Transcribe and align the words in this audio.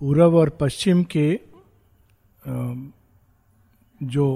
पूर्व 0.00 0.36
और 0.36 0.48
पश्चिम 0.50 1.02
के 1.16 1.40
जो 4.00 4.26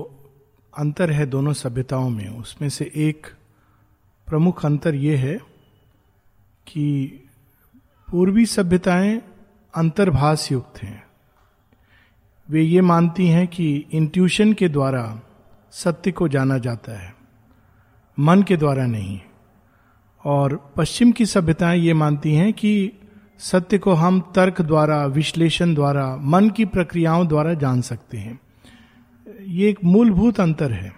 अंतर 0.72 1.10
है 1.10 1.26
दोनों 1.26 1.52
सभ्यताओं 1.52 2.08
में, 2.10 2.28
उसमें 2.30 2.68
से 2.68 2.90
एक 2.96 3.26
प्रमुख 4.26 4.64
अंतर 4.66 4.94
यह 4.94 5.20
है 5.20 5.36
कि 6.66 6.84
पूर्वी 8.08 8.46
सभ्यताएँ 8.46 9.20
अंतर्भाष 9.74 10.50
युक्त 10.52 10.82
हैं। 10.82 11.02
वे 12.48 12.62
ये 12.62 12.80
मानती 12.80 13.26
हैं 13.28 13.46
कि 13.48 13.74
इंट्यूशन 13.92 14.52
के 14.52 14.68
द्वारा 14.68 15.04
सत्य 15.72 16.12
को 16.12 16.28
जाना 16.28 16.58
जाता 16.58 16.98
है, 17.00 17.14
मन 18.18 18.42
के 18.42 18.56
द्वारा 18.56 18.86
नहीं। 18.86 19.20
और 20.24 20.56
पश्चिम 20.76 21.12
की 21.12 21.26
सभ्यताएँ 21.26 21.80
ये 21.80 21.94
मानती 21.94 22.34
हैं 22.34 22.52
कि 22.52 22.92
सत्य 23.42 23.78
को 23.78 23.92
हम 23.92 24.32
तर्क 24.34 24.60
द्वारा, 24.62 25.06
विश्लेषण 25.06 25.74
द्वारा, 25.74 26.16
मन 26.16 26.50
की 26.50 26.64
प्रक्रियाओं 26.64 27.26
द्वारा 27.28 27.54
जान 27.54 27.80
सकते 27.80 28.18
हैं। 28.18 28.40
ये 29.46 29.68
एक 29.70 29.78
मूलभूत 29.84 30.40
अंतर 30.40 30.72
है। 30.72 30.92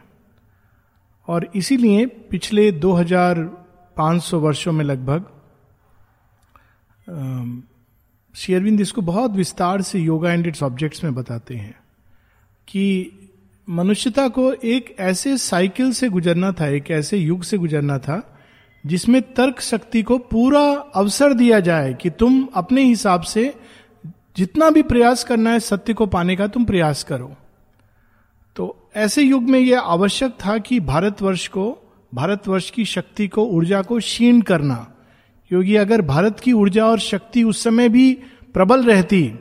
और 1.29 1.51
इसीलिए 1.55 2.07
पिछले 2.07 2.73
2500 2.73 4.41
वर्षों 4.41 4.73
में 4.73 4.85
लगभग 4.85 5.25
शेयरविंद 8.35 8.81
इसको 8.81 9.03
बहुत 9.03 9.31
विस्तार 9.31 9.83
से 9.83 9.99
योगा 9.99 10.33
एंड 10.33 10.47
इट्स 10.47 10.63
ऑब्जेक्ट्स 10.63 11.05
में 11.05 11.15
बताते 11.15 11.57
हैं 11.57 11.75
कि 12.69 13.11
मनुष्यता 13.69 14.29
को 14.29 14.53
एक 14.53 14.97
ऐसे 14.99 15.39
साइकिल 15.39 15.93
से 15.93 16.09
गुजरना 16.09 16.53
था, 16.53 16.67
एक 16.67 16.91
ऐसे 16.91 17.17
युग 17.17 17.43
से 17.43 17.59
गुजरना 17.59 17.99
था 17.99 18.34
जिसमें 18.87 19.23
तर्क 19.35 19.61
शक्ति 19.61 20.03
को 20.03 20.19
पूरा 20.19 20.63
अवसर 20.95 21.33
दिया 21.33 21.61
जाए 21.61 21.95
कि 21.95 22.11
तुम 22.11 22.49
अपने 22.55 22.83
हिसाब 22.83 23.23
से 23.23 23.55
जितना 24.37 24.71
भी 24.71 24.83
प्रयास 24.83 25.25
करना 25.25 25.51
है 25.51 25.61
सत्य 25.61 25.95
को 25.95 26.07
पाने 26.07 26.37
का 26.37 26.47
तुम 26.47 26.65
प्रयास 26.65 27.03
करो। 27.05 27.35
तो 28.57 28.91
ऐसे 28.97 29.23
युग 29.23 29.43
में 29.43 29.61
यह 29.61 29.81
आवश्यक 29.81 30.33
था 30.47 30.59
कि 30.59 30.81
भारतवर्ष 30.81 31.49
को, 31.49 31.79
भारतवर्ष 32.15 32.71
की 32.71 32.85
शक्ति 32.85 33.29
को, 33.29 33.45
ऊर्जा 33.45 33.83
को 33.83 33.99
क्षीण 33.99 34.41
करना। 34.41 34.91
क्योंकि 35.49 35.77
अगर 35.77 36.03
भारत 36.03 36.41
की 36.41 36.53
ऊर्जा 36.53 36.87
और 36.87 36.99
शक्ति 36.99 37.43
उस 37.43 37.63
समय 37.65 37.89
भी 37.89 38.13
प्रबल 38.55 38.85
रहती 38.85 39.35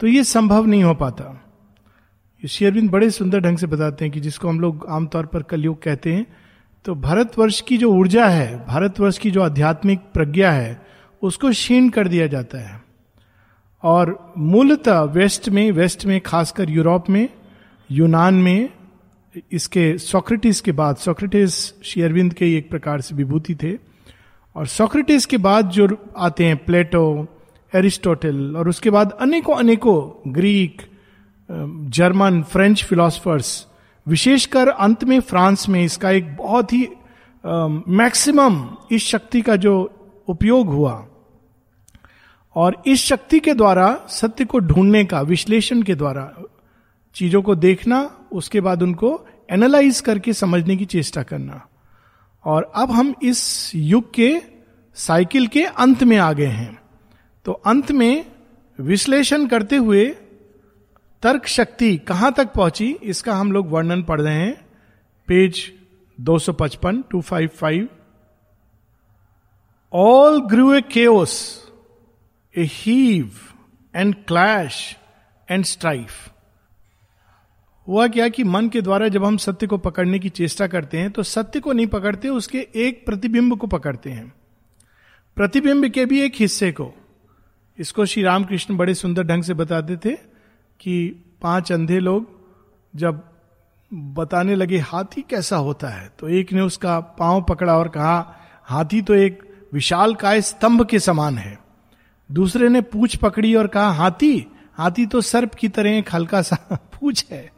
तो 0.00 0.06
ये 0.06 0.24
संभव 0.24 0.66
नहीं 0.66 0.84
हो 0.84 0.94
पाता। 0.94 1.40
शेयरविंद 2.48 2.90
बड़े 2.90 3.10
सुंदर 3.10 3.40
ढंग 3.40 3.58
से 3.58 3.66
बताते 3.66 4.04
हैं 4.04 4.12
कि 4.12 4.20
जिसको 4.20 4.48
हम 4.48 4.60
लोग 4.60 4.86
आमतौर 4.88 5.26
पर 5.26 5.42
कलयुग 5.42 5.82
कहते 5.82 6.12
हैं 6.12 6.26
तो 6.84 6.94
भारतवर्ष 6.94 7.60
की 7.60 7.78
जो 7.78 7.90
ऊर्जा 7.90 8.26
है, 8.26 8.66
भारतवर्ष 8.66 9.18
की 9.18 9.30
जो 9.30 9.42
आध्यात्मिक 9.42 9.98
प्रज्ञा 9.98 10.52
है, 10.52 10.82
उसको 11.22 11.50
क्षीण 11.50 11.88
कर 11.88 12.08
दिया 12.08 12.26
जाता 12.26 12.58
है। 12.58 12.82
और 13.82 14.34
मूलतः 14.38 15.00
वेस्ट 15.00 15.48
में 15.48 15.72
वेस्ट 15.72 16.06
में, 16.06 16.20
खासकर 16.20 16.70
यूरोप 16.70 17.10
में, 17.10 17.28
यूनान 17.90 18.34
में, 18.34 18.70
इसके, 19.52 19.98
सोक्रेटिस 19.98 20.60
के 20.60 20.72
बाद, 20.72 20.96
सोक्रेटिस 20.96 21.82
शेयरविंद 21.82 22.34
के 22.34 22.56
एक 22.56 22.70
प्रकार 22.70 23.00
से 23.00 23.14
विभूति 23.14 23.54
थे। 23.54 23.78
और 24.56 24.66
सोक्रेटिस 24.66 25.26
के 25.26 25.36
बाद 25.36 25.68
जो 25.68 25.98
आते 26.16 26.44
हैं 26.44 26.64
प्लेटो, 26.64 27.28
एरिस्टोटल, 27.74 28.56
और 28.56 28.68
उसके 28.68 28.90
बाद 28.90 29.18
अनेकों 29.20 29.56
अनेकों 29.56 30.32
ग्रीक 30.34 30.82
जर्मन, 31.90 32.42
फ्रेंच 32.42 32.84
फिलोसफर्स 32.84 33.66
विशेषकर 34.06 34.68
अंत 34.68 35.04
में 35.04 35.20
फ्रांस 35.20 35.68
में 35.68 35.84
इसका 35.84 36.10
एक 36.10 36.36
बहुत 36.36 36.72
ही 36.72 36.88
मैक्सिमम 37.88 38.76
इस 38.92 39.02
शक्ति 39.02 39.40
का 39.42 39.56
जो 39.56 39.74
उपयोग 40.28 40.68
हुआ 40.68 41.06
और 42.56 42.82
इस 42.86 43.00
शक्ति 43.00 43.40
के 43.40 43.54
द्वारा, 43.54 44.06
सत्य 44.08 44.44
को 44.44 44.58
ढूँढने 44.58 45.04
का, 45.04 45.20
विश्लेषण 45.20 45.82
के 45.82 45.94
द्वारा 45.94 46.32
चीज़ों 47.14 47.42
को 47.42 47.54
देखना, 47.54 48.28
उसके 48.32 48.60
बाद 48.60 48.82
उनको 48.82 49.26
एनालाइज 49.50 50.00
करके 50.00 50.32
समझने 50.32 50.76
की 50.76 50.84
चेष्टा 50.84 51.22
करना। 51.22 51.66
और 52.44 52.72
अब 52.74 52.90
हम 52.90 53.14
इस 53.22 53.72
युग 53.74 54.14
के 54.14 54.42
साइकिल 54.94 55.46
के 55.46 55.64
अंत 55.64 56.02
में 56.02 56.16
आ 56.16 56.32
गए 56.32 56.46
हैं। 56.46 56.78
तो 57.44 57.52
अंत 57.52 57.92
में 57.92 58.26
विश्लेषण 58.80 59.46
करते 59.46 59.76
हुए 59.76 60.16
तर्क 61.24 61.46
शक्ति 61.46 61.96
कहाँ 61.98 62.32
तक 62.32 62.52
पहुँची, 62.52 62.90
इसका 63.02 63.34
हम 63.34 63.52
लोग 63.52 63.70
वर्णन 63.70 64.02
पढ़ 64.02 64.20
रहे 64.20 64.34
हैं। 64.34 64.54
Page 65.28 65.60
255 66.18 67.02
255 67.12 67.86
all 69.92 70.40
grew 70.40 70.72
a 70.74 70.80
chaos 70.82 71.36
a 72.54 72.64
heave 72.64 73.30
and 73.94 74.14
clash 74.26 74.96
and 75.48 75.64
strife 75.64 76.10
हुआ 77.88 78.06
क्या 78.08 78.28
कि 78.28 78.44
मन 78.44 78.68
के 78.68 78.80
द्वारा 78.80 79.08
जब 79.08 79.24
हम 79.24 79.36
सत्य 79.36 79.66
को 79.66 79.78
पकड़ने 79.78 80.18
की 80.18 80.28
चेष्टा 80.28 80.66
करते 80.66 80.98
हैं 80.98 81.10
तो 81.10 81.22
सत्य 81.22 81.60
को 81.60 81.72
नहीं 81.72 81.86
पकड़ते, 81.86 82.28
उसके 82.28 82.66
एक 82.74 83.04
प्रतिबिंब 83.06 83.58
को 83.58 83.66
पकड़ते 83.66 84.10
हैं। 84.10 84.32
प्रतिबिंब 85.36 85.88
के 85.88 86.06
भी 86.06 86.20
एक 86.20 86.34
हिस्से 86.36 86.72
को। 86.72 86.92
इसको 87.78 88.06
श्री 88.06 88.22
रामकृष्ण 88.22 88.76
बड़े 88.76 88.94
सुंदर 88.94 89.22
ढंग 89.22 89.42
से 89.42 89.54
बताते 89.54 89.96
थे। 89.96 90.33
कि 90.80 91.22
पाँच 91.42 91.72
अंधे 91.72 91.98
लोग 91.98 92.26
जब 92.96 93.22
बताने 93.92 94.54
लगे, 94.54 94.78
हाथी 94.78 95.22
कैसा 95.22 95.56
होता 95.56 95.88
है? 95.88 96.12
तो 96.18 96.28
एक 96.28 96.52
ने 96.52 96.60
उसका 96.60 97.00
पाँव 97.00 97.42
पकड़ा 97.42 97.78
और 97.78 97.88
कहा, 97.88 98.36
हाथी 98.64 99.02
तो 99.02 99.14
एक 99.14 99.42
विशाल 99.72 100.14
काय 100.14 100.40
स्तंभ 100.40 100.84
के 100.84 100.98
समान 100.98 101.38
है। 101.38 101.58
दूसरे 102.32 102.68
ने 102.68 102.80
पूछ 102.80 103.16
पकड़ी 103.16 103.54
और 103.54 103.66
कहा, 103.66 103.90
हाथी 103.90 104.46
हाथी 104.74 105.06
तो 105.06 105.20
सर्प 105.20 105.54
की 105.54 105.68
तरह 105.68 105.90
एक 105.90 106.08
हल्का 106.12 106.42
सा 106.42 106.56
पूछ 107.00 107.26
है। 107.30 107.52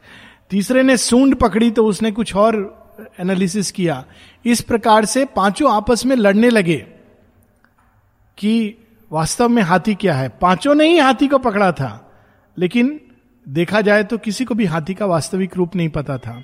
तीसरे 0.49 0.83
ने 0.83 0.97
सूंड 0.97 1.35
पकड़ी 1.35 1.71
तो 1.71 1.85
उसने 1.85 2.11
कुछ 2.11 2.35
और 2.35 2.87
एनालिसिस 3.19 3.71
किया। 3.71 4.05
इस 4.45 4.61
प्रकार 4.61 5.05
से 5.05 5.25
पाँचों 5.25 5.75
आपस 5.75 6.05
में 6.05 6.15
लड़ने 6.15 6.49
लगे 6.49 6.77
कि 8.37 8.75
वास्तव 9.11 9.49
में 9.49 9.63
हाथी 9.63 9.95
क्या 9.95 10.15
है। 10.15 10.29
पाँचों 10.29 10.75
ने 10.75 10.87
ही 10.87 10.97
हाथी 10.97 11.27
को 11.27 11.37
पकड़ा 11.37 11.71
था, 11.71 12.11
लेकिन 12.57 13.01
देखा 13.47 13.81
जाए 13.81 14.03
तो 14.03 14.17
किसी 14.17 14.45
को 14.45 14.55
भी 14.55 14.65
हाथी 14.65 14.93
का 14.93 15.05
वास्तविक 15.05 15.55
रूप 15.57 15.75
नहीं 15.75 15.89
पता 15.89 16.17
था। 16.17 16.41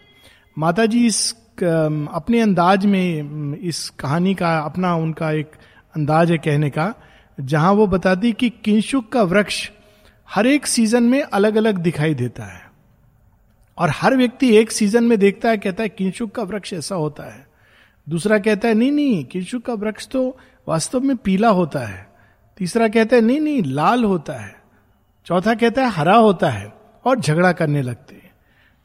माता 0.57 0.85
जी 0.85 1.05
इस 1.05 1.31
अपने 1.53 2.39
अंदाज 2.41 2.85
में 2.85 3.57
इस 3.57 3.89
कहानी 3.89 4.33
का 4.35 4.57
अपना 4.59 4.95
उनका 4.95 5.31
एक 5.31 5.51
अंदाज 5.95 6.31
है 6.31 6.37
कहने 6.37 6.69
का, 6.69 6.93
जहाँ 7.37 7.71
वो 7.73 7.87
बताती 7.87 8.31
कि 8.31 8.49
किंशुक 8.49 9.11
का 9.11 9.23
वृक्ष 9.23 9.69
हर 10.29 10.47
एक 10.47 10.67
सीज़न 10.67 11.03
में 11.03 11.21
अलग 11.21 11.55
अलग 11.55 11.77
दिखाई 11.77 12.13
देता 12.13 12.43
है। 12.43 12.61
और 13.77 13.89
हर 13.89 14.15
व्यक्ति 14.17 14.55
एक 14.55 14.71
सीज़न 14.71 15.03
में 15.03 15.17
देखता 15.19 15.49
है, 15.49 15.57
कहता 15.57 15.83
है, 15.83 15.89
किंशुक 15.89 16.31
का 16.31 16.43
वृक्ष 16.43 16.73
ऐसा 16.73 16.95
होता 16.95 17.23
है। 17.23 17.47
दूसरा 18.07 18.37
कहता 18.39 18.67
है, 18.67 18.73
नहीं 18.73 18.91
नहीं, 18.91 19.23
किंशुक 19.25 19.65
का 19.65 19.73
वृक्ष 19.73 20.07
तो 20.07 20.37
वास्तव 20.67 20.99
में 20.99 21.15
पीला 21.17 21.49
होता 21.49 21.79
है। 21.79 22.07
तीसरा 22.57 22.87
कहता 22.87 23.15
है, 23.15 23.21
नहीं 23.21 23.39
नहीं, 23.39 23.63
लाल 23.63 24.03
होता 24.03 24.33
है। 24.33 24.55
चौथा 25.25 25.53
कहता 25.53 25.81
है, 25.81 25.91
हरा 25.91 26.15
होता 26.15 26.49
है। 26.49 26.82
और 27.05 27.19
झगड़ा 27.19 27.51
करने 27.51 27.81
लगते 27.81 28.15
हैं। 28.15 28.31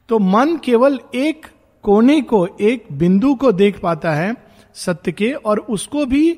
तो 0.08 0.18
मन 0.18 0.56
केवल 0.56 0.98
एक 1.14 1.46
कोने 1.84 2.20
को, 2.20 2.46
एक 2.46 2.86
बिंदु 2.92 3.34
को 3.34 3.52
देख 3.52 3.80
पाता 3.80 4.12
है 4.12 4.34
सत्य 4.76 5.12
के, 5.12 5.32
और 5.32 5.58
उसको 5.58 6.06
भी 6.06 6.30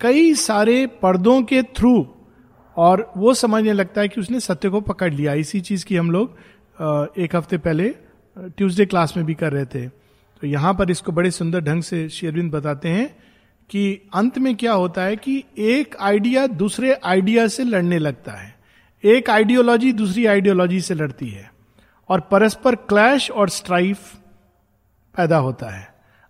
कई 0.00 0.34
सारे 0.34 0.86
पर्दों 1.02 1.42
के 1.42 1.62
थ्रू, 1.62 2.06
और 2.76 3.12
वो 3.16 3.34
समझने 3.34 3.72
लगता 3.72 4.00
है 4.00 4.08
कि 4.08 4.20
उसने 4.20 4.40
सत्य 4.40 4.68
को 4.68 4.80
पकड़ 4.80 5.12
लिया। 5.14 5.34
इसी 5.34 5.60
चीज़ 5.60 5.84
की 5.84 5.96
हम 5.96 6.10
लोग 6.10 6.38
एक 7.18 7.36
हफ़्ते 7.36 7.58
पहले 7.58 7.88
ट्यूसडे 8.36 8.86
क्लास 8.86 9.16
में 9.16 9.24
भी 9.26 9.34
कर 9.34 9.52
रहे 9.52 9.64
थे। 9.64 9.86
तो 9.88 10.46
यहाँ 10.46 10.74
पर 10.74 10.90
इसको 10.90 11.12
बड़े 11.12 11.30
सुंदर 11.30 11.60
ढंग 11.60 11.82
से 11.82 12.08
शेरविंद 12.08 12.50
बताते 12.52 12.88
हैं 12.88 13.08
कि 13.70 14.10
अंत 14.14 14.38
में 14.38 14.54
क्या 14.56 14.72
होता 14.72 15.02
है 15.02 15.16
कि 15.16 15.44
एक 15.58 15.96
आइडिया 16.00 16.46
दूसरे 16.46 16.92
आइडिया 16.94 17.46
से 17.48 17.64
लड़ने 17.64 17.98
लगता 17.98 18.32
है। 18.32 18.54
एक 19.04 19.30
आइडियोलॉजी 19.30 19.92
दूसरी 19.92 20.26
आइडियोलॉजी 20.26 20.80
से 20.80 20.94
लड़ती 20.94 21.28
है 21.28 21.50
और 22.08 22.20
परस्पर 22.20 22.74
क्लैश 22.74 23.30
और 23.30 23.48
स्ट्राइफ 23.48 23.98
पैदा 25.16 25.36
होता 25.36 25.66
है। 25.66 25.88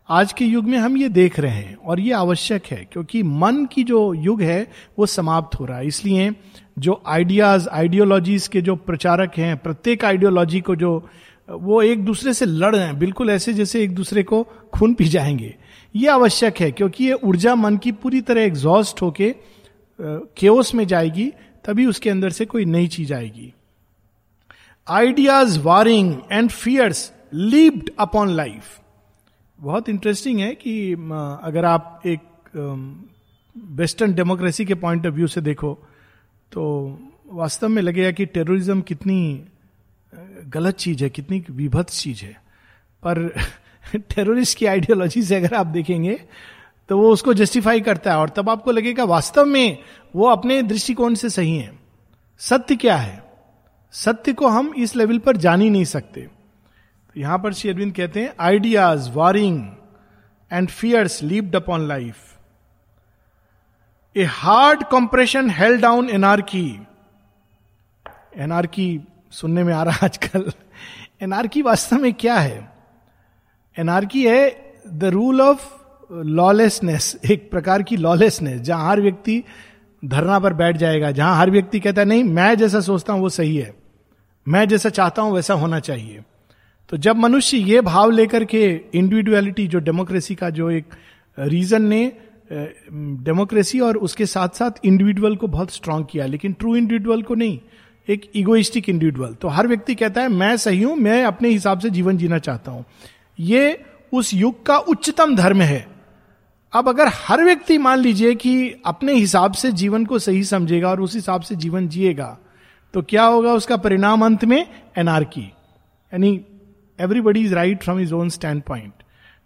आज 0.08 0.32
के 0.32 0.44
युग 0.44 0.64
में 0.64 0.78
हम 0.78 0.96
ये 0.96 1.08
देख 1.08 1.40
रहे 1.40 1.52
हैं 1.52 1.76
और 1.76 2.00
ये 2.00 2.12
आवश्यक 2.12 2.66
है 2.66 2.88
क्योंकि 2.92 3.22
मन 3.22 3.66
की 3.66 3.84
जो 3.84 4.14
युग 4.14 4.42
है, 4.42 4.70
वो 4.98 5.06
समाप्त 5.06 5.60
हो 5.60 5.64
रहा 5.64 5.78
है। 5.78 5.86
इसलिए 5.86 6.34
जो 6.78 7.02
आइडियाज़ 7.06 7.68
आइडियोलॉजीज 7.68 8.48
के 8.48 8.60
जो 8.60 8.76
प्रचारक 8.76 9.32
हैं, 9.36 9.56
प्रत्येक 9.56 10.04
आइडियोलॉजी 10.04 10.60
को 10.60 10.76
जो, 10.76 11.08
वो 11.50 11.82
एक 11.82 12.04
दूसरे 12.04 12.34
से 12.34 12.46
लड़ 12.46 12.76
रहे 12.76 12.86
हैं, 12.86 12.98
बिल्कुल 12.98 13.30
ऐसे 13.30 13.52
जैसे 13.52 13.82
एक 13.82 13.94
दूसरे 13.94 14.22
को 14.22 14.42
खून 14.74 14.94
पी 14.94 15.04
जाएँगे। 15.04 15.54
ये 15.96 16.08
आवश्यक 16.08 16.60
है 16.60 16.70
क्योंकि 16.70 17.04
ये 17.04 17.12
ऊर्जा 17.12 17.54
मन 17.54 17.76
की 17.76 17.92
पूरी 17.92 18.20
तरह 18.20 18.42
एग्जॉस्ट 18.42 19.02
होके 19.02 19.34
केओस 20.36 20.74
में 20.74 20.86
जाएगी 20.86 21.32
तभी 21.64 21.86
उसके 21.86 22.10
अंदर 22.10 22.30
से 22.30 22.46
कोई 22.46 22.64
नई 22.64 22.86
चीज़ 22.88 23.14
आएगी। 23.14 23.52
Ideas 24.88 25.58
warring 25.58 26.14
and 26.32 26.50
fierce 26.50 27.12
leaved 27.34 27.90
upon 27.98 28.28
life 28.28 28.78
बहुत 29.58 29.88
इंटरेस्टिंग 29.88 30.40
है 30.40 30.54
कि 30.54 30.92
अगर 30.92 31.64
आप 31.64 32.02
एक 32.06 32.20
वेस्टर्न 33.56 34.14
डेमोक्रेसी 34.14 34.64
के 34.64 34.74
पॉइंट 34.74 35.06
ऑफ़ 35.06 35.14
व्यू 35.14 35.26
से 35.26 35.40
देखो 35.40 35.72
तो 36.52 36.62
वास्तव 37.26 37.68
में 37.68 37.82
लगेगा 37.82 38.10
कि 38.10 38.26
टेररिज्म 38.26 38.80
कितनी 38.80 39.44
गलत 40.46 40.76
चीज़ 40.76 41.02
है, 41.04 41.10
कितनी 41.10 41.44
विभत्स 41.50 42.00
चीज़ 42.02 42.24
है। 42.24 42.32
पर 43.02 43.28
टेररिस्ट 43.96 44.58
की 44.58 44.66
आइडियोलॉजी 44.66 45.22
से 45.22 45.36
अगर 45.36 45.54
आप 45.54 45.66
देखेंगे 45.66 46.18
तो 46.90 46.98
वो 46.98 47.10
उसको 47.12 47.34
जस्टिफाई 47.34 47.80
करता 47.80 48.10
है। 48.10 48.18
और 48.18 48.28
तब 48.28 48.48
आपको 48.50 48.70
लगेगा, 48.70 49.04
वास्तव 49.04 49.44
में 49.44 49.78
वो 50.16 50.28
अपने 50.28 50.62
दृष्टिकोण 50.62 51.14
से 51.14 51.30
सही 51.30 51.56
है। 51.56 51.78
सत्य 52.38 52.76
क्या 52.76 52.96
है? 52.96 53.22
सत्य 53.92 54.32
को 54.32 54.48
हम 54.48 54.72
इस 54.76 54.96
लेवल 54.96 55.18
पर 55.18 55.36
जान 55.36 55.60
ही 55.60 55.70
नहीं 55.70 55.84
सकते। 55.84 56.20
तो 56.20 57.20
यहाँ 57.20 57.38
पर 57.38 57.52
श्री 57.52 57.70
अरविंद 57.70 57.94
कहते 57.94 58.22
हैं 58.22 58.34
ideas 58.40 59.10
warring 59.10 59.68
and 60.52 60.68
fierce 60.68 61.22
leaved 61.22 61.56
upon 61.56 61.88
life 61.88 62.16
a 64.16 64.24
hard 64.24 64.84
compression 64.84 65.50
held 65.50 65.80
down 65.80 66.10
anarchy 66.10 66.86
anarchy 68.36 69.00
सुनने 69.30 69.64
में 69.64 69.74
आ 69.74 69.82
रहा 69.82 70.06
आजकल। 70.06 70.52
एनआरकी 71.22 71.62
वास्तव 71.62 71.96
में 71.96 72.14
क्या 72.14 72.38
है? 72.38 72.72
एनआरकी 73.78 74.26
है 74.26 74.74
द 74.88 75.04
रूल 75.04 75.40
ऑफ़ 75.40 75.79
लॉलेसनेस 76.10 77.16
एक 77.30 77.50
प्रकार 77.50 77.82
की 77.82 77.96
लॉलेसनेस 77.96 78.60
जहाँ 78.60 78.88
हर 78.88 79.00
व्यक्ति 79.00 79.42
धरना 80.02 80.38
पर 80.38 80.52
बैठ 80.52 80.76
जाएगा, 80.76 81.10
जहाँ 81.10 81.36
हर 81.36 81.50
व्यक्ति 81.50 81.80
कहता 81.80 82.00
है, 82.00 82.06
नहीं, 82.08 82.24
मैं 82.24 82.54
जैसा 82.54 82.80
सोचता 82.80 83.12
हूँ 83.12 83.20
वो 83.20 83.28
सही 83.28 83.56
है, 83.56 83.74
मैं 84.46 84.66
जैसा 84.68 84.88
चाहता 84.88 85.22
हूँ 85.22 85.34
वैसा 85.34 85.54
होना 85.54 85.80
चाहिए। 85.80 86.22
तो 86.92 86.96
जब 86.96 87.16
मनुष्य 87.16 87.56
ये 87.58 87.80
भाव 87.80 88.10
लेकर 88.10 88.44
के 88.44 88.64
इंडिविजुअलिटी 88.94 89.66
जो 89.66 89.78
डेमोक्रेसी 89.80 90.34
का 90.34 90.50
जो 90.50 90.70
एक 90.70 90.94
रीजन 91.38 91.82
ने 91.82 92.00
डेमोक्रेसी 92.50 93.80
और 93.80 93.96
उसके 93.98 94.26
साथ 94.26 94.48
साथ 94.48 94.84
इंडिविजुअल 94.84 95.36
को 95.36 95.46
बहुत 95.46 95.70
स्ट्रांग 95.70 96.04
किया, 96.10 96.26
लेकिन 96.26 96.52
ट्रू 96.52 96.74
इंडिविजुअल 96.76 97.22
को 97.22 97.34
नहीं, 97.34 97.58
एक 98.08 98.30
इगोइस्टिक 98.34 98.88
इंडिविजुअल 98.88 99.34
तो 99.34 99.48
हर 99.48 99.66
व्यक्ति 99.66 99.94
कहता 99.94 100.22
है, 100.22 100.28
मैं 100.28 100.56
सही 100.56 100.82
हूँ, 100.82 100.96
मैं 100.96 101.22
अपने 101.24 101.48
हिसाब 101.48 101.78
से 101.78 101.90
जीवन 101.90 102.16
जीना 102.16 102.38
चाहता 102.40 102.72
हूँ। 102.72 102.84
ये 103.38 103.80
उस 104.12 104.34
युग 104.34 104.64
का 104.66 104.76
उच्चतम 104.78 105.36
धर्म 105.36 105.60
है। 105.62 105.86
अब 106.72 106.88
अगर 106.88 107.08
हर 107.14 107.44
व्यक्ति 107.44 107.78
मान 107.78 107.98
लीजिए 107.98 108.34
कि 108.34 108.82
अपने 108.86 109.14
हिसाब 109.14 109.52
से 109.52 109.72
जीवन 109.72 110.04
को 110.04 110.18
सही 110.18 110.44
समझेगा 110.44 110.88
और 110.88 111.00
उस 111.00 111.14
हिसाब 111.14 111.40
से 111.40 111.54
जीवन 111.54 111.88
जिएगा 111.88 112.38
तो 112.94 113.02
क्या 113.02 113.24
होगा 113.24 113.52
उसका 113.52 113.76
परिणाम 113.76 114.24
अंत 114.24 114.44
में? 114.44 114.66
एनआरकी 114.98 115.40
यानी 115.40 116.40
everybody 116.98 117.40
is 117.40 117.54
right 117.54 117.82
from 117.82 118.00
his 118.00 118.14
own 118.14 118.28
standpoint 118.62 118.92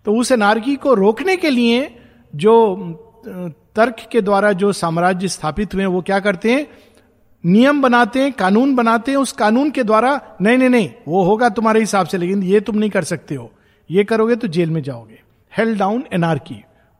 तो 0.06 0.14
उस 0.14 0.32
एनआरकी 0.32 0.76
को 0.76 0.94
रोकने 0.94 1.36
के 1.36 1.50
लिए 1.50 1.96
जो 2.34 2.54
तर्क 3.76 3.96
के 4.12 4.20
द्वारा 4.20 4.52
जो 4.52 4.72
साम्राज्य 4.72 5.28
स्थापित 5.28 5.74
हुए 5.74 5.84
वो 5.84 6.02
क्या 6.02 6.18
करते 6.20 6.52
हैं? 6.52 6.66
नियम 7.44 7.82
बनाते 7.82 8.20
हैं, 8.20 8.32
कानून 8.32 8.74
बनाते 8.74 9.10
हैं, 9.10 9.18
उस 9.18 9.32
कानून 9.32 9.70
के 9.70 9.82
द्वारा, 9.82 10.20
नहीं 10.40 10.58
नहीं 10.58 10.68
नहीं, 10.68 10.90
वो 11.08 11.22
होगा 11.24 11.48
तुम्हारे 11.48 11.80
हिसाब 11.80 12.06
से, 12.06 12.18
लेकिन 12.18 12.42
ये 12.42 12.60
तुम 12.60 12.76
नहीं 12.76 12.90
कर 12.90 13.04
सकते 13.04 13.34
हो। 13.34 13.50
ये 13.90 14.04
करोगे 14.04 14.36
तो 14.36 14.48
जेल 14.48 14.70
में 14.70 14.82
जाओगे। 14.82 15.20
हेल्ड 15.52 15.78
डाउन 15.78 16.04
एनआरकी 16.12 16.54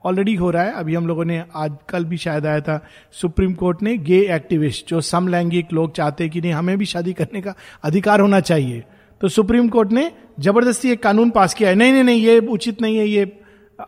ऑलरेडी 0.05 0.35
हो 0.35 0.51
रहा 0.51 0.63
है। 0.63 0.73
अभी 0.73 0.95
हम 0.95 1.07
लोगों 1.07 1.25
ने 1.25 1.43
आज, 1.55 1.77
कल 1.89 2.05
भी 2.05 2.17
शायद 2.17 2.47
आया 2.47 2.61
था, 2.61 2.79
सुप्रीम 3.13 3.53
कोर्ट 3.55 3.83
ने 3.83 3.97
गे 3.99 4.21
एक्टिविस्ट 4.31 4.89
जो 4.89 5.01
समलैंगिक 5.01 5.73
लोग 5.73 5.95
चाहते 5.97 6.29
कि 6.29 6.41
नहीं, 6.41 6.53
हमें 6.53 6.77
भी 6.79 6.85
शादी 6.87 7.13
करने 7.13 7.41
का 7.41 7.55
अधिकार 7.85 8.21
होना 8.21 8.41
चाहिए। 8.41 8.83
तो 9.21 9.29
सुप्रीम 9.29 9.69
कोर्ट 9.69 9.93
ने 9.93 10.11
ज़बरदस्ती 10.41 10.91
एक 10.91 11.03
कानून 11.03 11.31
पास 11.31 11.55
किया 11.55 11.69
है। 11.69 11.75
नहीं 11.75 11.93
नहीं 11.93 12.05
नहीं, 12.05 12.21
ये 12.21 12.39
उचित 12.39 12.83
नहीं 12.83 12.97
है, 12.99 13.07
ये 13.07 13.41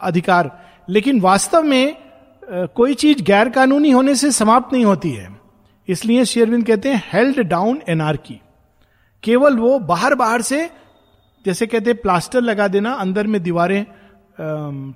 अधिकार। 0.03 0.51
लेकिन 0.89 1.21
वास्तव 1.21 1.63
में 1.63 1.97
कोई 2.77 2.95
चीज़ 2.95 3.23
गैर 3.23 3.49
कानूनी 3.49 3.91
होने 3.91 4.15
से 4.15 4.31
समाप्त 4.31 4.73
नहीं 4.73 4.85
होती 4.85 5.11
है। 5.11 5.29
इसलिए 5.89 6.25
शेरविंद 6.25 6.65
कहते 6.67 6.89
हैं 6.89 7.03
हेल्ड 7.13 7.41
डाउन 7.41 7.81
एनआरकी 7.89 8.41
केवल 9.25 9.57
वो 9.57 9.79
बाहर 9.79 10.15
बाहर 10.15 10.43
से, 10.43 10.69
जैसे 11.45 11.67
कहते 11.67 11.91
हैं 11.91 12.01
प्लास्टर 12.01 12.41
लगा 12.41 12.69
देना, 12.69 12.93
अंदर 12.93 13.27
में 13.27 13.43
दीवारें 13.43 13.85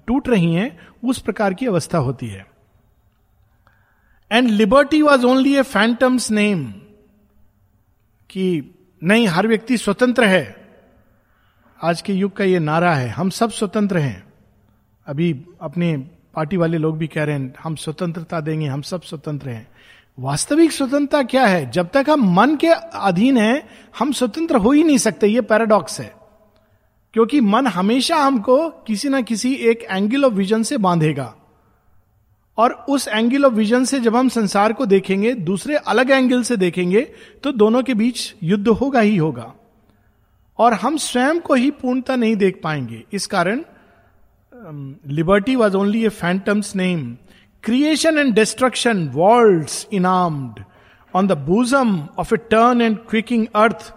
टूट 0.06 0.28
रही 0.28 0.54
हैं, 0.54 0.78
उस 1.04 1.18
प्रकार 1.18 1.54
की 1.54 1.66
अवस्था 1.66 1.98
होती 1.98 2.28
है। 2.28 2.46
And 4.32 4.48
liberty 4.48 5.02
was 5.02 5.26
only 5.26 5.56
a 5.56 5.62
phantom's 5.62 6.30
name 6.30 6.72
कि 8.30 8.74
नहीं, 9.02 9.28
हर 9.28 9.46
व्यक्ति 9.46 9.76
स्वतंत्र 9.76 10.24
है। 10.24 10.68
आज 11.82 12.02
के 12.02 12.12
युग 12.12 12.36
का 12.36 12.44
ये 12.44 12.58
नारा 12.58 12.94
है, 12.94 13.08
हम 13.08 13.30
सब 13.30 13.50
स्वतंत्र 13.50 13.98
हैं। 13.98 14.32
अभी 15.06 15.44
अपने 15.60 15.96
पार्टी 16.34 16.56
वाले 16.56 16.78
लोग 16.78 16.98
भी 16.98 17.06
कह 17.06 17.24
रहे 17.24 17.38
हैं, 17.38 17.54
हम 17.62 17.74
स्वतंत्रता 17.74 18.40
देंगे, 18.40 18.66
हम 18.66 18.82
सब 18.82 19.02
स्वतंत्र 19.02 19.48
हैं। 19.48 19.68
वास्तविक 20.18 20.72
स्वतंत्रता 20.72 21.22
क्या 21.22 21.46
है? 21.46 21.70
जब 21.70 21.90
तक 21.94 22.06
हम 22.08 22.34
मन 22.34 22.56
के 22.56 22.68
अधीन 22.94 23.36
हैं, 23.36 23.68
हम 23.98 24.12
स्वतंत्र 24.12 24.56
हो 24.56 24.72
ही 24.72 24.84
नहीं 24.84 24.98
सकते, 24.98 25.26
ये 25.26 25.40
पैराडॉक्स 25.40 26.00
है। 26.00 26.19
क्योंकि 27.14 27.40
मन 27.40 27.66
हमेशा 27.66 28.16
हमको 28.16 28.68
किसी 28.86 29.08
ना 29.08 29.20
किसी 29.22 29.52
एक 29.70 29.82
एंगल 29.82 30.24
ऑफ़ 30.24 30.32
विजन 30.34 30.62
से 30.62 30.76
बांधेगा। 30.78 31.34
और 32.58 32.72
उस 32.88 33.06
एंगल 33.08 33.44
ऑफ़ 33.44 33.52
विजन 33.52 33.84
से 33.84 34.00
जब 34.00 34.16
हम 34.16 34.28
संसार 34.28 34.72
को 34.72 34.86
देखेंगे, 34.86 35.32
दूसरे 35.34 35.76
अलग 35.76 36.10
एंगल 36.10 36.42
से 36.42 36.56
देखेंगे 36.56 37.00
तो 37.44 37.52
दोनों 37.52 37.82
के 37.82 37.94
बीच 37.94 38.34
युद्ध 38.42 38.68
होगा 38.68 39.00
ही 39.00 39.16
होगा। 39.16 39.52
और 40.58 40.72
हम 40.74 40.96
स्वयं 40.98 41.40
को 41.40 41.54
ही 41.54 41.70
पूर्णता 41.72 42.16
नहीं 42.16 42.36
देख 42.36 42.60
पाएँगे। 42.64 43.02
इस 43.12 43.26
कारण 43.26 43.64
liberty 45.08 45.54
was 45.56 45.76
only 45.76 46.04
a 46.04 46.08
phantom's 46.08 46.74
name 46.76 47.06
creation 47.64 48.18
and 48.18 48.34
destruction 48.34 49.06
waltzed 49.14 49.70
inarmed 49.92 50.62
on 51.14 51.26
the 51.26 51.32
bosom 51.46 51.98
of 52.18 52.34
a 52.34 52.36
torn 52.50 52.80
and 52.80 52.98
quaking 53.10 53.46
earth 53.54 53.92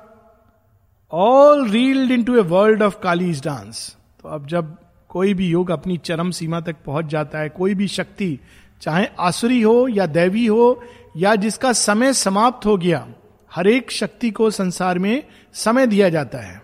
all 1.14 1.70
reeled 1.70 2.12
into 2.24 2.36
a 2.36 2.42
world 2.42 2.84
of 2.84 2.98
Kali's 3.04 3.44
dance 3.44 3.98
तो 4.24 4.30
अब 4.30 4.48
जब 4.48 4.78
कोई 5.10 5.34
भी 5.34 5.48
योग 5.48 5.72
अपनी 5.72 5.98
चरम 5.98 6.32
सीमा 6.32 6.60
तक 6.60 6.76
पहुँच 6.86 7.06
जाता 7.06 7.40
है, 7.40 7.50
कोई 7.50 7.74
भी 7.74 7.88
शक्ति, 7.88 8.40
चाहे 8.82 9.08
आसुरी 9.20 9.62
हो 9.62 9.88
या 9.88 10.06
दैवी 10.06 10.46
हो, 10.46 10.84
या 11.18 11.36
जिसका 11.36 11.74
समय 11.74 12.14
समाप्त 12.14 12.66
हो 12.66 12.78
गया, 12.78 13.08
हर 13.56 13.68
एक 13.68 13.92
शक्ति 13.92 14.32
को 14.32 14.50
संसार 14.50 15.00
में 15.00 15.24
समय 15.54 15.88
दिया 15.88 16.10
जाता 16.10 16.38
है 16.38 16.62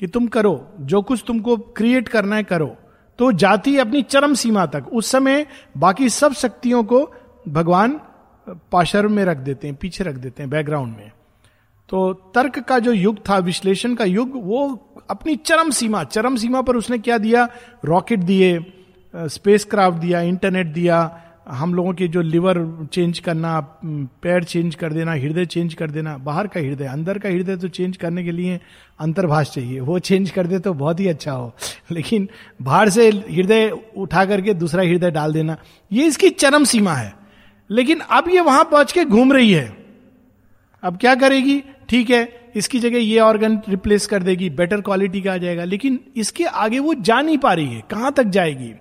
कि 0.00 0.06
तुम 0.06 0.26
करो, 0.26 0.72
जो 0.80 1.02
कुछ 1.02 1.24
तुमको 1.26 1.56
क्रिएट 1.56 2.08
करना 2.08 2.36
है 2.36 2.42
करो। 2.42 2.76
तो 3.18 3.32
जाति 3.32 3.78
अपनी 3.78 4.02
चरम 4.02 4.34
सीमा 4.34 4.66
तक। 4.66 4.84
उस 4.92 5.10
समय 5.10 5.46
बाकी 5.76 6.08
सब 6.08 6.32
शक्तियों 6.32 6.84
को 6.84 7.12
भगवान 7.48 8.00
पाशर 8.72 9.06
में 9.06 9.24
रख 9.24 9.36
देते 9.36 9.66
हैं, 9.66 9.76
पीछे 9.76 10.04
रख 10.04 10.14
देते 10.14 10.42
हैं 10.42 10.50
बैकग्राउंड 10.50 10.96
में। 10.96 11.10
तो 11.88 12.12
तर्क 12.34 12.58
का 12.58 12.78
जो 12.78 12.92
युग 12.92 13.18
था, 13.28 13.38
विश्लेषण 13.38 13.94
का 13.94 14.04
युग, 14.04 14.32
वो 14.34 14.84
अपनी 15.10 15.36
चरम 15.36 15.70
सीमा 15.70 16.04
चरम 16.04 16.36
सीमा 16.36 16.62
पर 16.62 16.76
उसने 16.76 16.98
क्या 16.98 17.18
दिया? 17.18 17.48
रॉकेट 17.84 18.20
दिए 18.20 18.58
स्पेस 19.14 19.64
क्राफ्ट 19.64 19.96
दिया 19.98 20.20
इंटरनेट 20.20 20.66
दिया, 20.66 20.98
हम 21.48 21.74
लोगों 21.74 21.92
के 21.92 22.08
जो 22.08 22.22
लिवर 22.22 22.58
चेंज 22.92 23.18
करना 23.18 23.60
पैर 24.22 24.44
चेंज 24.44 24.74
कर 24.74 24.92
देना, 24.92 25.12
हृदय 25.12 25.46
चेंज 25.46 25.74
कर 25.74 25.90
देना, 25.90 26.16
बाहर 26.18 26.46
का 26.46 26.60
हृदय, 26.60 26.84
अंदर 26.84 27.18
का 27.18 27.28
हृदय 27.28 27.56
तो 27.56 27.68
चेंज 27.68 27.96
करने 27.96 28.24
के 28.24 28.32
लिए 28.32 28.60
अंतर्भाष 28.98 29.50
चाहिए। 29.50 29.80
वो 29.80 29.98
चेंज 29.98 30.30
कर 30.30 30.46
दे 30.46 30.58
तो 30.58 30.74
बहुत 30.74 31.00
ही 31.00 31.06
अच्छा 31.06 31.32
हो। 31.32 31.52
लेकिन 31.90 32.28
बाहर 32.62 32.88
से 32.88 33.08
हृदय 33.10 33.70
उठा 33.96 34.24
करके 34.24 34.54
दूसरा 34.54 34.82
हृदय 34.82 35.10
डाल 35.10 35.32
देना, 35.32 35.56
ये 35.92 36.06
इसकी 36.06 36.30
चरम 36.30 36.64
सीमा 36.64 36.94
है। 36.94 37.14
लेकिन 37.70 38.00
अब 38.00 38.28
ये 38.28 38.40
वहाँ 38.40 38.64
पहुँच 38.64 38.92
के 38.92 39.04
घूम 39.04 39.32
रही 39.32 39.52
है। 39.52 39.76
अब 40.82 40.96
क्या 40.96 41.14
करेगी? 41.14 41.62
ठीक 41.88 42.10
है, 42.10 42.50
इसकी 42.56 42.78
जगह 42.80 42.98
ये 42.98 43.18
ऑर्गन 43.20 43.60
रिप्लेस 43.68 44.06
कर 44.06 44.22
देगी 44.22 44.50
बेटर 44.50 44.80
क्वालिटी 44.80 45.20
का 45.22 45.32
आ 45.32 45.36
जाएगा, 45.36 45.64
लेकिन 45.64 45.98
इसके 46.16 46.44
आगे 46.44 46.78
वो 46.78 46.94
जा 46.94 47.20
नहीं 47.20 47.38
पा 47.38 47.52
रही 47.52 47.66
है, 47.66 47.82
कहाँ 47.90 48.12
तक 48.12 48.24
जाएगी? 48.24 48.72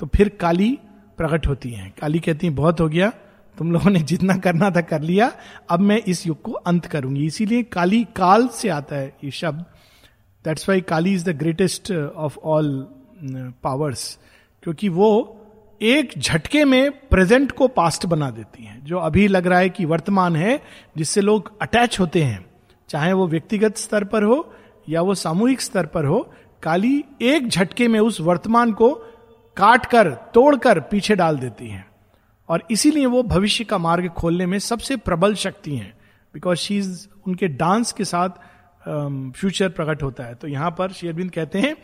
तो 0.00 0.06
फिर 0.06 0.28
काली 0.40 0.78
प्रकट 1.18 1.46
होती 1.46 1.70
है। 1.70 1.92
काली 2.00 2.18
कहती 2.18 2.46
है, 2.46 2.52
बहुत 2.52 2.80
हो 2.80 2.88
गया, 2.88 3.12
तुम 3.56 3.72
लोगों 3.72 3.90
ने 3.90 4.00
जितना 4.00 4.36
करना 4.36 4.70
था 4.70 4.80
कर 4.80 5.00
लिया, 5.00 5.32
अब 5.70 5.80
मैं 5.80 6.00
इस 6.02 6.26
युग 6.26 6.42
को 6.42 6.52
अंत 6.52 6.86
करूँगी। 6.86 7.26
इसीलिए 7.26 7.62
काली 7.62 8.02
काल 8.16 8.48
से 8.48 8.68
आता 8.68 8.96
है 8.96 9.14
ये 9.24 9.30
शब्द। 9.30 9.64
That's 10.44 10.68
why 10.68 10.80
Kali 10.80 11.14
is 11.14 11.30
the 11.30 11.36
greatest 11.36 11.92
of 11.92 12.38
all 12.38 12.86
powers 13.62 14.18
क्योंकि 14.62 14.88
वो 14.88 15.08
एक 15.80 16.12
झटके 16.18 16.64
में 16.64 16.90
प्रेजेंट 17.08 17.52
को 17.52 17.68
पास्ट 17.68 18.06
बना 18.06 18.30
देती 18.30 18.64
हैं। 18.64 18.84
जो 18.84 18.98
अभी 18.98 19.26
लग 19.28 19.46
रहा 19.46 19.58
है 19.58 19.68
कि 19.68 19.84
वर्तमान 19.84 20.36
है, 20.36 20.60
जिससे 20.96 21.20
लोग 21.20 21.50
अटैच 21.62 21.98
होते 22.00 22.22
हैं 22.22 22.44
चाहे 22.88 23.12
वो 23.12 23.26
व्यक्तिगत 23.28 23.76
स्तर 23.76 24.04
पर 24.04 24.22
हो 24.22 24.54
या 24.88 25.02
वो 25.02 25.14
सामूहिक 25.14 25.60
स्तर 25.60 25.86
पर 25.86 26.04
हो 26.04 26.32
काली 26.62 27.04
एक 27.22 27.48
झटके 27.48 27.88
में 27.88 28.00
उस 28.00 28.20
वर्तमान 28.20 28.72
को 28.72 28.92
काट 29.56 29.86
कर 29.86 30.10
तोड़कर 30.34 30.80
पीछे 30.80 31.14
डाल 31.14 31.38
देती 31.38 31.68
हैं। 31.68 31.84
और 32.48 32.62
इसीलिए 32.70 33.06
वो 33.06 33.22
भविष्य 33.22 33.64
का 33.64 33.78
मार्ग 33.78 34.08
खोलने 34.08 34.46
में 34.46 34.58
सबसे 34.58 34.96
प्रबल 34.96 35.34
शक्ति 35.34 35.76
हैं 35.76 35.92
बिकॉज़ 36.34 36.58
शी 36.58 36.78
इज़ 36.78 37.06
उनके 37.26 37.48
डांस 37.48 37.92
के 37.92 38.04
साथ 38.04 38.28
फ्यूचर 39.32 39.68
um, 39.68 39.74
प्रकट 39.74 40.02
होता 40.02 40.24
है। 40.24 40.34
तो 40.34 40.48
यहाँ 40.48 40.70
पर 40.70 40.92
शेरबिंद 40.92 41.30
कहते 41.30 41.58
हैं 41.58 41.76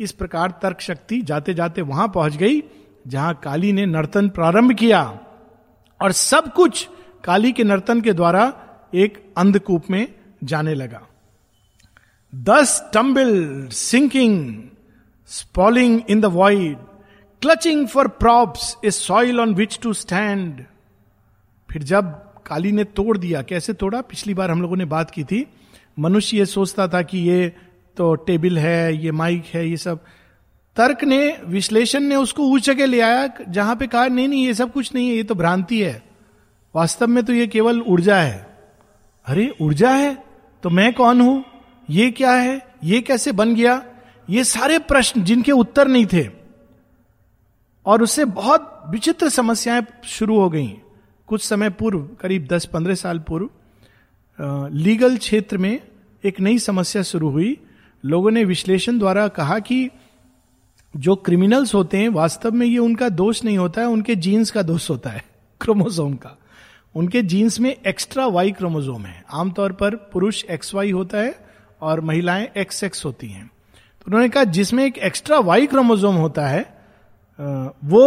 इस 0.00 0.12
प्रकार 0.12 0.50
तर्क 0.62 0.80
शक्ति 0.80 1.20
जाते 1.22 1.54
जाते 1.54 1.82
वहाँ 1.82 2.08
पहुँच 2.08 2.36
गई 2.36 2.62
जहाँ 3.06 3.34
काली 3.34 3.72
ने 3.72 3.86
नर्तन 3.86 4.28
प्रारंभ 4.28 4.72
किया। 4.72 5.02
और 6.00 6.12
सब 6.12 6.52
कुछ 6.52 6.88
काली 7.24 7.52
के 7.52 7.64
नर्तन 7.64 8.00
के 8.00 8.12
द्वारा 8.12 8.52
एक 8.94 9.34
अंधकूप 9.36 9.90
में 9.90 10.06
जाने 10.44 10.74
लगा। 10.74 11.06
Thus 12.34 12.90
tumble 12.94 13.68
sinking 13.68 14.62
sprawling 15.26 16.00
in 16.10 16.20
the 16.20 16.24
void 16.24 16.76
clutching 17.42 17.88
for 17.88 18.08
props 18.08 18.76
a 18.84 18.90
soil 18.90 19.40
on 19.40 19.54
which 19.54 19.78
to 19.82 19.92
stand 19.92 20.64
फिर 21.70 21.82
जब 21.82 22.04
काली 22.46 22.72
ने 22.72 22.84
तोड़ 22.84 23.18
दिया, 23.18 23.42
कैसे 23.42 23.72
तोड़ा? 23.72 24.00
पिछली 24.00 24.34
बार 24.34 24.50
हम 24.50 24.62
लोगों 24.62 24.76
ने 24.76 24.84
बात 24.84 25.10
की 25.10 25.24
थी, 25.24 25.46
मनुष्य 25.98 26.36
ये 26.36 26.46
सोचता 26.46 26.88
था 26.88 27.02
कि 27.02 27.18
ये 27.18 27.52
तो 27.96 28.14
टेबल 28.14 28.58
है, 28.58 28.96
ये 28.96 29.12
माइक 29.12 29.44
है, 29.54 29.68
ये 29.68 29.76
सब। 29.76 30.04
तर्क 30.76 31.04
ने, 31.04 31.38
विश्लेषण 31.44 32.00
ने 32.00 32.16
उसको 32.16 32.50
उस 32.50 32.62
जगह 32.62 32.86
ले 32.86 33.00
आया, 33.00 33.30
जहाँ 33.48 33.76
पे 33.76 33.86
कहा, 33.86 34.06
नहीं 34.06 34.28
नहीं, 34.28 34.46
ये 34.46 34.54
सब 34.54 34.72
कुछ 34.72 34.94
नहीं 34.94 35.08
है, 35.08 35.14
ये 35.14 35.22
तो 35.22 35.34
भ्रांति 35.34 35.82
है। 35.82 36.02
वास्तव 36.74 37.06
में 37.06 37.24
तो 37.24 37.32
ये 37.32 37.46
केवल 37.46 37.80
ऊर्जा 37.80 38.16
है। 38.16 38.58
अरे, 39.26 39.54
ऊर्जा 39.60 39.90
है? 39.90 40.27
तो 40.62 40.70
मैं 40.70 40.94
कौन 40.94 41.20
हूँ? 41.20 41.44
ये 41.90 42.10
क्या 42.10 42.32
है? 42.32 42.66
ये 42.84 43.00
कैसे 43.00 43.32
बन 43.32 43.54
गया? 43.54 43.84
ये 44.30 44.44
सारे 44.44 44.78
प्रश्न 44.78 45.24
जिनके 45.24 45.52
उत्तर 45.52 45.88
नहीं 45.88 46.06
थे। 46.06 46.28
और 47.86 48.02
उससे 48.02 48.24
बहुत 48.24 48.84
विचित्र 48.88 49.28
समस्याएँ 49.28 49.86
शुरू 50.04 50.40
हो 50.40 50.50
गई। 50.50 50.78
कुछ 51.26 51.42
समय 51.42 51.70
पूर्व, 51.70 52.08
करीब 52.20 52.46
10-15 52.46 52.94
साल 52.94 53.18
पूर्व 53.18 53.50
लीगल 54.72 55.16
क्षेत्र 55.16 55.58
में 55.58 55.80
एक 56.24 56.40
नई 56.40 56.58
समस्या 56.58 57.02
शुरू 57.02 57.30
हुई। 57.30 57.60
लोगों 58.04 58.30
ने 58.30 58.44
विश्लेषण 58.44 58.98
द्वारा 58.98 59.28
कहा 59.28 59.58
कि 59.58 59.90
जो 60.96 61.16
क्रिमिनल्स 61.16 61.74
होते 61.74 61.98
हैं, 61.98 62.08
वास्तव 62.08 62.50
में 62.50 62.66
ये 62.66 62.78
उनका 62.78 63.08
दोष 63.08 63.44
नहीं 63.44 63.58
होता 63.58 63.80
है, 63.80 63.86
उनके 63.86 64.14
जीन्स 64.14 64.50
का 64.50 64.62
दोष 64.62 64.90
होता 64.90 65.10
है 65.10 65.24
क्रोमोसोम 65.60 66.14
का। 66.14 66.38
उनके 66.94 67.22
जीन्स 67.24 67.58
में 67.60 67.74
एक्स्ट्रा 67.86 68.26
वाई 68.28 68.50
क्रोमोजोम 68.52 69.02
है। 69.02 69.22
आमतौर 69.32 69.72
पर 69.72 69.94
पुरुष 70.12 70.44
एक्स 70.46 70.74
वाई 70.74 70.90
होता 70.90 71.18
है 71.18 71.34
और 71.80 72.00
महिलाएँ 72.02 72.48
एक्स 72.56 72.84
एक्स 72.84 73.04
होती 73.04 73.28
हैं। 73.28 73.46
तो 73.46 74.04
उन्होंने 74.06 74.28
कहा, 74.28 74.44
जिसमें 74.44 74.84
एक 74.86 74.98
एक्स्ट्रा 75.00 75.38
वाई 75.40 75.66
क्रोमोजोम 75.66 76.14
होता 76.16 76.46
है 76.48 76.66
वो 77.38 78.04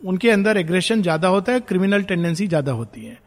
उनके 0.00 0.30
अंदर 0.30 0.56
एग्रेशन 0.56 1.02
ज़्यादा 1.02 1.28
होता 1.28 1.52
है 1.52 1.60
क्रिमिनल 1.60 2.02
टेंडेंसी 2.02 2.46
ज़्यादा 2.46 2.72
होती 2.72 3.04
है। 3.04 3.18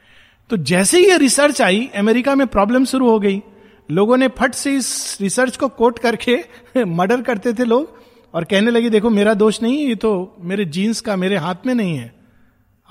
तो 0.50 0.58
जैसे 0.58 1.00
ही 1.00 1.10
ये 1.10 1.18
रिसर्च 1.18 1.62
आई, 1.62 1.90
अमेरिका 1.96 2.36
में 2.36 2.46
प्रॉब्लम 2.48 2.86
शुरू 2.86 3.10
हो 3.10 3.20
गई। 3.20 3.42
लोगों 3.90 4.18
ने 4.18 4.28
फट 4.28 4.54
से 4.54 4.76
इस 4.76 5.18
रिसर्च 5.22 5.58
को 5.58 5.68
कोट 5.70 6.00
करके 6.00 6.38
मर्डर 6.86 7.22
करते 7.22 7.54
थे 7.54 7.66
लोग 7.66 8.00
और 8.34 8.44
कहने 8.44 8.72
लगे, 8.72 8.90
देखो, 8.90 9.10
मेरा 9.10 9.34
दोष 9.34 9.62
नहीं 9.62 9.78
है, 9.78 9.88
ये 9.88 9.96
तो 9.96 10.36
मेरे 10.42 10.66
जीन्स 10.68 11.02
का 11.02 11.16
मेरे 11.16 11.38
हाथ 11.38 11.66
में 11.66 11.74
नहीं 11.76 11.98
है। 11.98 12.21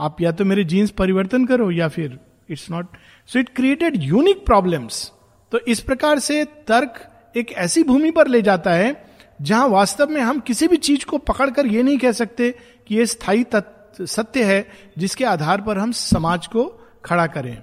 आप 0.00 0.20
या 0.20 0.32
तो 0.32 0.44
मेरे 0.44 0.64
जीन्स 0.64 0.90
परिवर्तन 0.90 1.46
करो 1.46 1.70
या 1.70 1.88
फिर 1.88 2.18
it's 2.50 2.70
not 2.70 2.96
so 3.28 3.38
it 3.38 3.48
created 3.48 4.02
unique 4.02 4.44
problems 4.46 5.10
तो 5.52 5.58
इस 5.68 5.80
प्रकार 5.80 6.18
से 6.18 6.44
तर्क 6.68 7.06
एक 7.36 7.52
ऐसी 7.52 7.82
भूमि 7.82 8.10
पर 8.10 8.28
ले 8.28 8.42
जाता 8.42 8.72
है, 8.72 9.04
जहाँ 9.42 9.68
वास्तव 9.68 10.08
में 10.10 10.20
हम 10.20 10.40
किसी 10.40 10.68
भी 10.68 10.76
चीज़ 10.76 11.04
को 11.04 11.18
पकड़कर 11.18 11.66
ये 11.66 11.82
नहीं 11.82 11.98
कह 11.98 12.12
सकते 12.12 12.50
कि 12.88 12.94
ये 12.94 13.06
स्थायी 13.06 13.44
सत्य 13.54 14.44
है, 14.44 14.66
जिसके 14.98 15.24
आधार 15.24 15.60
पर 15.60 15.78
हम 15.78 15.92
समाज 15.92 16.46
को 16.46 16.64
खड़ा 17.04 17.26
करें। 17.26 17.56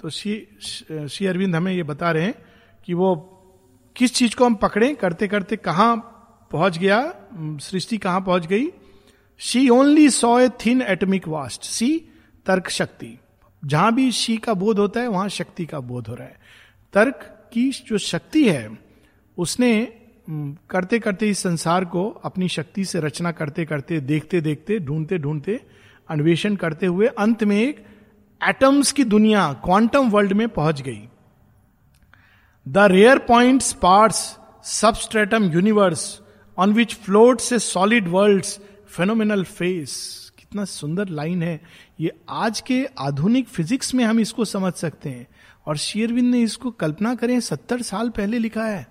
तो 0.00 0.10
श्री 0.10 1.06
श्री 1.08 1.26
अरविंद 1.26 1.56
हमें 1.56 1.72
ये 1.72 1.82
बता 1.82 2.10
रहे 2.10 2.24
हैं 2.24 2.34
कि 2.86 2.94
वो 2.94 3.14
किस 3.96 4.14
चीज़ 4.14 4.36
को 4.36 4.44
हम 4.44 4.54
पकड़े 4.54 4.92
करते 4.94 5.28
करते 5.28 5.56
कहा 5.56 5.94
पहुँच 6.50 6.78
गया 6.78 7.00
सृष्टि 7.62 7.98
कहाँ 7.98 8.20
पहुँच 8.20 8.46
गई 8.46 8.66
she 9.38 9.68
only 9.68 10.10
saw 10.10 10.38
a 10.40 10.48
thin 10.48 10.82
atomic 10.82 11.28
vast 11.28 11.62
सी 11.62 11.96
तर्क 12.46 12.68
शक्ति 12.70 13.18
जहाँ 13.64 13.94
भी 13.94 14.10
शी 14.12 14.36
का 14.36 14.54
बोध 14.54 14.78
होता 14.78 15.00
है, 15.00 15.08
वहाँ 15.08 15.28
शक्ति 15.28 15.66
का 15.66 15.80
बोध 15.80 16.08
हो 16.08 16.14
रहा 16.14 16.26
है। 16.26 16.36
तर्क 16.92 17.48
की 17.52 17.70
जो 17.70 17.98
शक्ति 17.98 18.48
है, 18.48 18.78
उसने 19.38 20.00
करते 20.70 20.98
करते 20.98 21.28
इस 21.28 21.38
संसार 21.38 21.84
को 21.84 22.08
अपनी 22.24 22.48
शक्ति 22.48 22.84
से 22.84 23.00
रचना 23.00 23.32
करते 23.32 23.64
करते 23.64 24.00
देखते 24.00 24.40
देखते 24.40 24.78
ढूंढते 24.78 25.18
ढूंढते 25.18 25.60
अन्वेषण 26.10 26.56
करते 26.56 26.86
हुए 26.86 27.06
अंत 27.06 27.44
में 27.44 27.56
एक 27.56 27.84
एटम्स 28.48 28.92
की 28.92 29.04
दुनिया 29.04 29.52
क्वांटम 29.64 30.10
वर्ल्ड 30.10 30.32
में 30.32 30.48
पहुँच 30.48 30.80
गई। 30.82 31.00
The 32.68 32.78
rare 32.78 33.18
point 33.18 33.62
parts 33.82 34.38
substratum 34.64 35.44
universe 35.44 36.20
on 36.58 36.72
which 36.72 36.94
float 36.94 37.40
से 37.40 37.58
सॉलिड 37.58 38.08
वर्ल्ड 38.08 38.44
फेनोमिनल 38.88 39.44
फेस 39.44 40.32
कितना 40.38 40.64
सुंदर 40.64 41.08
लाइन 41.08 41.42
है। 41.42 41.62
ये 42.00 42.12
आज 42.28 42.60
के 42.60 42.88
आधुनिक 42.98 43.48
फिजिक्स 43.48 43.94
में 43.94 44.04
हम 44.04 44.20
इसको 44.20 44.44
समझ 44.44 44.72
सकते 44.72 45.08
हैं। 45.08 45.26
और 45.66 45.76
शेयरविंद 45.76 46.30
ने 46.30 46.40
इसको 46.42 46.70
कल्पना 46.70 47.14
करें, 47.14 47.40
सत्तर 47.40 47.82
साल 47.82 48.08
पहले 48.08 48.38
लिखा 48.38 48.64
है। 48.64 48.88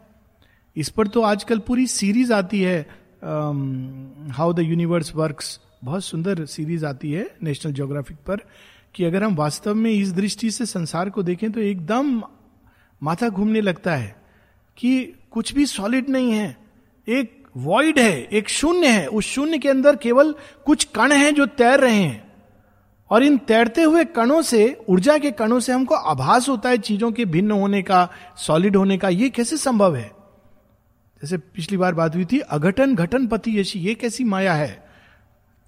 इस 0.75 0.89
पर 0.89 1.07
तो 1.07 1.21
आजकल 1.21 1.59
पूरी 1.59 1.87
सीरीज़ 1.87 2.33
आती 2.33 2.61
है। 2.61 2.81
हाउ 4.31 4.53
द 4.53 4.59
यूनिवर्स 4.59 5.15
वर्क्स 5.15 5.59
बहुत 5.83 6.03
सुंदर 6.03 6.45
सीरीज़ 6.45 6.85
आती 6.85 7.11
है 7.11 7.35
नेशनल 7.43 7.73
ज्योग्राफिक 7.73 8.17
पर। 8.17 8.37
कि 8.95 9.03
अगर 9.03 9.23
हम 9.23 9.35
वास्तव 9.35 9.75
में 9.75 9.91
इस 9.91 10.13
दृष्टि 10.13 10.51
से 10.51 10.65
संसार 10.65 11.09
को 11.09 11.23
देखें 11.23 11.51
तो 11.51 11.59
एकदम 11.59 12.23
माथा 13.03 13.29
घूमने 13.29 13.61
लगता 13.61 13.95
है 13.95 14.21
कि 14.77 15.13
कुछ 15.31 15.53
भी 15.53 15.65
सॉलिड 15.65 16.09
नहीं 16.09 16.31
है। 16.31 16.57
एक 17.09 17.42
वॉइड 17.57 17.99
है, 17.99 18.23
एक 18.23 18.49
शून्य 18.49 18.87
है। 18.87 19.07
उस 19.07 19.25
शून्य 19.25 19.57
के 19.57 19.69
अंदर 19.69 19.95
केवल 19.95 20.35
कुछ 20.65 20.83
कण 20.83 21.11
हैं 21.11 21.35
जो 21.35 21.45
तैर 21.45 21.79
रहे 21.79 21.95
हैं। 21.95 22.33
और 23.09 23.23
इन 23.23 23.37
तैरते 23.37 23.83
हुए 23.83 24.05
कणों 24.05 24.41
से, 24.41 24.85
ऊर्जा 24.89 25.17
के 25.17 25.31
कणों 25.31 25.59
से 25.59 25.71
हमको 25.71 25.95
आभास 25.95 26.49
होता 26.49 26.69
है 26.69 26.77
चीज़ों 26.77 27.11
के 27.11 27.25
भिन्न 27.25 27.51
होने 27.51 27.81
का 27.81 28.09
सॉलिड 28.37 28.75
होने 28.75 28.97
का। 28.97 29.09
ये 29.09 29.29
कैसे 29.29 29.57
संभव 29.57 29.95
है? 29.95 30.11
जैसे 31.21 31.37
पिछली 31.37 31.77
बार 31.77 31.93
बात 31.93 32.15
हुई 32.15 32.25
थी, 32.25 32.39
अघटन 32.39 32.95
घटन 32.95 33.27
पति 33.27 33.59
यशी, 33.59 33.79
ये 33.79 33.95
कैसी 33.95 34.23
माया 34.23 34.53
है? 34.53 34.89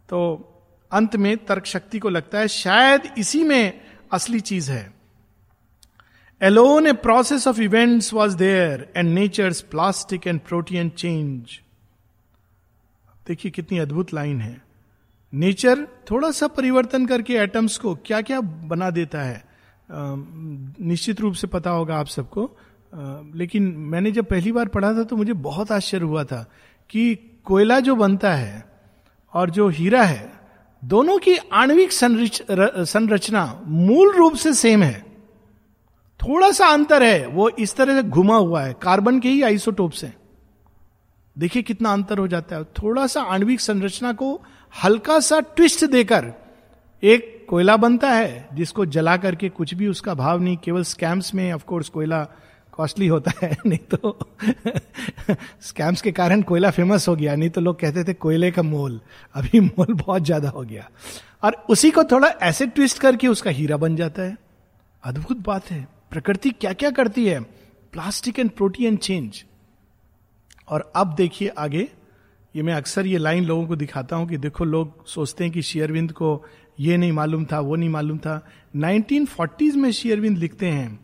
तो 0.09 0.51
अंत 0.91 1.15
में 1.15 1.37
तर्क 1.37 1.65
शक्ति 1.65 1.99
को 1.99 2.09
लगता 2.09 2.37
है, 2.37 2.47
शायद 2.47 3.01
इसी 3.17 3.43
में 3.43 3.81
असली 4.11 4.39
चीज़ 4.39 4.71
है। 4.71 4.93
Alone 6.41 6.87
a 6.87 6.93
process 6.93 7.47
of 7.47 7.61
events 7.61 8.13
was 8.13 8.37
there 8.37 8.93
and 8.97 9.09
nature's 9.09 9.61
plastic 9.61 10.27
and 10.27 10.39
protean 10.39 10.89
change 10.89 11.61
देखिए 13.27 13.51
कितनी 13.51 13.77
अद्भुत 13.79 14.13
लाइन 14.13 14.41
है। 14.41 14.61
नेचर 15.33 15.85
थोड़ा 16.11 16.29
सा 16.31 16.47
परिवर्तन 16.47 17.05
करके 17.05 17.33
एटम्स 17.33 17.77
को 17.77 17.93
क्या 17.95 18.21
क्या 18.21 18.39
बना 18.41 18.89
देता 18.89 19.21
है 19.21 19.43
निश्चित 19.89 21.21
रूप 21.21 21.33
से 21.33 21.47
पता 21.47 21.69
होगा 21.69 21.97
आप 21.97 22.07
सबको। 22.07 22.49
लेकिन 23.35 23.63
मैंने 23.63 24.11
जब 24.11 24.25
पहली 24.25 24.51
बार 24.51 24.67
पढ़ा 24.67 24.93
था 24.93 25.03
तो 25.03 25.15
मुझे 25.15 25.33
बहुत 25.33 25.71
आश्चर्य 25.71 26.05
हुआ 26.05 26.23
था 26.23 26.45
कि 26.89 27.15
कोयला 27.45 27.79
जो 27.79 27.95
बनता 27.95 28.33
है 28.33 28.63
और 29.33 29.49
जो 29.49 29.67
हीरा 29.69 30.03
है, 30.03 30.31
दोनों 30.83 31.17
की 31.19 31.35
आणविक 31.53 31.91
संरचना 31.91 33.61
मूल 33.65 34.15
रूप 34.15 34.35
से 34.35 34.53
सेम 34.53 34.83
है। 34.83 34.99
थोड़ा 36.19 36.51
सा 36.51 36.67
अंतर 36.67 37.03
है, 37.03 37.25
वो 37.27 37.49
इस 37.49 37.75
तरह 37.75 38.01
से 38.01 38.03
घुमा 38.03 38.37
हुआ 38.37 38.61
है, 38.61 38.73
कार्बन 38.81 39.19
के 39.19 39.29
ही 39.29 39.41
आइसोटोप 39.41 39.91
से 39.91 40.11
देखिए 41.37 41.63
कितना 41.63 41.93
अंतर 41.93 42.17
हो 42.17 42.27
जाता 42.27 42.55
है। 42.55 42.63
थोड़ा 42.63 43.07
सा 43.07 43.21
आणविक 43.21 43.59
संरचना 43.59 44.13
को 44.13 44.41
हल्का 44.83 45.19
सा 45.19 45.39
ट्विस्ट 45.39 45.85
देकर 45.85 46.33
एक 47.03 47.47
कोयला 47.49 47.77
बनता 47.77 48.09
है, 48.09 48.49
जिसको 48.53 48.85
जला 48.85 49.17
करके 49.17 49.49
कुछ 49.49 49.73
भी 49.73 49.87
उसका 49.87 50.13
भाव 50.13 50.41
नहीं, 50.41 50.57
केवल 50.57 50.83
स्कैम्स 50.83 51.33
में 51.33 51.53
ऑफकोर्स 51.53 51.89
कोयला 51.89 52.27
कॉस्टली 52.71 53.07
होता 53.07 53.31
है, 53.41 53.57
नहीं 53.65 53.79
तो 53.79 54.19
स्कैम्स 55.61 56.01
के 56.01 56.11
कारण 56.11 56.41
कोयला 56.41 56.71
फ़ेमस 56.71 57.07
हो 57.07 57.15
गया, 57.15 57.35
नहीं 57.35 57.49
तो 57.49 57.61
लोग 57.61 57.79
कहते 57.79 58.03
थे 58.03 58.13
कोयले 58.13 58.51
का 58.51 58.63
मोल। 58.63 59.01
अभी 59.33 59.59
मोल 59.59 59.93
बहुत 59.93 60.23
ज़्यादा 60.23 60.49
हो 60.49 60.61
गया। 60.61 60.89
और 61.43 61.65
उसी 61.69 61.91
को 61.91 62.03
थोड़ा 62.03 62.27
ऐसे 62.27 62.67
ट्विस्ट 62.67 62.99
करके 62.99 63.27
उसका 63.27 63.49
हीरा 63.49 63.77
बन 63.77 63.95
जाता 63.95 64.21
है। 64.21 64.37
अद्भुत 65.03 65.37
बात 65.37 65.71
है। 65.71 65.87
प्रकृति 66.11 66.49
क्या 66.49 66.73
क्या 66.73 66.91
करती 66.91 67.27
है? 67.27 67.39
प्लास्टिक 67.93 68.39
एंड 68.39 68.49
प्रोटीन 68.49 68.97
चेंज 68.97 69.45
और 70.69 70.91
अब 70.95 71.15
देखिए 71.15 71.47
आगे, 71.47 71.87
ये 72.55 72.61
मैं 72.63 72.73
अक्सर 72.73 73.07
ये 73.07 73.17
लाइन 73.17 73.45
लोगों 73.45 73.67
को 73.67 73.75
दिखाता 73.75 74.15
हूँ 74.15 74.27
कि 74.27 74.37
देखो 74.37 74.63
लोग 74.63 75.07
सोचते 75.07 75.43
हैं 75.43 75.53
कि 75.53 75.61
शेयरविंद 75.61 76.11
को 76.11 76.45
ये 76.79 76.97
नहीं 76.97 77.11
मालूम 77.11 77.45
था, 77.45 77.59
वो 77.59 77.75
नहीं 77.75 77.89
मालूम 77.89 78.17
था। 78.17 78.45
1940s 78.75 79.75
में 79.75 79.91
शेयरविंद 79.91 80.37
लिखते 80.37 80.65
हैं, 80.65 80.99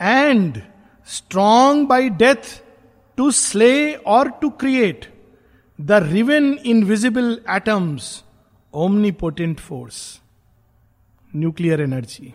and 0.00 0.62
strong 1.06 1.88
by 1.88 2.08
death 2.08 2.62
to 3.16 3.30
slay 3.30 3.94
और 3.94 4.30
to 4.30 4.50
create 4.50 5.06
the 5.80 5.92
riven 5.92 6.52
invisible 6.66 7.40
atoms 7.50 8.24
omnipotent 9.10 9.60
force. 9.60 10.20
Nuclear 11.36 11.80
energy. 11.80 12.34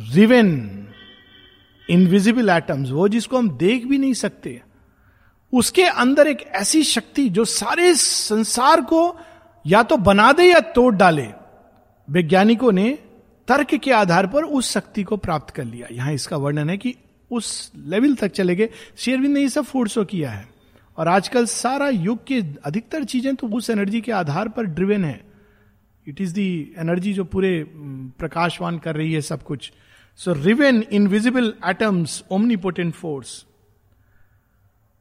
Riven 0.00 0.88
invisible 1.90 2.48
atoms, 2.48 2.90
वो 2.90 3.08
जिसको 3.08 3.38
हम 3.38 3.50
देख 3.50 3.86
भी 3.86 3.98
नहीं 3.98 4.14
सकते 4.14 4.62
उसके 5.52 5.84
अंदर 5.84 6.26
एक 6.26 6.42
ऐसी 6.54 6.82
शक्ति 6.84 7.28
जो 7.28 7.44
सारे 7.44 7.94
संसार 7.94 8.80
को 8.82 9.16
या 9.64 9.82
तो 9.82 9.96
बना 9.98 10.30
दे 10.32 10.44
या 10.44 10.60
तोड़ 10.74 10.94
डाले। 10.94 11.26
वैज्ञानिकों 12.08 12.72
ने 12.72 12.90
तर्क 13.48 13.74
के 13.74 13.92
आधार 13.92 14.26
पर 14.26 14.44
उस 14.44 14.70
शक्ति 14.72 15.02
को 15.02 15.16
प्राप्त 15.16 15.54
कर 15.54 15.64
लिया। 15.64 15.88
यहाँ 15.92 16.12
इसका 16.12 16.36
वर्णन 16.36 16.70
है 16.70 16.76
कि 16.76 16.94
उस 17.30 17.72
लेवल 17.76 18.14
तक 18.14 18.32
चले 18.32 18.54
गए। 18.56 18.68
शेरविंद 18.96 19.34
ने 19.34 19.40
ये 19.40 19.48
सब 19.48 19.64
फोर्सो 19.64 20.04
किया 20.04 20.30
है। 20.30 20.48
और 20.98 21.08
आजकल 21.08 21.46
सारा 21.46 21.88
युग 21.88 22.24
के 22.26 22.40
अधिकतर 22.64 23.04
चीज़ें 23.04 23.34
तो 23.36 23.48
उस 23.48 23.70
एनर्जी 23.70 24.00
के 24.00 24.12
आधार 24.12 24.48
पर 24.48 24.66
ड्रिवेन 24.66 25.04
है। 25.04 25.20
इट 26.06 26.20
इज़ 26.20 26.34
दी 26.34 26.74
एनर्जी 26.78 27.12
जो 27.12 27.24
पूरे 27.24 27.52
प्रकाशवान 28.18 28.78
कर 28.78 28.96
रही 28.96 29.12
है 29.12 29.20
सब 29.22 29.42
कुछ। 29.42 29.72
So 30.20 30.32
riven 30.34 30.82
invisible 30.92 31.52
atoms 31.66 32.22
omnipotent 32.30 32.94
force 32.94 33.44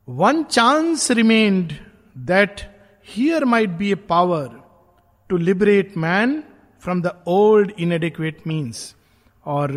one 0.07 0.43
chance 0.43 1.11
remained 1.11 1.71
that 2.17 2.61
here 3.07 3.45
might 3.45 3.69
be 3.69 3.91
a 3.91 3.95
power 3.95 4.49
to 5.29 5.37
liberate 5.37 5.97
man 5.97 6.43
from 6.83 7.01
the 7.01 7.11
old 7.27 7.71
in 7.71 7.85
inadequate 7.85 8.41
means 8.47 8.95
और 9.45 9.71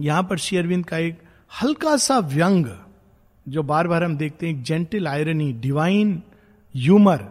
यहाँ 0.00 0.22
पर 0.22 0.38
शेयरविंद 0.38 0.84
का 0.86 0.98
एक 0.98 1.22
हल्का 1.62 1.96
सा 1.96 2.18
व्यंग 2.18 2.66
जो 3.48 3.62
बार 3.62 3.88
बार 3.88 4.04
हम 4.04 4.16
देखते 4.16 4.46
हैं 4.46 4.62
जेंटल 4.62 5.08
आयरनी 5.08 5.52
डिवाइन 5.52 6.22
ह्यूमर 6.74 7.28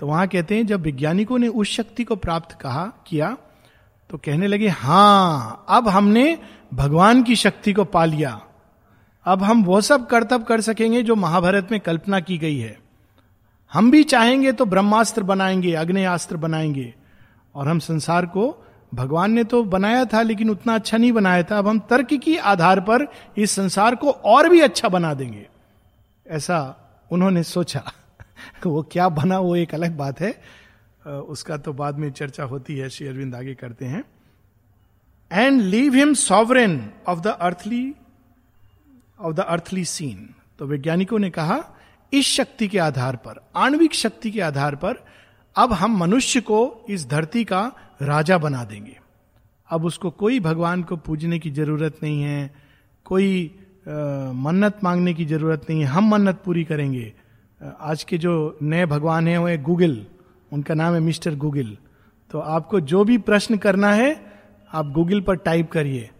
तो 0.00 0.06
वहाँ 0.06 0.26
कहते 0.28 0.54
हैं, 0.54 0.66
जब 0.66 0.80
वैज्ञानिकों 0.80 1.38
ने 1.38 1.48
उस 1.48 1.70
शक्ति 1.70 2.04
को 2.04 2.16
प्राप्त 2.16 2.58
कहा, 2.60 2.84
किया 3.06 3.36
तो 4.10 4.18
कहने 4.18 4.46
लगे, 4.46 4.68
हाँ, 4.68 5.64
अब 5.68 5.88
हमने 5.88 6.38
भगवान 6.74 7.22
की 7.22 7.36
शक्ति 7.36 7.72
को 7.72 7.84
पा 7.84 8.04
लिया। 8.04 8.40
अब 9.26 9.42
हम 9.42 9.64
वो 9.64 9.80
सब 9.80 10.06
कर्तव्य 10.06 10.44
कर 10.48 10.60
सकेंगे 10.60 11.02
जो 11.02 11.14
महाभारत 11.14 11.68
में 11.70 11.80
कल्पना 11.80 12.20
की 12.20 12.38
गई 12.38 12.58
है। 12.58 12.78
हम 13.72 13.90
भी 13.90 14.02
चाहेंगे 14.02 14.52
तो 14.52 14.64
ब्रह्मास्त्र 14.64 15.22
बनाएँगे, 15.22 15.74
अग्नियास्त्र 15.74 16.36
बनाएँगे। 16.36 16.94
और 17.54 17.68
हम 17.68 17.78
संसार 17.78 18.26
को 18.26 18.64
भगवान 18.94 19.32
ने 19.32 19.44
तो 19.44 19.64
बनाया 19.64 20.04
था, 20.04 20.22
लेकिन 20.22 20.50
उतना 20.50 20.74
अच्छा 20.74 20.96
नहीं 20.96 21.12
बनाया 21.12 21.42
था। 21.42 21.58
अब 21.58 21.68
हम 21.68 21.78
तर्क 21.78 22.06
की 22.14 22.36
आधार 22.36 22.80
पर 22.80 23.08
इस 23.38 23.50
संसार 23.50 23.94
को 23.94 24.10
और 24.10 24.48
भी 24.48 24.60
अच्छा 24.60 24.88
बना 24.88 25.14
देंगे। 25.14 25.48
ऐसा 26.28 26.76
उन्होंने 27.12 27.42
सोचा 27.42 27.82
वो 28.66 28.82
क्या 28.82 29.08
बना, 29.08 29.38
वो 29.38 29.56
एक 29.56 29.74
अलग 29.74 29.96
बात 29.96 30.20
है। 30.20 30.42
उसका 31.06 31.56
तो 31.56 31.72
बाद 31.72 31.98
में 31.98 32.10
चर्चा 32.10 32.44
होती 32.44 32.76
है, 32.76 32.90
श्री 32.90 33.06
अरविंद 33.06 33.34
आगे 33.34 33.54
करते 33.54 33.84
हैं। 33.84 34.04
And 35.32 35.60
leave 35.60 35.94
him 35.94 36.14
sovereign 36.14 36.90
of 37.08 37.20
the 37.20 37.26
earthly 37.26 37.94
of 39.20 39.34
the 39.34 39.40
earthly 39.40 39.84
scene 39.84 40.28
तो 40.58 40.66
वैज्ञानिकों 40.66 41.18
ने 41.18 41.30
कहा 41.30 41.58
इस 42.12 42.26
शक्ति 42.26 42.68
के 42.68 42.78
आधार 42.78 43.16
पर 43.16 43.40
आणविक 43.56 43.94
शक्ति 43.94 44.30
के 44.30 44.40
आधार 44.40 44.74
पर 44.76 45.04
अब 45.56 45.72
हम 45.72 45.96
मनुष्य 45.98 46.40
को 46.40 46.86
इस 46.90 47.06
धरती 47.08 47.44
का 47.44 47.60
राजा 48.02 48.38
बना 48.38 48.64
देंगे। 48.64 48.96
अब 49.70 49.84
उसको 49.84 50.10
कोई 50.10 50.40
भगवान 50.40 50.82
को 50.82 50.96
पूजने 50.96 51.38
की 51.38 51.50
ज़रूरत 51.50 51.96
नहीं 52.02 52.22
है 52.22 52.54
कोई 53.06 53.50
आ, 53.88 54.32
मन्नत 54.32 54.78
मांगने 54.84 55.14
की 55.14 55.24
ज़रूरत 55.24 55.66
नहीं 55.70 55.80
है 55.80 55.86
हम 55.86 56.10
मन्नत 56.10 56.42
पूरी 56.44 56.64
करेंगे। 56.64 57.12
आज 57.80 58.02
के 58.04 58.18
जो 58.18 58.58
नए 58.62 58.86
भगवान 58.86 59.28
हैं 59.28 59.38
वो 59.38 59.46
है 59.46 59.62
गूगल 59.62 60.06
उनका 60.52 60.74
नाम 60.74 60.94
है 60.94 61.00
मिस्टर 61.00 61.34
गूगल। 61.34 61.76
तो 62.30 62.38
आपको 62.38 62.80
जो 62.80 63.04
भी 63.04 63.18
प्रश्न 63.18 63.56
करना 63.56 63.92
है 63.92 64.10
आप 64.72 64.86
गूगल 64.86 65.20
पर 65.20 65.36
टाइप 65.36 65.70
करिए। 65.70 66.10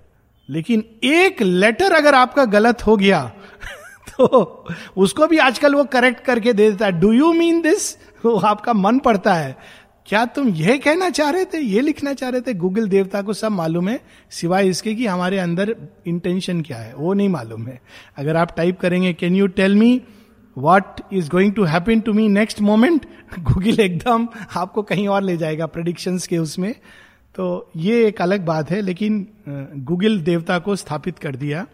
लेकिन 0.48 0.84
एक 1.04 1.42
लेटर 1.42 1.92
अगर 1.92 2.14
आपका 2.14 2.44
गलत 2.44 2.86
हो 2.86 2.96
गया 2.96 3.20
तो 4.10 4.64
उसको 4.96 5.26
भी 5.26 5.38
आजकल 5.38 5.74
वो 5.74 5.84
करेक्ट 5.84 6.24
करके 6.24 6.52
दे 6.52 6.70
देता 6.70 6.86
है। 6.86 7.00
डू 7.00 7.12
यू 7.12 7.32
मीन 7.32 7.60
दिस 7.60 7.96
आपका 8.44 8.72
मन 8.72 8.98
पड़ता 8.98 9.34
है। 9.34 9.56
क्या 10.06 10.24
तुम 10.24 10.48
यह 10.48 10.76
कहना 10.76 11.08
चाह 11.10 11.30
रहे 11.30 11.44
थे, 11.44 11.58
ये 11.58 11.80
लिखना 11.80 12.12
चाह 12.12 12.30
रहे 12.30 12.40
थे? 12.40 12.54
गूगल 12.54 12.88
देवता 12.88 13.22
को 13.22 13.32
सब 13.32 13.52
मालूम 13.52 13.88
है, 13.88 14.00
सिवाय 14.30 14.68
इसके 14.68 14.94
कि 14.94 15.06
हमारे 15.06 15.38
अंदर 15.38 15.74
इंटेंशन 16.06 16.60
क्या 16.62 16.76
है, 16.76 16.94
वो 16.94 17.14
नहीं 17.14 17.28
मालूम 17.28 17.66
है। 17.66 17.80
अगर 18.16 18.36
आप 18.36 18.56
टाइप 18.56 18.80
करेंगे 18.80 19.12
can 19.12 19.36
you 19.36 19.46
tell 19.46 19.74
me 19.74 20.00
what 20.56 21.00
is 21.12 21.28
going 21.30 21.52
to 21.54 21.64
happen 21.64 22.00
to 22.00 22.12
me 22.12 22.28
next 22.28 22.60
moment 22.60 23.06
Google 23.38 23.80
एकदम 23.80 24.28
आपको 24.56 24.82
कहीं 24.82 25.08
और 25.08 25.22
ले 25.22 25.36
जाएगा 25.36 25.66
प्रडिक्शन 25.66 26.18
के 26.18 26.38
उसमें। 26.38 26.74
तो 27.36 27.70
ये 27.76 28.06
एक 28.06 28.20
अलग 28.22 28.44
बात 28.44 28.70
है, 28.70 28.80
लेकिन 28.80 29.26
गूगल 29.84 30.20
देवता 30.20 30.58
को 30.58 30.76
स्थापित 30.76 31.18
कर 31.18 31.36
दिया 31.36 31.66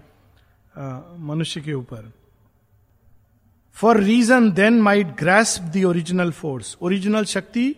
मनुष्य 1.21 1.61
के 1.61 1.73
ऊपर। 1.75 2.11
For 3.77 4.01
reason 4.01 4.51
then 4.53 4.81
might 4.81 5.17
grasp 5.19 5.63
the 5.75 5.85
original 5.85 6.31
force 6.33 6.77
original 6.83 7.25
शक्ति 7.25 7.75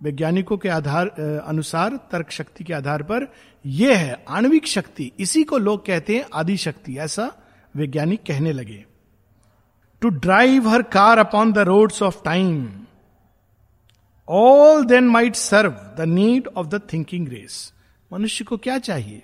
वैज्ञानिकों 0.00 0.56
के 0.58 0.68
आधार 0.68 1.08
अनुसार, 1.46 1.96
तर्क 2.12 2.30
शक्ति 2.30 2.64
के 2.64 2.72
आधार 2.74 3.02
पर 3.02 3.26
यह 3.64 3.96
है, 3.96 4.24
आणविक 4.28 4.66
शक्ति। 4.66 5.10
इसी 5.18 5.42
को 5.44 5.58
लोग 5.58 5.84
कहते 5.86 6.16
हैं 6.16 6.24
आदि 6.34 6.56
शक्ति, 6.56 6.96
ऐसा 6.98 7.30
वैज्ञानिक 7.74 8.22
कहने 8.26 8.52
लगे। 8.52 8.84
To 10.02 10.08
drive 10.08 10.68
her 10.68 10.82
car 10.82 11.18
upon 11.18 11.52
the 11.52 11.58
roads 11.58 12.02
of 12.02 12.22
time 12.24 12.66
all 14.28 14.84
then 14.84 15.08
might 15.08 15.34
serve 15.34 15.70
the 15.70 16.00
need 16.00 16.48
of 16.56 16.66
the 16.66 16.80
thinking 16.92 17.28
race 17.28 17.72
मनुष्य 18.12 18.44
को 18.44 18.56
क्या 18.56 18.78
चाहिए? 18.78 19.22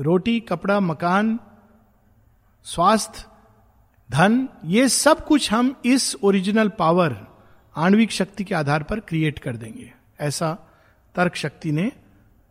रोटी, 0.00 0.40
कपड़ा, 0.40 0.80
मकान 0.80 1.40
स्वास्थ्य 2.62 3.24
धन, 4.10 4.48
ये 4.64 4.88
सब 4.88 5.26
कुछ 5.26 5.52
हम 5.52 5.80
इस 5.84 6.16
ओरिजिनल 6.22 6.68
पावर 6.68 7.26
आणविक 7.76 8.10
शक्ति 8.10 8.44
के 8.44 8.54
आधार 8.54 8.82
पर 8.82 9.00
क्रिएट 9.00 9.38
कर 9.38 9.56
देंगे। 9.56 9.92
ऐसा 10.20 10.58
तर्क 11.14 11.34
शक्ति 11.34 11.72
ने 11.72 11.92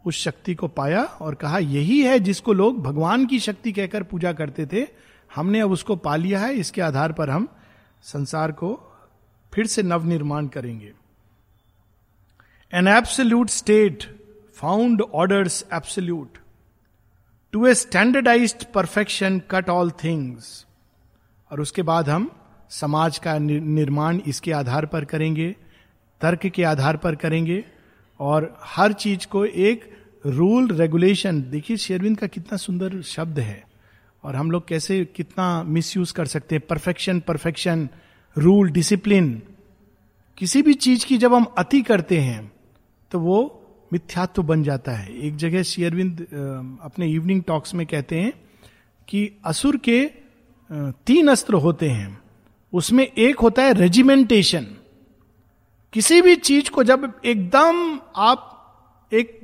उस 0.05 0.15
शक्ति 0.15 0.55
को 0.55 0.67
पाया 0.67 1.03
और 1.03 1.35
कहा, 1.35 1.57
यही 1.57 2.01
है 2.01 2.19
जिसको 2.19 2.53
लोग 2.53 2.83
भगवान 2.83 3.25
की 3.25 3.39
शक्ति 3.39 3.71
कहकर 3.71 4.03
पूजा 4.03 4.33
करते 4.33 4.65
थे। 4.65 4.87
हमने 5.35 5.59
अब 5.59 5.71
उसको 5.71 5.95
पा 5.95 6.15
लिया 6.15 6.39
है। 6.39 6.53
इसके 6.53 6.81
आधार 6.81 7.11
पर 7.11 7.29
हम 7.29 7.47
संसार 8.03 8.51
को 8.51 8.93
फिर 9.53 9.67
से 9.67 9.83
नवनिर्माण 9.83 10.47
करेंगे। 10.47 10.93
An 12.73 12.87
absolute 12.87 13.49
state 13.49 14.03
found 14.55 15.01
orders 15.01 15.65
absolute 15.73 16.37
to 17.51 17.65
a 17.67 17.73
standardise 17.73 18.63
perfection 18.63 19.39
cut 19.51 19.69
all 19.69 19.91
things 19.91 20.65
और 21.51 21.61
उसके 21.61 21.81
बाद 21.81 22.09
हम 22.09 22.29
समाज 22.69 23.17
का 23.17 23.37
निर्माण 23.37 24.19
इसके 24.27 24.51
आधार 24.51 24.85
पर 24.85 25.05
करेंगे, 25.05 25.55
तर्क 26.21 26.45
के 26.45 26.63
आधार 26.63 26.97
पर 26.97 27.15
करेंगे 27.15 27.63
और 28.19 28.57
हर 28.63 28.93
चीज़ 28.93 29.27
को 29.27 29.45
एक 29.45 29.89
रूल 30.25 30.71
रेगुलेशन 30.71 31.41
देखिए 31.41 31.77
शेरविंद 31.77 32.17
का 32.17 32.27
कितना 32.27 32.57
सुंदर 32.57 33.01
शब्द 33.01 33.39
है। 33.39 33.63
और 34.23 34.35
हम 34.35 34.51
लोग 34.51 34.67
कैसे 34.67 35.03
कितना 35.05 35.63
मिसयूज 35.63 36.11
कर 36.11 36.25
सकते 36.25 36.55
हैं 36.55 36.67
परफेक्शन 36.69 37.19
परफेक्शन 37.19 37.89
रूल 38.37 38.71
डिसिप्लिन 38.71 39.41
किसी 40.37 40.61
भी 40.61 40.73
चीज़ 40.73 41.05
की 41.05 41.17
जब 41.17 41.33
हम 41.33 41.43
अति 41.57 41.81
करते 41.81 42.19
हैं 42.19 42.58
तो 43.11 43.19
वो 43.19 43.55
मिथ्यात्व 43.93 44.43
बन 44.43 44.63
जाता 44.63 44.91
है। 44.91 45.17
एक 45.17 45.35
जगह 45.35 45.63
शेयरविंद 45.63 46.21
अपने 46.83 47.07
इवनिंग 47.07 47.43
टॉक्स 47.43 47.73
में 47.73 47.85
कहते 47.87 48.19
हैं 48.19 48.33
कि 49.07 49.29
असुर 49.45 49.77
के 49.77 50.03
तीन 51.05 51.27
अस्त्र 51.27 51.53
होते 51.53 51.89
हैं। 51.89 52.19
उसमें 52.73 53.03
एक 53.05 53.39
होता 53.39 53.63
है 53.63 53.73
रेजिमेंटेशन 53.73 54.67
किसी 55.93 56.21
भी 56.21 56.35
चीज़ 56.35 56.69
को 56.69 56.83
जब 56.83 57.11
एकदम 57.25 57.99
आप 58.15 58.45
एक 59.11 59.39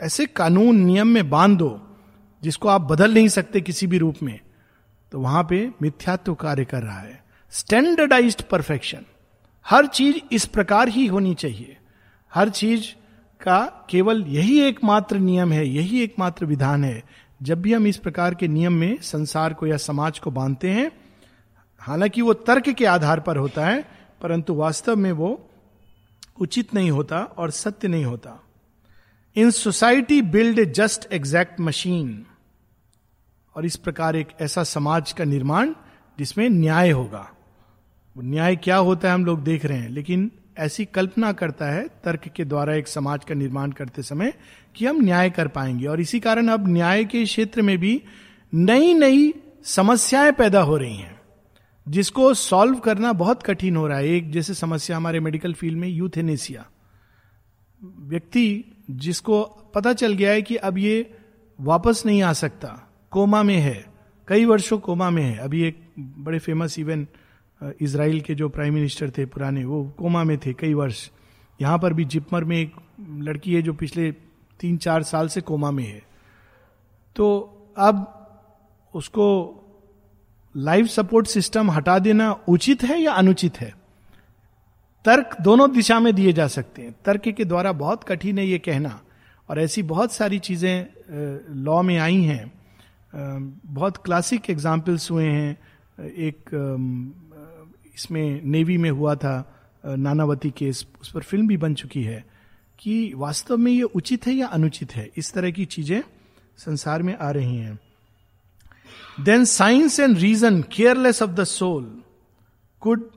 ऐसे 0.00 0.26
कानून 0.26 0.76
नियम 0.76 1.08
में 1.08 1.28
बाँध 1.30 1.58
दो 1.58 1.80
जिसको 2.42 2.68
आप 2.68 2.80
बदल 2.80 3.14
नहीं 3.14 3.28
सकते 3.28 3.60
किसी 3.60 3.86
भी 3.86 3.98
रूप 3.98 4.22
में 4.22 4.38
तो 5.12 5.20
वहाँ 5.20 5.42
पे 5.50 5.68
मिथ्यात्व 5.82 6.34
कार्य 6.34 6.64
कर 6.64 6.82
रहा 6.82 6.98
है। 6.98 7.24
स्टैंडर्डाइज 7.52 8.40
परफेक्शन 8.42 9.04
हर 9.66 9.86
चीज़ 9.86 10.16
इस 10.32 10.46
प्रकार 10.46 10.88
ही 10.88 11.06
होनी 11.06 11.34
चाहिए। 11.34 11.76
हर 12.34 12.48
चीज़ 12.48 12.86
का 13.40 13.86
केवल 13.90 14.24
यही 14.26 14.60
एकमात्र 14.60 15.18
नियम 15.18 15.52
है, 15.52 15.66
यही 15.68 16.00
एकमात्र 16.00 16.46
विधान 16.46 16.84
है। 16.84 17.02
जब 17.42 17.62
भी 17.62 17.72
हम 17.72 17.86
इस 17.86 17.96
प्रकार 17.96 18.34
के 18.34 18.48
नियम 18.48 18.72
में 18.72 19.00
संसार 19.02 19.54
को 19.54 19.66
या 19.66 19.76
समाज 19.76 20.18
को 20.18 20.30
बांधते 20.30 20.70
हैं, 20.70 20.90
हालाँकि 21.80 22.22
वो 22.22 22.34
तर्क 22.34 22.68
के 22.68 22.84
आधार 22.84 23.20
पर 23.20 23.36
होता 23.36 23.66
है, 23.66 23.84
परंतु 24.22 24.54
वास्तव 24.54 24.96
में 24.96 25.12
वो 25.12 25.48
उचित 26.40 26.74
नहीं 26.74 26.90
होता 26.90 27.18
और 27.18 27.50
सत्य 27.50 27.88
नहीं 27.88 28.04
होता। 28.04 28.38
In 29.36 29.50
society 29.50 30.22
build 30.22 30.58
a 30.58 30.64
just 30.66 31.12
exact 31.12 31.60
machine, 31.60 32.26
और 33.54 33.66
इस 33.66 33.76
प्रकार 33.76 34.16
एक 34.16 34.28
ऐसा 34.40 34.64
समाज 34.64 35.12
का 35.12 35.24
निर्माण 35.24 35.74
जिसमें 36.18 36.48
न्याय 36.50 36.90
होगा। 36.90 37.28
न्याय 38.16 38.56
क्या 38.56 38.76
होता 38.76 39.08
है 39.08 39.14
हम 39.14 39.24
लोग 39.24 39.42
देख 39.42 39.64
रहे 39.64 39.78
हैं, 39.78 39.88
लेकिन 39.88 40.30
ऐसी 40.56 40.84
कल्पना 40.84 41.32
करता 41.32 41.66
है 41.66 41.86
तर्क 42.04 42.28
के 42.28 42.44
द्वारा 42.44 42.74
एक 42.74 42.88
समाज 42.88 43.24
का 43.24 43.34
निर्माण 43.34 43.70
करते 43.72 44.02
समय 44.02 44.32
कि 44.74 44.86
हम 44.86 45.00
न्याय 45.00 45.30
कर 45.30 45.48
पाएँगे। 45.48 45.86
और 45.86 46.00
इसी 46.00 46.20
कारण 46.20 46.48
अब 46.48 46.68
न्याय 46.68 47.04
के 47.04 47.24
क्षेत्र 47.24 47.62
में 47.62 47.76
भी 47.78 48.02
नई 48.52 48.94
नई 48.94 49.32
समस्याएँ 49.64 50.32
पैदा 50.32 50.60
हो 50.60 50.76
रही 50.76 50.96
हैं, 50.96 51.20
जिसको 51.86 52.32
सॉल्व 52.34 52.78
करना 52.78 53.12
बहुत 53.12 53.42
कठिन 53.42 53.76
हो 53.76 53.86
रहा 53.86 53.98
है। 53.98 54.08
एक 54.08 54.30
जैसे 54.32 54.54
समस्या 54.54 54.96
हमारे 54.96 55.20
मेडिकल 55.20 55.52
फ़ील्ड 55.52 55.78
में 55.78 55.88
यूथेनेसिया। 55.88 56.66
व्यक्ति 57.82 58.64
जिसको 58.90 59.42
पता 59.74 59.92
चल 59.92 60.12
गया 60.12 60.30
है 60.30 60.42
कि 60.42 60.56
अब 60.56 60.78
ये 60.78 61.14
वापस 61.58 62.02
नहीं 62.06 62.22
आ 62.22 62.32
सकता, 62.32 62.68
कोमा 63.10 63.42
में 63.42 63.56
है, 63.56 63.84
कई 64.28 64.44
वर्षों 64.44 64.78
कोमा 64.78 65.10
में 65.10 65.22
है। 65.22 65.36
अभी 65.36 65.62
एक 65.62 65.80
बड़े 65.98 66.38
फ़ेमस 66.38 66.78
इवन 66.78 67.06
इसराइल 67.80 68.20
के 68.20 68.34
जो 68.34 68.48
प्राइम 68.48 68.74
मिनिस्टर 68.74 69.10
थे 69.10 69.26
पुराने, 69.26 69.64
वो 69.64 69.84
कोमा 69.98 70.24
में 70.24 70.38
थे 70.38 70.52
कई 70.52 70.74
वर्ष। 70.74 71.10
यहाँ 71.60 71.78
पर 71.78 71.92
भी 71.92 72.04
जिपमर 72.04 72.44
में 72.44 72.56
एक 72.56 72.74
लड़की 73.18 73.54
है 73.54 73.62
जो 73.62 73.72
पिछले 73.72 74.10
तीन 74.60 74.76
चार 74.76 75.02
साल 75.02 75.28
से 75.28 75.40
कोमा 75.40 75.70
में 75.70 75.84
है। 75.84 76.02
तो 77.16 77.28
अब 77.76 78.06
उसको 78.94 79.58
लाइफ 80.56 80.86
सपोर्ट 80.86 81.26
सिस्टम 81.26 81.70
हटा 81.70 81.98
देना 81.98 82.32
उचित 82.48 82.82
है 82.82 83.00
या 83.00 83.12
अनुचित 83.12 83.60
है? 83.60 83.74
तर्क 85.04 85.36
दोनों 85.40 85.70
दिशा 85.72 86.00
में 86.00 86.14
दिए 86.14 86.32
जा 86.32 86.46
सकते 86.46 86.82
हैं। 86.82 86.94
तर्क 87.04 87.28
के 87.28 87.44
द्वारा 87.44 87.72
बहुत 87.72 88.04
कठिन 88.04 88.38
है 88.38 88.46
ये 88.46 88.58
कहना। 88.58 89.00
और 89.48 89.60
ऐसी 89.60 89.82
बहुत 89.82 90.12
सारी 90.12 90.38
चीज़ें 90.38 90.86
लॉ 91.64 91.82
में 91.82 91.98
आई 91.98 92.22
हैं। 92.22 92.52
बहुत 93.66 93.96
क्लासिक 93.96 94.50
एग्जाम्पल्स 94.50 95.10
हुए 95.10 95.26
हैं। 95.26 95.58
एक 96.04 96.50
इसमें 97.94 98.42
नेवी 98.42 98.76
में 98.78 98.90
हुआ 98.90 99.14
था 99.14 99.34
नानावती 99.84 100.50
केस, 100.50 100.86
उस 101.00 101.10
पर 101.12 101.22
फ़िल्म 101.22 101.46
भी 101.48 101.56
बन 101.56 101.74
चुकी 101.74 102.02
है, 102.02 102.24
कि 102.78 103.12
वास्तव 103.16 103.56
में 103.56 103.72
ये 103.72 103.82
उचित 103.82 104.26
है 104.26 104.32
या 104.34 104.46
अनुचित 104.48 104.94
है? 104.96 105.08
इस 105.16 105.32
तरह 105.32 105.50
की 105.50 105.64
चीज़ें 105.64 106.02
संसार 106.58 107.02
में 107.02 107.16
आ 107.16 107.30
रही 107.30 107.56
हैं। 107.56 107.78
Then 109.20 109.44
science 109.44 109.98
and 110.00 110.16
reason 110.18 110.62
careless 110.72 111.22
of 111.22 111.30
the 111.30 111.44
soul 111.44 111.84
could 112.82 113.10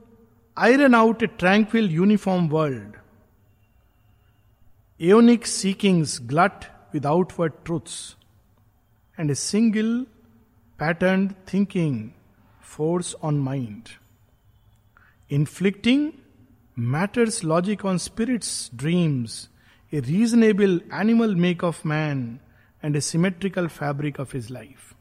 iron 0.56 0.94
out 0.94 1.22
a 1.22 1.26
tranquil 1.38 1.90
uniform 1.90 2.48
world 2.48 2.96
aeonic 5.00 5.46
seekings 5.46 6.18
glut 6.22 6.64
with 6.94 7.06
outward 7.06 7.52
truths 7.64 8.16
and 9.18 9.30
a 9.30 9.34
single 9.34 9.94
pattern 10.78 11.28
thinking 11.52 12.08
force 12.76 13.14
on 13.22 13.38
mind 13.40 13.88
inflicting 15.30 16.12
matter's 16.78 17.44
logic 17.44 17.84
on 17.84 17.98
spirit's 17.98 18.70
dreams 18.74 19.50
a 19.94 20.00
reasonable 20.00 20.80
animal 20.94 21.36
make 21.36 21.64
of 21.64 21.88
man 21.88 22.38
and 22.84 22.96
a 22.96 23.00
symmetrical 23.00 23.66
fabric 23.66 24.20
of 24.20 24.36
his 24.36 24.50
life 24.50 24.94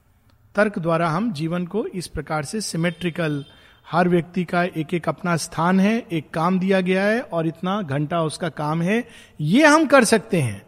तर्क 0.56 0.80
द्वारा 0.80 1.10
हम 1.10 1.34
जीवन 1.34 1.66
को 1.66 1.88
इस 1.88 2.08
प्रकार 2.08 2.44
से 2.44 2.62
symmetrical 2.62 3.46
हर 3.92 4.10
व्यक्ति 4.10 4.44
का 4.44 4.64
एक 4.64 4.94
एक 4.94 5.10
अपना 5.10 5.38
स्थान 5.38 5.80
है, 5.80 6.08
एक 6.12 6.30
काम 6.30 6.60
दिया 6.60 6.82
गया 6.82 7.04
है, 7.04 7.22
और 7.22 7.48
इतना 7.48 7.82
घंटा 7.82 8.22
उसका 8.22 8.50
काम 8.50 8.82
है, 8.82 9.08
ये 9.42 9.66
हम 9.66 9.86
कर 9.86 10.04
सकते 10.04 10.42
हैं। 10.42 10.66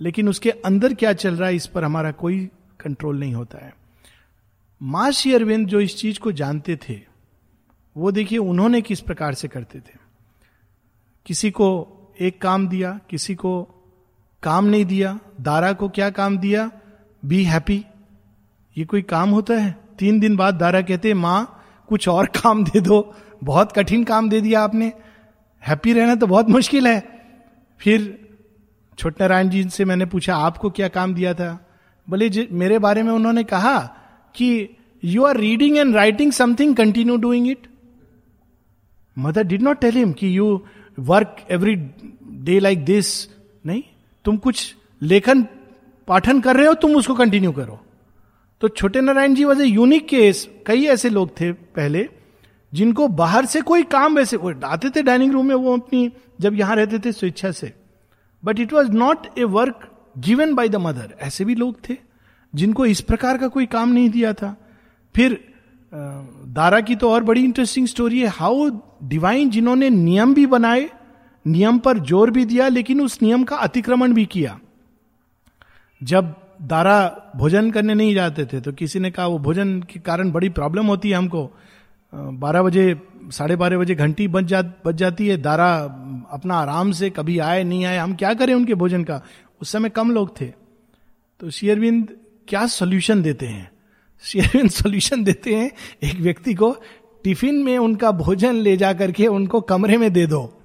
लेकिन 0.00 0.28
उसके 0.28 0.50
अंदर 0.50 0.94
क्या 0.94 1.12
चल 1.12 1.34
रहा 1.34 1.48
है, 1.48 1.56
इस 1.56 1.66
पर 1.66 1.84
हमारा 1.84 2.10
कोई 2.10 2.50
कंट्रोल 2.80 3.20
नहीं 3.20 3.34
होता 3.34 3.64
है। 3.64 3.74
माँ 4.82 5.10
अरविंद 5.10 5.68
जो 5.68 5.80
इस 5.80 5.96
चीज़ 5.96 6.18
को 6.18 6.32
जानते 6.32 6.78
थे 6.88 7.15
वो 7.96 8.10
देखिए 8.12 8.38
उन्होंने 8.38 8.80
किस 8.80 9.00
प्रकार 9.00 9.34
से 9.34 9.48
करते 9.48 9.78
थे। 9.78 9.98
किसी 11.26 11.50
को 11.50 11.92
एक 12.20 12.40
काम 12.40 12.68
दिया, 12.68 13.00
किसी 13.10 13.34
को 13.34 13.62
काम 14.42 14.64
नहीं 14.64 14.84
दिया, 14.84 15.18
दारा 15.40 15.72
को 15.72 15.88
क्या 15.88 16.10
काम 16.10 16.38
दिया? 16.38 16.70
Be 17.24 17.44
happy. 17.44 17.84
ये 18.78 18.84
कोई 18.84 19.02
काम 19.02 19.30
होता 19.30 19.54
है? 19.54 19.76
तीन 19.98 20.20
दिन 20.20 20.36
बाद 20.36 20.54
दारा 20.54 20.80
कहते, 20.80 21.14
माँ, 21.14 21.64
कुछ 21.88 22.08
और 22.08 22.26
काम 22.26 22.64
दे 22.64 22.80
दो। 22.80 23.14
बहुत 23.44 23.72
कठिन 23.72 24.04
काम 24.04 24.28
दे 24.28 24.40
दिया 24.40 24.62
आपने। 24.62 24.92
हैप्पी 25.66 25.92
रहना 25.92 26.14
तो 26.14 26.26
बहुत 26.26 26.48
मुश्किल 26.48 26.86
है। 26.86 27.20
फिर 27.78 28.28
छोट 28.98 29.20
नारायण 29.20 29.48
जी 29.48 29.68
से 29.68 29.84
मैंने 29.84 30.06
पूछा, 30.06 30.36
आपको 30.36 30.70
क्या 30.70 30.88
काम 30.88 31.14
दिया 31.14 31.34
था? 31.34 31.68
बोले 32.08 32.48
मेरे 32.52 32.78
बारे 32.78 33.02
में 33.02 33.12
उन्होंने 33.12 33.44
कहा 33.44 33.78
कि 34.34 34.68
you 35.04 35.24
are 35.24 35.36
reading 35.36 35.76
and 35.76 35.94
writing 35.94 36.32
something 36.32 36.76
continue 36.76 37.16
doing 37.16 37.48
it 37.48 37.66
Mother 39.16 39.42
did 39.42 39.62
not 39.62 39.80
tell 39.80 39.96
him 39.96 40.12
कि 40.12 40.36
you 40.38 40.60
work 40.98 41.46
every 41.50 41.74
day 41.74 42.58
like 42.60 42.84
this 42.84 43.28
नहीं, 43.64 43.82
तुम 44.24 44.36
कुछ 44.36 44.74
लेखन, 45.02 45.42
पाठन 46.08 46.40
कर 46.40 46.56
रहे 46.56 46.66
हो, 46.66 46.74
तुम 46.74 46.96
उसको 46.96 47.14
कंटिन्यू 47.14 47.52
करो। 47.52 47.80
तो 48.62 48.68
छोटे 48.68 49.00
Narayan 49.00 49.34
ji 49.34 49.44
was 49.44 49.62
a 49.62 49.66
unique 49.66 50.06
case 50.08 50.48
कई 50.66 50.84
ऐसे 50.86 51.08
लोग 51.10 51.30
थे 51.40 51.50
पहले, 51.52 52.08
जिनको 52.72 53.08
बाहर 53.08 53.46
से 53.46 53.60
कोई 53.60 53.82
काम 53.82 54.16
वैसे, 54.16 54.36
वो 54.36 54.52
आते 54.64 54.90
थे 54.90 55.02
डाइनिंग 55.02 55.32
रूम 55.32 55.46
में, 55.46 55.54
वो 55.54 55.76
अपनी, 55.76 56.10
जब 56.40 56.54
यहाँ 56.54 56.76
रहते 56.76 56.98
थे 56.98 57.12
स्वेच्छा 57.12 57.50
से। 57.50 57.72
But 58.42 58.60
it 58.60 58.72
was 58.72 58.90
not 58.92 59.26
a 59.38 59.44
work 59.44 59.88
given 60.18 60.54
by 60.54 60.68
the 60.68 60.76
Mother 60.76 61.14
ऐसे 61.20 61.44
भी 61.44 61.54
लोग 61.54 61.76
थे, 61.88 61.96
जिनको 62.54 62.86
इस 62.86 63.00
प्रकार 63.00 63.38
का 63.38 63.48
कोई 63.48 63.66
काम 63.66 63.92
नहीं 63.92 64.10
दिया 64.10 64.32
था। 64.32 64.54
फिर 65.14 65.38
दारा 65.96 66.80
की 66.80 66.94
तो 66.96 67.10
और 67.10 67.24
बड़ी 67.24 67.42
इंटरेस्टिंग 67.44 67.86
स्टोरी 67.86 68.20
है। 68.20 68.28
हाउ 68.28 68.68
डिवाइन 69.04 69.50
जिन्होंने 69.50 69.90
नियम 69.90 70.34
भी 70.34 70.46
बनाए, 70.46 70.88
नियम 71.44 71.78
पर 71.78 71.98
ज़ोर 72.00 72.30
भी 72.30 72.44
दिया, 72.44 72.68
लेकिन 72.68 73.00
उस 73.00 73.20
नियम 73.22 73.44
का 73.44 73.56
अतिक्रमण 73.58 74.12
भी 74.12 74.24
किया। 74.26 74.58
जब 76.00 76.34
दारा 76.62 77.32
भोजन 77.36 77.70
करने 77.70 77.94
नहीं 77.94 78.14
जाते 78.14 78.44
थे 78.44 78.60
तो 78.60 78.72
किसी 78.72 78.98
ने 78.98 79.10
कहा, 79.10 79.26
वो 79.26 79.38
भोजन 79.38 79.80
के 79.82 80.00
कारण 80.00 80.30
बड़ी 80.32 80.48
प्रॉब्लम 80.50 80.86
होती 80.86 81.10
है 81.10 81.16
हमको। 81.16 81.50
बारह 82.12 82.62
बजे, 82.62 83.00
साढ़े 83.30 83.56
बारह 83.56 83.78
बजे 83.78 83.94
घंटी 83.94 84.26
बज 84.28 84.44
जा, 84.44 84.62
बज 84.86 84.94
जाती 84.94 85.28
है। 85.28 85.36
दारा 85.36 85.72
अपना 86.32 86.54
आराम 86.54 86.92
से 86.92 87.10
कभी 87.10 87.38
आए, 87.40 87.62
नहीं 87.64 87.84
आए, 87.84 87.96
हम 87.98 88.14
क्या 88.14 88.34
करें 88.34 88.54
उनके 88.54 88.74
भोजन 88.74 89.04
का? 89.04 89.20
उस 89.60 89.72
समय 89.72 89.88
कम 89.90 90.10
लोग 90.10 90.40
थे। 90.40 90.46
तो 91.40 91.50
शेयरविंद 91.50 92.16
क्या 92.48 92.66
सोल्यूशन 92.68 93.22
देते 93.22 93.46
हैं? 93.46 93.70
शेयरविंद 94.22 94.70
सोल्यूशन 94.70 95.24
देते 95.24 95.54
हैं, 95.54 95.70
एक 96.02 96.14
व्यक्ति 96.14 96.54
को 96.54 96.76
टिफ़िन 97.24 97.54
में 97.54 97.78
उनका 97.78 98.10
भोजन 98.10 98.54
ले 98.54 98.76
जा 98.76 98.92
करके 98.92 99.26
उनको 99.26 99.60
कमरे 99.60 99.98
में 99.98 100.12
दे 100.12 100.26
दो। 100.26 100.58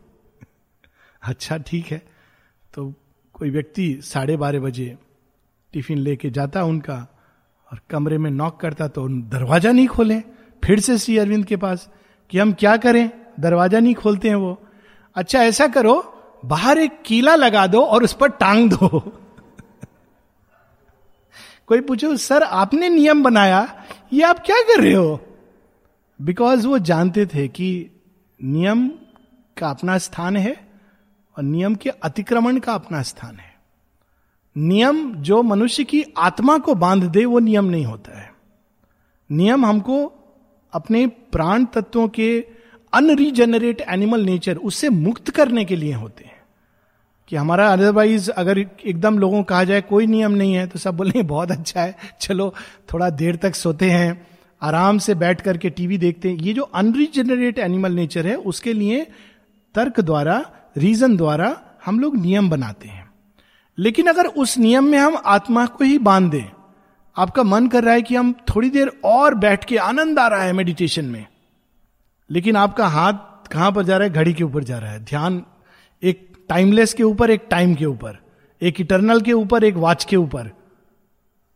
अच्छा 1.24 1.58
ठीक 1.58 1.86
है। 1.86 2.02
तो 2.74 2.94
कोई 3.34 3.50
व्यक्ति 3.50 4.00
साढ़े 4.02 4.38
बारह 4.38 4.60
बजे 4.60 4.98
टिफ़िन 5.74 5.98
लेके 5.98 6.30
जाता 6.30 6.64
उनका 6.64 6.96
और 7.72 7.80
कमरे 7.90 8.18
में 8.18 8.32
नॉक 8.32 8.60
करता 8.60 8.88
तो 8.88 9.08
दरवाज़ा 9.08 9.72
नहीं 9.72 9.88
खोले। 9.88 10.20
फिर 10.64 10.80
से 10.80 10.98
श्री 10.98 11.18
अरविंद 11.18 11.46
के 11.46 11.58
पास 11.58 11.90
कि 12.30 12.38
हम 12.38 12.54
क्या 12.54 12.78
करें? 12.78 13.10
दरवाज़ा 13.40 13.80
नहीं 13.80 13.96
खोलते 13.96 14.28
हैं 14.28 14.36
वो। 14.36 14.62
अच्छा 15.16 15.44
ऐसा 15.44 15.68
करो, 15.68 16.14
बाहर 16.46 16.78
एक 16.78 17.02
कीला 17.06 17.36
लगा 17.36 17.68
दो 17.68 17.82
और 17.82 18.04
उस 18.04 18.14
पर 18.14 18.30
टांग 18.30 18.70
दो। 18.70 19.21
कोई 21.72 21.82
पूछो, 21.82 22.18
सर, 22.18 22.44
आपने 22.44 22.90
नियम 22.90 23.24
बनाया? 23.24 23.86
ये 24.14 24.24
आप 24.24 24.40
क्या 24.46 24.62
कर 24.62 24.82
रहे 24.82 24.94
हो? 24.94 25.22
बिकॉज़ 26.22 26.68
वो 26.68 26.80
जानते 26.80 27.26
थे 27.26 27.48
कि 27.48 27.90
नियम 28.44 28.88
का 29.58 29.70
अपना 29.70 29.98
स्थान 29.98 30.38
है 30.38 30.68
और 31.38 31.44
नियम 31.44 31.76
के 31.76 31.90
अतिक्रमण 31.90 32.60
का 32.60 32.74
अपना 32.74 33.02
स्थान 33.02 33.36
है। 33.36 33.56
नियम 34.58 35.16
जो 35.16 35.44
मनुष्य 35.44 35.84
की 35.84 36.06
आत्मा 36.18 36.58
को 36.58 36.76
बाँध 36.76 37.04
दे, 37.04 37.26
वो 37.26 37.40
नियम 37.40 37.66
नहीं 37.66 37.86
होता 37.86 38.22
है। 38.22 38.34
नियम 39.32 39.66
हमको 39.66 40.14
अपने 40.74 41.08
प्राण 41.08 41.66
तत्वों 41.66 42.08
के 42.08 42.48
अनरीजेनरेट 42.94 43.82
एनिमल 43.82 44.22
नेचर 44.22 44.58
उससे 44.58 44.90
मुक्त 44.90 45.30
करने 45.30 45.66
के 45.66 45.76
लिए 45.76 45.94
होते 45.94 46.24
हैं। 46.24 46.31
कि 47.32 47.38
हमारा 47.38 47.68
अदरवाइज़ 47.74 48.30
अगर 48.32 48.58
एकदम 48.60 49.18
लोगों 49.20 49.44
कहा 49.44 49.64
जाए 49.64 49.82
कोई 49.82 50.08
नियम 50.08 50.32
नहीं 50.32 50.54
है 50.54 50.66
तो 50.68 50.80
सब 50.80 50.98
बोले 50.98 51.22
बहुत 51.24 51.52
अच्छा 51.52 51.82
है, 51.82 51.96
चलो, 52.22 52.54
थोड़ा 52.94 53.10
देर 53.10 53.36
तक 53.36 53.56
सोते 53.56 53.90
हैं, 53.92 54.28
आराम 54.62 54.98
से 54.98 55.16
बैठ 55.16 55.42
करके 55.42 55.70
टीवी 55.70 55.98
देखते 55.98 56.30
हैं। 56.30 56.38
ये 56.38 56.54
जो 56.54 56.62
अनरीजेनरेट 56.64 57.60
एनिमल 57.60 57.92
नेचर 57.92 58.28
है, 58.28 58.36
उसके 58.36 58.74
लिए 58.74 59.08
तर्क 59.76 60.00
द्वारा 60.00 60.44
रीजन 60.78 61.16
द्वारा 61.18 61.58
हम 61.86 62.00
लोग 62.00 62.18
नियम 62.18 62.50
बनाते 62.50 62.88
हैं। 62.88 63.10
लेकिन 63.78 64.08
अगर 64.08 64.26
उस 64.26 64.58
नियम 64.58 64.84
में 64.84 64.98
हम 64.98 65.18
आत्मा 65.26 65.66
को 65.66 65.84
ही 65.84 65.98
बाँध 66.00 66.32
दें, 66.32 66.46
आपका 67.16 67.44
मन 67.44 67.68
कर 67.68 67.84
रहा 67.84 67.94
है 67.94 68.02
कि 68.02 68.16
हम 68.16 68.34
थोड़ी 68.50 68.70
देर 68.70 68.92
और 69.04 69.36
बैठ 69.36 69.66
के 69.66 69.78
आनंद 69.78 70.20
आ 70.20 70.28
रहा 70.28 70.44
है 70.44 70.54
मेडिटेशन 70.54 71.06
में, 71.06 71.26
लेकिन 72.30 72.56
आपका 72.56 72.88
हाथ 72.88 73.48
कहाँ 73.52 73.72
पर 73.72 73.84
जा 73.84 73.98
रहा 73.98 74.08
है? 74.08 74.14
घड़ी 74.14 74.34
के 74.34 74.44
ऊपर 74.44 74.64
जा 74.64 74.78
रहा 74.78 74.92
है। 74.92 75.00
ध्यान 75.00 75.42
एक 76.04 76.30
टाइमलेस 76.52 76.94
के 76.94 77.04
ऊपर, 77.04 77.32
एक 77.32 77.48
टाइम 77.50 77.76
के 77.76 77.86
ऊपर, 77.86 78.18
एक 78.62 78.82
इटर्नल 78.82 79.22
के 79.22 79.34
ऊपर, 79.34 79.64
एक 79.64 79.76
वॉच 79.76 80.04
के 80.06 80.16
ऊपर। 80.16 80.52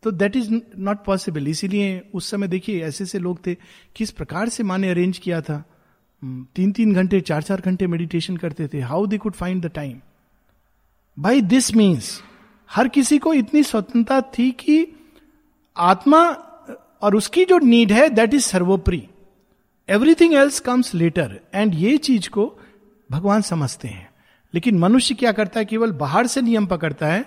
तो 0.02 0.10
दैट 0.10 0.36
इज़ 0.36 0.50
नॉट 0.78 1.04
पॉसिबल 1.04 1.48
इसीलिए 1.48 2.00
उस 2.14 2.30
समय 2.30 2.48
देखिए, 2.48 2.82
ऐसे 2.84 3.04
ऐसे 3.04 3.18
लोग 3.18 3.46
थे। 3.46 3.54
किस 3.96 4.10
प्रकार 4.10 4.48
से 4.48 4.62
माँ 4.62 4.78
ने 4.78 4.90
अरेंज 4.90 5.18
किया 5.18 5.40
था? 5.40 5.64
तीन 6.56 6.72
तीन 6.72 6.94
घंटे 6.94 7.20
चार 7.20 7.42
चार 7.42 7.60
घंटे 7.60 7.86
मेडिटेशन 7.86 8.36
करते 8.36 8.68
थे। 8.68 8.80
How 8.80 9.06
they 9.06 9.18
could 9.18 9.32
find 9.32 9.62
the 9.66 9.70
time 9.70 10.00
by 11.16 11.40
this 11.42 11.74
means 11.76 12.20
हर 12.70 12.88
किसी 12.88 13.18
को 13.18 13.34
इतनी 13.34 13.62
स्वतंत्रता 13.62 14.20
थी 14.38 14.50
कि 14.50 14.86
आत्मा 15.76 16.22
और 17.02 17.16
उसकी 17.16 17.44
जो 17.44 17.58
नीड 17.58 17.92
है 17.92 18.08
दैट 18.10 18.34
इज़ 18.34 18.44
सर्वोपरि। 18.44 19.06
Everything 19.88 20.34
else 20.34 20.60
comes 20.60 20.94
later 20.94 21.40
and 21.54 21.74
ये 21.74 21.96
चीज़ 21.98 22.28
को 22.30 22.52
भगवान 23.10 23.42
समझते 23.42 23.88
हैं। 23.88 24.08
लेकिन 24.56 24.78
मनुष्य 24.78 25.14
क्या 25.14 25.32
करता 25.32 25.60
है? 25.60 25.64
केवल 25.64 25.92
बाहर 25.92 26.26
से 26.26 26.42
नियम 26.42 26.66
पकड़ता 26.66 27.06
है। 27.06 27.24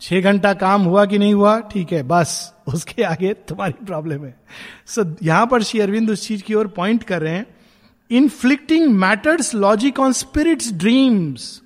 छह 0.00 0.20
घंटा 0.20 0.54
काम 0.54 0.82
हुआ 0.82 1.04
कि 1.04 1.18
नहीं 1.18 1.34
हुआ? 1.34 1.60
ठीक 1.60 1.92
है 1.92 2.02
बस। 2.02 2.54
उसके 2.74 3.02
आगे 3.02 3.34
तुम्हारी 3.34 3.84
प्रॉब्लम 3.84 4.24
है। 4.24 4.40
सो 4.86 5.02
so, 5.02 5.16
यहाँ 5.22 5.46
पर 5.46 5.62
श्री 5.62 5.80
अरविंद 5.80 6.10
उस 6.10 6.28
चीज़ 6.28 6.42
की 6.42 6.54
ओर 6.54 6.66
पॉइंट 6.66 7.02
कर 7.02 7.22
रहे 7.22 7.32
हैं। 7.32 7.46
Inflicting 8.10 8.94
matter's 8.94 9.54
logic 9.54 10.00
on 10.00 10.12
spirit's 10.12 10.72
dreams 10.72 11.62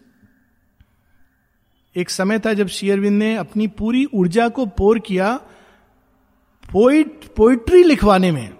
एक 1.97 2.11
समय 2.11 2.39
था 2.39 2.53
जब 2.53 2.67
श्री 2.67 2.91
अरविंद 2.91 3.19
ने 3.19 3.37
अपनी 3.37 3.67
पूरी 3.67 4.05
ऊर्जा 4.15 4.49
को 4.49 4.67
पोर 4.67 4.99
किया 4.99 5.37
पोइट 6.73 7.21
पोइट्री 7.37 7.83
लिखवाने 7.83 8.33
में। 8.33 8.55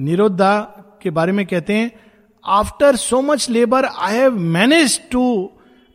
निरोधा 0.00 0.60
के 1.02 1.10
बारे 1.10 1.32
में 1.32 1.46
कहते 1.46 1.72
हैं 1.72 2.07
after 2.48 2.96
so 2.96 3.20
much 3.22 3.50
labour 3.50 3.84
I 3.84 4.16
have 4.16 4.38
manage 4.38 5.00
to 5.10 5.50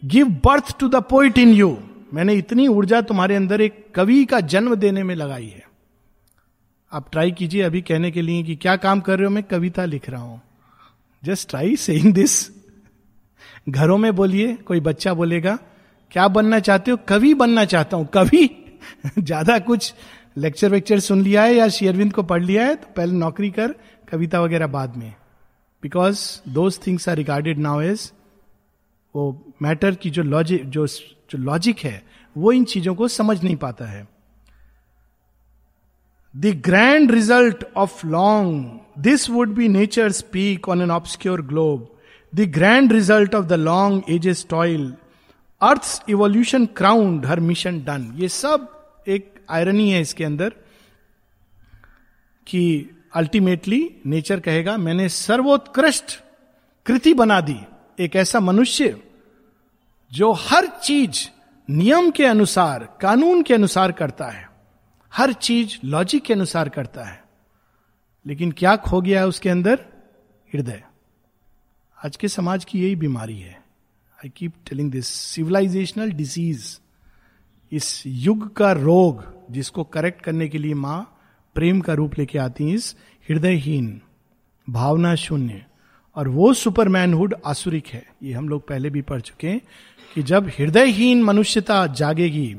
give 0.06 0.28
birth 0.28 0.80
to 0.80 0.90
the 0.90 0.96
poet 0.96 1.38
in 1.38 1.54
you 1.54 1.78
मैंने 2.14 2.34
इतनी 2.34 2.68
ऊर्जा 2.68 3.02
तुम्हारे 3.02 3.36
अंदर 3.36 3.62
एक 3.62 3.86
कवि 3.96 4.26
का 4.26 4.40
जन्म 4.40 4.76
देने 4.76 5.04
में 5.04 5.16
लगाई 5.16 5.46
है। 5.46 5.64
आप 6.92 7.12
ट्राई 7.12 7.32
कीजिए 7.32 7.62
अभी 7.62 7.82
कहने 7.82 8.12
के 8.12 8.22
लिए 8.22 8.44
कि 8.44 8.56
क्या 8.56 8.76
काम 8.76 9.00
कर 9.00 9.18
रहे 9.18 9.26
हो? 9.26 9.32
मैं 9.32 9.44
कविता 9.44 9.86
लिख 9.86 10.10
रहा 10.10 10.22
हूँ। 10.22 10.42
जस्ट 11.24 11.50
ट्राई 11.50 11.76
सेइंग 11.76 12.14
दिस 12.14 12.52
घरों 13.70 13.98
में 13.98 14.16
बोलिए, 14.16 14.54
कोई 14.54 14.80
बच्चा 14.80 15.14
बोलेगा, 15.14 15.58
क्या 16.12 16.28
बनना 16.28 16.60
चाहते 16.60 16.92
हो? 16.92 16.98
कवि 17.10 17.34
बनना 17.34 17.66
चाहता 17.66 17.98
हूँ। 17.98 18.08
कवि? 18.14 18.50
ज़्यादा 19.20 19.60
कुछ 19.60 19.94
लेक्चर 20.38 20.70
वेक्चर 20.70 21.00
सुन 21.00 21.22
लिया 21.22 21.44
है 21.44 21.56
या 21.56 21.68
शेयरविंद 21.68 22.14
को 22.14 22.24
पढ़ 22.24 22.44
लिया 22.44 22.66
है 22.66 22.76
तो 22.76 22.88
पहले 22.98 23.14
नौकरी 23.14 23.50
कर, 23.50 23.76
कविता 24.12 24.42
वगैरह 24.42 24.68
बाद 24.68 24.98
में। 24.98 25.14
Because 25.84 26.20
those 26.50 26.80
things 26.88 27.10
are 27.10 27.16
regarded 27.16 27.58
now 27.60 27.82
as 27.82 28.12
वो 29.16 29.54
मैटर 29.62 29.96
की 29.96 30.10
जो 30.10 30.24
लॉजिक 30.24 30.70
जो 30.70 30.88
जो 30.88 31.38
लॉजिक 31.38 31.80
है, 31.80 32.02
वो 32.36 32.52
इन 32.52 32.64
चीज़ों 32.64 32.94
को 32.96 33.08
समझ 33.08 33.44
नहीं 33.44 33.56
पाता 33.56 33.86
है। 33.86 34.08
The 36.36 36.54
grand 36.66 37.12
result 37.12 37.64
of 37.78 38.06
long 38.08 39.02
this 39.04 39.30
would 39.30 39.54
be 39.56 39.68
nature 39.68 40.12
speak 40.12 40.70
on 40.70 40.82
an 40.82 40.92
obscure 40.92 41.42
globe 41.42 41.88
the 42.34 42.50
grand 42.50 42.94
result 42.94 43.36
of 43.36 43.46
the 43.46 43.54
long 43.54 44.04
ages 44.10 44.46
toil 44.50 44.94
earth 45.62 46.10
evolution 46.10 46.66
crowned 46.78 47.26
her 47.26 47.40
mission 47.40 47.80
done 47.84 48.12
ये 48.16 48.28
सब 48.30 48.68
एक 49.08 49.34
आयरनी 49.50 49.90
है 49.92 50.02
इसके 50.02 50.24
अंदर 50.24 50.54
कि 52.48 52.64
अल्टीमेटली 53.14 53.96
नेचर 54.06 54.40
कहेगा, 54.40 54.78
मैंने 54.78 55.10
सर्वोत्कृष्ट 55.10 56.24
कृति 56.86 57.14
बना 57.14 57.42
दी। 57.42 57.60
एक 58.00 58.16
ऐसा 58.16 58.40
मनुष्य 58.40 59.04
जो 60.14 60.32
हर 60.32 60.68
चीज़ 60.68 61.30
नियम 61.70 62.12
के 62.12 62.26
अनुसार, 62.26 62.98
कानून 63.02 63.44
के 63.44 63.54
अनुसार 63.54 63.92
करता 63.92 64.26
है। 64.26 64.50
हर 65.14 65.34
चीज़ 65.34 65.78
लॉजिक 65.86 66.24
के 66.24 66.34
अनुसार 66.34 66.70
करता 66.70 67.04
है। 67.04 67.24
लेकिन 68.28 68.52
क्या 68.52 68.76
खो 68.76 69.02
गया 69.02 69.20
है 69.20 69.28
उसके 69.28 69.50
अंदर? 69.50 69.86
हृदय। 70.54 70.84
आज 72.06 72.18
के 72.18 72.28
समाज 72.28 72.66
की 72.66 72.84
यही 72.84 72.96
बीमारी 72.96 73.40
है। 73.40 73.64
I 74.18 74.30
keep 74.30 74.54
telling 74.70 74.92
this 74.92 75.08
civilisational 75.08 76.12
disease 76.12 76.78
इस 77.72 78.04
युग 78.08 78.56
का 78.56 78.72
रोग 78.72 79.26
जिसको 79.52 79.84
करेक्ट 79.84 80.22
करने 80.22 80.48
के 80.48 80.58
लिए 80.58 80.74
माँ 80.74 81.13
प्रेम 81.56 81.82
का 81.82 81.94
रूप 81.94 82.20
लेके 82.20 82.40
आती 82.40 82.64
है 82.64 82.76
इस 82.76 82.96
हृदयहीन 83.30 84.02
भावना 84.70 85.16
शून्य 85.16 85.66
और 86.16 86.28
वो 86.28 86.54
सुपरमैनहुड 86.54 87.36
आसुरिक 87.46 87.88
है। 87.88 88.06
ये 88.24 88.34
हम 88.34 88.50
लोग 88.50 88.68
पहले 88.68 88.90
भी 88.90 89.02
पढ़ 89.02 89.22
चुके 89.22 89.48
हैं 89.48 89.62
कि 90.16 90.24
जब 90.24 90.48
हृदयहीन 90.48 91.24
मनुष्यता 91.24 91.88
जागेगी, 91.88 92.56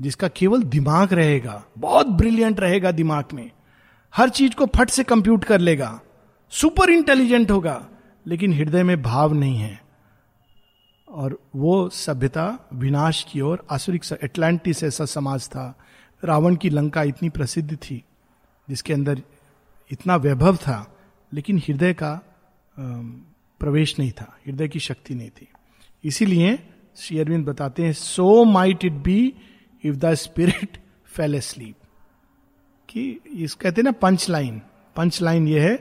जिसका 0.00 0.28
केवल 0.28 0.62
दिमाग 0.62 1.12
रहेगा, 1.12 1.64
बहुत 1.78 2.06
ब्रिलियंट 2.06 2.60
रहेगा 2.60 2.90
दिमाग 2.90 3.24
में, 3.34 3.50
हर 4.14 4.28
चीज़ 4.28 4.54
को 4.54 4.66
फट 4.66 4.90
से 4.90 5.04
कंप्यूट 5.04 5.44
कर 5.44 5.58
लेगा, 5.58 6.00
सुपर 6.50 6.90
इंटेलिजेंट 6.90 7.50
होगा, 7.50 7.86
लेकिन 8.26 8.52
हृदय 8.52 8.82
में 8.82 9.02
भाव 9.02 9.32
नहीं 9.32 9.56
है। 9.56 9.80
और 11.08 11.42
वो 11.56 11.88
सभ्यता 11.88 12.68
विनाश 12.72 13.26
की 13.32 13.40
ओर, 13.40 13.66
आसुरिक 13.70 14.02
एटलांटिस 14.24 14.84
ऐसा 14.84 15.04
समाज 15.04 15.48
था। 15.48 15.78
रावण 16.24 16.56
की 16.56 16.70
लंका 16.70 17.02
इतनी 17.02 17.28
प्रसिद्ध 17.28 17.76
थी। 17.76 18.04
जिसके 18.70 18.92
अंदर 18.92 19.22
इतना 19.90 20.16
वैभव 20.16 20.56
था, 20.56 20.96
लेकिन 21.32 21.58
हृदय 21.58 21.92
का 21.94 22.12
प्रवेश 22.76 23.98
नहीं 23.98 24.12
था, 24.12 24.38
हृदय 24.46 24.68
की 24.68 24.80
शक्ति 24.80 25.14
नहीं 25.14 25.30
थी। 25.30 25.48
इसीलिए 26.04 26.58
श्री 26.96 27.18
अरविंद 27.18 27.46
बताते 27.46 27.84
हैं 27.84 27.92
so 27.92 28.44
might 28.44 28.84
it 28.84 28.92
be 28.92 29.34
if 29.84 29.96
the 29.96 30.14
spirit 30.14 30.78
fell 31.06 31.34
asleep 31.40 31.76
कि 32.88 33.20
इस 33.26 33.54
कहते 33.54 33.80
हैं 33.80 33.84
ना 33.84 33.92
पंच 33.92 34.28
लाइन 34.30 34.62
पंच 34.96 35.20
लाइन 35.22 35.48
ये 35.48 35.60
है 35.60 35.76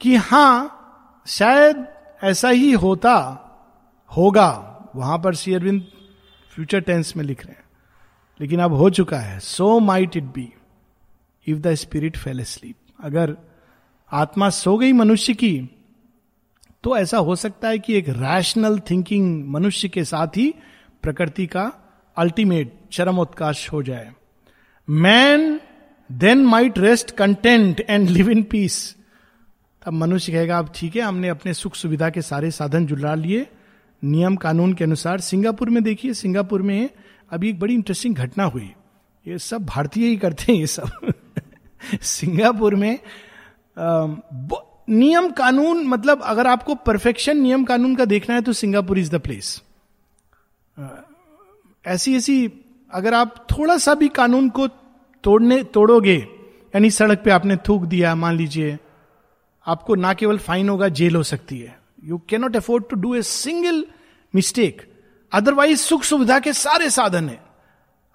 कि 0.00 0.14
हाँ, 0.16 1.24
शायद 1.26 1.86
ऐसा 2.24 2.48
ही 2.48 2.72
होता, 2.72 3.14
होगा। 4.16 4.70
वहाँ 4.96 5.18
पर 5.18 5.34
श्री 5.34 5.54
अरविंद 5.54 5.86
फ्यूचर 6.54 6.80
टेंस 6.80 7.16
में 7.16 7.24
लिख 7.24 7.44
रहे 7.46 7.54
हैं। 7.54 7.64
लेकिन 8.40 8.60
अब 8.60 8.72
हो 8.72 8.90
चुका 8.90 9.18
है। 9.18 9.38
So 9.40 9.78
might 9.80 10.16
it 10.16 10.24
be 10.24 10.52
if 11.46 11.58
the 11.58 11.74
spirit 11.74 12.16
fell 12.16 12.42
sleep 12.44 12.76
अगर 13.00 13.36
आत्मा 14.12 14.48
सो 14.50 14.76
गई 14.78 14.92
मनुष्य 14.92 15.34
की 15.34 15.68
तो 16.84 16.96
ऐसा 16.96 17.18
हो 17.18 17.36
सकता 17.36 17.68
है 17.68 17.78
कि 17.78 17.94
एक 17.94 18.08
रैशनल 18.08 18.78
थिंकिंग 18.78 19.48
मनुष्य 19.48 19.88
के 19.88 20.04
साथ 20.04 20.36
ही 20.36 20.54
प्रकृति 21.02 21.46
का 21.46 21.72
अल्टीमेट 22.16 22.72
चरमोत्काश 22.92 23.72
हो 23.72 23.82
जाए। 23.82 24.12
Man 24.88 25.60
then 26.12 26.44
might 26.44 26.78
rest 26.78 27.10
content 27.10 27.80
and 27.80 28.08
live 28.08 28.30
in 28.30 28.42
peace 28.42 28.96
तब 29.86 29.92
मनुष्य 29.92 30.32
कहेगा, 30.32 30.58
अब 30.58 30.72
ठीक 30.74 30.96
है, 30.96 31.02
हमने 31.02 31.28
अपने 31.28 31.54
सुख 31.54 31.74
सुविधा 31.74 32.10
के 32.10 32.22
सारे 32.22 32.50
साधन 32.50 32.86
जुड़ा 32.86 33.14
लिए। 33.14 33.46
नियम 34.04 34.36
कानून 34.36 34.72
के 34.72 34.84
अनुसार 34.84 35.20
सिंगापुर 35.20 35.70
में 35.70 35.82
देखिए, 35.82 36.14
सिंगापुर 36.14 36.62
में 36.62 36.90
अभी 37.30 37.48
एक 37.48 37.60
बड़ी 37.60 37.74
इंटरेस्टिंग 37.74 38.14
घटना 38.14 38.44
हुई। 38.44 38.72
ये 39.26 39.38
सब 39.38 39.64
भारतीय 39.66 40.08
ही 40.08 40.16
करते 40.16 40.52
हैं, 40.52 40.60
ये 40.60 40.66
सब। 40.66 41.13
सिंगापुर 41.80 42.74
में 42.74 42.98
आ, 43.78 44.06
नियम 44.88 45.30
कानून 45.30 45.84
मतलब 45.86 46.22
अगर 46.22 46.46
आपको 46.46 46.74
परफेक्शन 46.74 47.36
नियम 47.36 47.64
कानून 47.64 47.94
का 47.96 48.04
देखना 48.04 48.34
है 48.34 48.42
तो 48.42 48.52
सिंगापुर 48.52 48.98
इज़ 48.98 49.10
द 49.10 49.20
प्लेस। 49.20 49.62
ऐसी 51.84 52.16
ऐसी 52.16 52.36
अगर 52.90 53.14
आप 53.14 53.34
थोड़ा 53.50 53.76
सा 53.78 53.94
भी 53.94 54.08
कानून 54.08 54.48
को 54.48 54.66
तोड़ने 55.24 55.62
तोड़ोगे 55.64 56.16
यानी 56.16 56.90
सड़क 56.90 57.22
पे 57.24 57.30
आपने 57.30 57.56
थूक 57.56 57.82
दिया 57.82 58.14
मान 58.14 58.36
लीजिए 58.36 58.78
आपको 59.66 59.94
ना 59.94 60.12
केवल 60.14 60.38
फाइन 60.38 60.68
होगा 60.68 60.88
जेल 60.88 61.16
हो 61.16 61.22
सकती 61.22 61.58
है। 61.58 61.78
You 62.04 62.18
cannot 62.28 62.56
afford 62.56 62.84
to 62.90 62.96
do 62.96 63.14
a 63.14 63.22
single 63.22 63.84
mistake 64.34 64.82
otherwise 65.32 65.80
सुख 65.80 66.02
सुविधा 66.02 66.38
के 66.38 66.52
सारे 66.52 66.90
साधन 66.90 67.28
है। 67.28 67.43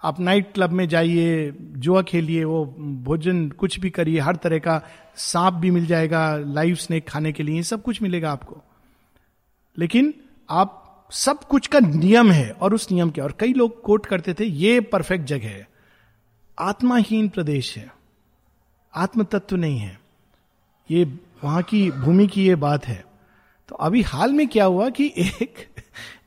आप 0.04 0.20
नाइट 0.20 0.54
क्लब 0.54 0.70
में 0.70 0.88
जाइए, 0.88 1.54
जुआ 1.62 2.02
खेलिए, 2.02 2.44
वो 2.44 2.66
भोजन 2.80 3.50
कुछ 3.50 3.80
भी 3.80 3.90
करिए, 3.90 4.20
हर 4.20 4.36
तरह 4.36 4.60
का 4.60 4.82
सांप 5.16 5.54
भी 5.54 5.72
मिल 5.72 5.86
जाएगा, 5.86 6.38
लाइव 6.38 6.76
स्नेक 6.76 7.10
खाने 7.10 7.32
के 7.32 7.44
लिए 7.44 7.64
सब 7.64 7.82
कुछ 7.82 8.02
मिलेगा 8.02 8.32
आपको। 8.32 8.62
लेकिन 9.78 10.14
आप 10.50 10.86
सब 11.12 11.44
कुछ 11.44 11.68
का 11.68 11.80
नियम 11.80 12.32
है, 12.32 12.50
और 12.50 12.74
उस 12.74 12.92
नियम 12.92 13.10
के, 13.10 13.22
और 13.22 13.38
कई 13.40 13.54
लोग 13.54 13.82
कोट 13.82 14.06
करते 14.06 14.34
थे, 14.34 14.46
ये 14.46 14.80
परफेक्ट 14.80 15.26
जगह 15.26 15.48
है। 15.48 15.70
आत्माहीन 16.60 17.30
प्रदेश 17.30 17.78
है। 17.78 17.94
आत्म 18.96 19.24
तत्व 19.24 19.56
नहीं 19.56 19.80
है। 19.80 20.00
ये 20.92 21.04
वहाँ 21.44 21.64
की, 21.64 21.92
भूमि 21.92 22.28
की 22.28 22.48
ये 22.48 22.56
बात 22.56 22.88
है। 22.88 23.06
तो 23.70 23.76
अभी 23.76 24.02
हाल 24.02 24.34
में 24.34 24.48
क्या 24.48 24.66
हुआ 24.66 24.90
कि 24.90 25.14
एक 25.18 25.68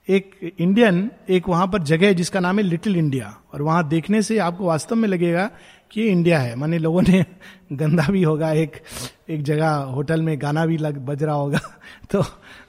एक 0.09 0.55
इंडियन 0.59 1.11
एक 1.29 1.49
वहाँ 1.49 1.67
पर 1.67 1.83
जगह 1.83 2.07
है 2.07 2.15
जिसका 2.15 2.41
नाम 2.41 2.59
है 2.59 2.65
लिटिल 2.65 2.97
इंडिया 2.97 3.37
और 3.53 3.63
वहाँ 3.63 3.89
देखने 3.89 4.23
से 4.23 4.39
आपको 4.39 4.65
वास्तव 4.65 4.97
में 4.97 5.09
लगेगा 5.09 5.51
कि 5.91 6.01
ये 6.01 6.07
इंडिया 6.07 6.39
है। 6.39 6.55
माने 6.57 6.79
लोगों 6.79 7.03
ने 7.03 7.25
गंदा 7.73 8.07
भी 8.11 8.23
होगा, 8.23 8.53
एक 8.53 8.83
एक 9.31 9.43
जगह 9.43 9.71
होटल 9.71 10.23
में 10.23 10.43
गाना 10.43 10.67
भी 10.67 10.77
लग, 10.77 10.99
बज 10.99 11.23
रहा 11.23 11.35
होगा। 11.35 11.61
तो 12.11 12.25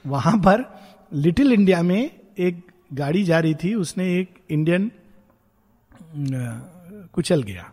वहाँ 0.06 0.36
पर 0.38 0.80
लिटिल 1.12 1.52
इंडिया 1.52 1.82
में 1.82 2.10
एक 2.38 2.66
गाड़ी 2.92 3.24
जा 3.24 3.38
रही 3.38 3.54
थी, 3.54 3.74
उसने 3.74 4.20
एक 4.20 4.34
इंडियन 4.50 4.90
कुचल 7.12 7.42
गया। 7.42 7.72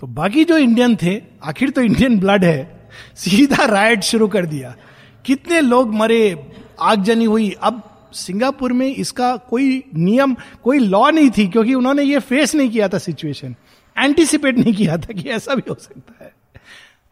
तो 0.00 0.06
बाकी 0.06 0.44
जो 0.44 0.58
इंडियन 0.58 0.96
थे, 0.96 1.22
आखिर 1.42 1.70
तो 1.70 1.80
इंडियन 1.80 2.20
ब्लड 2.20 2.44
है, 2.44 2.88
सीधा 3.16 3.64
राइड 3.64 4.00
शुरू 4.00 4.28
कर 4.28 4.46
दिया। 4.46 4.76
कितने 5.24 5.60
लोग 5.60 5.94
मरे, 5.94 6.52
आगजनी 6.80 7.24
हुई। 7.24 7.50
अब 7.50 7.82
सिंगापुर 8.12 8.72
में 8.72 8.94
इसका 8.94 9.36
कोई 9.36 9.84
नियम, 9.94 10.36
कोई 10.64 10.78
लॉ 10.78 11.10
नहीं 11.10 11.30
थी, 11.30 11.48
क्योंकि 11.48 11.74
उन्होंने 11.74 12.02
ये 12.02 12.18
फेस 12.18 12.54
नहीं 12.54 12.70
किया 12.70 12.88
था 12.88 12.98
सिचुएशन 12.98 13.54
एंटिसिपेट 13.98 14.58
नहीं 14.58 14.74
किया 14.74 14.96
था 14.96 15.12
कि 15.12 15.28
ऐसा 15.28 15.54
भी 15.54 15.62
हो 15.68 15.74
सकता 15.74 16.24
है। 16.24 16.32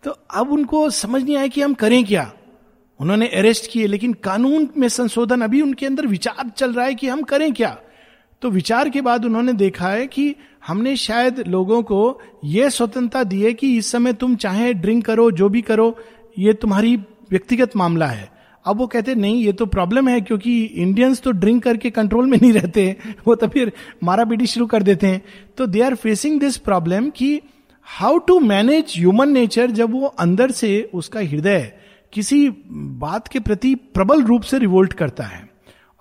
तो 0.04 0.10
अब 0.10 0.50
उनको 0.50 0.90
समझ 0.90 1.22
नहीं 1.22 1.36
आया 1.36 1.46
कि 1.46 1.62
हम 1.62 1.74
करें 1.74 2.04
क्या। 2.04 2.32
उन्होंने 3.00 3.28
अरेस्ट 3.28 3.70
किए, 3.70 3.86
लेकिन 3.86 4.12
कानून 4.12 4.68
में 4.76 4.88
संशोधन, 4.88 5.40
अभी 5.40 5.60
उनके 5.60 5.86
अंदर 5.86 6.06
विचार 6.06 6.52
चल 6.56 6.72
रहा 6.72 6.86
है 6.86 6.94
कि 6.94 7.08
हम 7.08 7.22
करें 7.22 7.52
क्या। 7.52 7.78
तो 8.42 8.50
विचार 8.50 8.88
के 8.88 9.00
बाद 9.00 9.24
उन्होंने 9.24 9.52
देखा 9.52 9.88
है 9.88 10.06
कि 10.06 10.34
हमने 10.66 10.96
शायद 10.96 11.44
लोगों 11.48 11.82
को 11.82 12.20
यह 12.44 12.68
स्वतंत्रता 12.68 13.24
दी 13.24 13.42
है 13.42 13.52
कि 13.52 13.78
इस 13.78 13.92
समय 13.92 14.12
तुम 14.12 14.36
चाहे 14.36 14.74
ड्रिंक 14.74 15.04
करो, 15.04 15.30
जो 15.30 15.48
भी 15.48 15.62
करो, 15.62 15.98
ये 16.38 16.52
तुम्हारी 16.52 16.96
व्यक्तिगत 17.30 17.76
मामला 17.76 18.06
है। 18.06 18.35
अब 18.66 18.76
वो 18.76 18.86
कहते 18.86 19.14
नहीं, 19.14 19.42
ये 19.44 19.52
तो 19.52 19.66
प्रॉब्लम 19.66 20.08
है, 20.08 20.20
क्योंकि 20.20 20.62
इंडियंस 20.64 21.20
तो 21.20 21.30
ड्रिंक 21.30 21.62
करके 21.62 21.90
कंट्रोल 21.90 22.26
में 22.26 22.38
नहीं 22.38 22.52
रहते 22.52 22.96
वो 23.26 23.34
तो 23.34 23.48
फिर 23.48 23.72
मारा 24.02 24.24
पीटी 24.24 24.46
शुरू 24.46 24.66
कर 24.66 24.82
देते 24.82 25.06
हैं। 25.06 25.22
तो 25.58 25.66
they 25.66 25.80
are 25.80 25.94
facing 25.94 26.40
this 26.40 26.56
problem 26.56 27.10
कि 27.10 27.40
how 27.86 28.18
to 28.18 28.38
manage 28.40 28.92
human 28.96 29.32
nature 29.32 29.70
जब 29.70 29.92
वो 29.92 30.06
अंदर 30.06 30.50
से 30.50 30.90
उसका 30.94 31.20
हृदय 31.20 31.72
किसी 32.12 32.48
बात 33.00 33.28
के 33.28 33.40
प्रति 33.40 33.74
प्रबल 33.74 34.22
रूप 34.22 34.42
से 34.42 34.58
रिवोल्ट 34.58 34.92
करता 34.92 35.24
है। 35.24 35.48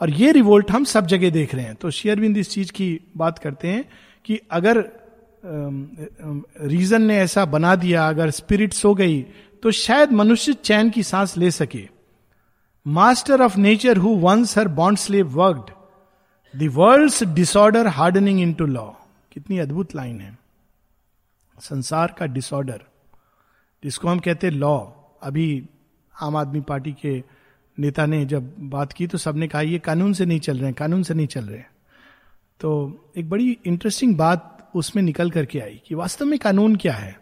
और 0.01 0.09
ये 0.09 0.31
रिवोल्ट 0.31 0.71
हम 0.71 0.83
सब 0.83 1.07
जगह 1.07 1.29
देख 1.29 1.55
रहे 1.55 1.65
हैं। 1.65 1.75
तो 1.75 1.91
शेयरबिंद 1.91 2.37
इस 2.37 2.49
चीज़ 2.49 2.71
की 2.71 2.99
बात 3.17 3.39
करते 3.39 3.67
हैं 3.67 3.83
कि 4.25 4.39
अगर 4.51 4.83
रीजन 6.61 7.01
ने 7.01 7.17
ऐसा 7.17 7.45
बना 7.45 7.75
दिया, 7.75 8.07
अगर 8.09 8.29
स्पिरिट 8.29 8.73
सो 8.73 8.93
गई 8.93 9.21
तो 9.63 9.71
शायद 9.71 10.11
मनुष्य 10.11 10.53
चैन 10.53 10.89
की 10.89 11.03
सांस 11.03 11.37
ले 11.37 11.51
सके। 11.51 11.94
Master 12.87 13.41
of 13.41 13.57
nature 13.57 13.97
who 13.97 14.09
once 14.15 14.57
her 14.57 14.67
bond 14.67 14.97
slave 14.97 15.29
worked 15.29 15.69
world 16.59 17.35
disorder 17.35 17.87
hardening 17.87 18.41
into 18.53 18.65
law 18.65 18.85
कितनी 19.33 19.57
अद्भुत 19.57 19.95
लाइन 19.95 20.19
है। 20.21 20.37
संसार 21.59 22.15
का 22.19 22.25
डिसऑर्डर 22.25 22.81
जिसको 23.83 24.07
हम 24.07 24.19
कहते 24.19 24.47
हैं 24.47 24.53
लॉ 24.53 24.77
अभी 25.23 25.65
आम 26.21 26.35
आदमी 26.35 26.61
पार्टी 26.61 26.91
के 26.91 27.23
नेता 27.79 28.05
ने 28.05 28.25
जब 28.25 28.53
बात 28.59 28.93
की 28.93 29.07
तो 29.07 29.17
सबने 29.17 29.47
कहा, 29.47 29.61
ये 29.61 29.79
कानून 29.79 30.13
से 30.13 30.25
नहीं 30.25 30.39
चल 30.39 30.57
रहे 30.57 30.65
हैं, 30.65 30.73
कानून 30.73 31.03
से 31.03 31.13
नहीं 31.13 31.27
चल 31.27 31.45
रहे 31.45 31.61
तो 32.59 33.11
एक 33.17 33.29
बड़ी 33.29 33.57
इंटरेस्टिंग 33.65 34.17
बात 34.17 34.71
उसमें 34.75 35.03
निकल 35.03 35.31
करके 35.31 35.59
आई 35.59 35.81
कि 35.87 35.95
वास्तव 35.95 36.25
में 36.25 36.39
कानून 36.39 36.75
क्या 36.75 36.93
है? 36.93 37.19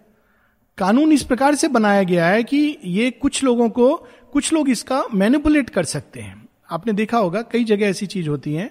कानून 0.78 1.12
इस 1.12 1.23
प्रकार 1.23 1.56
से 1.56 1.67
बनाया 1.67 2.04
गया 2.04 2.28
है 2.28 2.43
कि 2.43 2.78
ये 2.86 3.12
कुछ 3.12 3.43
लोगों 3.43 3.69
को 3.69 4.08
कुछ 4.33 4.53
लोग 4.53 4.69
इसका 4.69 5.03
मैनिपुलेट 5.13 5.69
कर 5.69 5.83
सकते 5.85 6.21
हैं। 6.21 6.47
आपने 6.71 6.93
देखा 6.93 7.17
होगा, 7.17 7.41
कई 7.41 7.63
जगह 7.63 7.85
ऐसी 7.85 8.05
चीज़ 8.05 8.29
होती 8.29 8.53
है। 8.53 8.69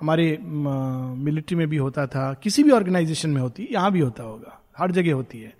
हमारे 0.00 0.38
मिलिट्री 0.42 1.56
में 1.56 1.68
भी 1.68 1.76
होता 1.76 2.06
था, 2.06 2.32
किसी 2.42 2.62
भी 2.62 2.70
ऑर्गेनाइजेशन 2.70 3.30
में 3.30 3.40
होती, 3.40 3.68
यहाँ 3.72 3.92
भी 3.92 4.00
होता 4.00 4.22
होगा, 4.22 4.60
हर 4.78 4.90
जगह 4.90 5.14
होती 5.14 5.40
है। 5.40 5.52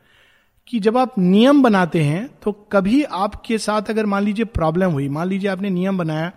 कि 0.68 0.78
जब 0.80 0.96
आप 0.96 1.18
नियम 1.18 1.62
बनाते 1.62 2.02
हैं 2.02 2.28
तो 2.42 2.52
कभी 2.72 3.02
आपके 3.02 3.58
साथ 3.58 3.90
अगर 3.90 4.06
मान 4.06 4.22
लीजिए 4.22 4.44
प्रॉब्लम 4.44 4.90
हुई, 4.90 5.08
मान 5.08 5.28
लीजिए 5.28 5.50
आपने 5.50 5.70
नियम 5.70 5.98
बनाया 5.98 6.30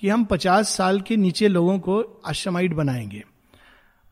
कि 0.00 0.08
हम 0.08 0.24
पचास 0.24 0.68
साल 0.68 1.00
के 1.00 1.16
नीचे 1.16 1.48
लोगों 1.48 1.78
को 1.78 2.22
आश्रमाइट 2.26 2.74
बनाएँगे। 2.74 3.22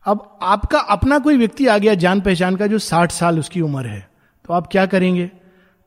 अब 0.05 0.39
आपका 0.41 0.79
अपना 0.79 1.19
कोई 1.19 1.37
व्यक्ति 1.37 1.67
आ 1.67 1.77
गया 1.77 1.93
जान 1.95 2.21
पहचान 2.21 2.55
का 2.55 2.67
जो 2.67 2.79
साठ 2.79 3.11
साल 3.11 3.39
उसकी 3.39 3.61
उम्र 3.61 3.85
है 3.85 4.09
तो 4.45 4.53
आप 4.53 4.67
क्या 4.67 4.85
करेंगे? 4.85 5.31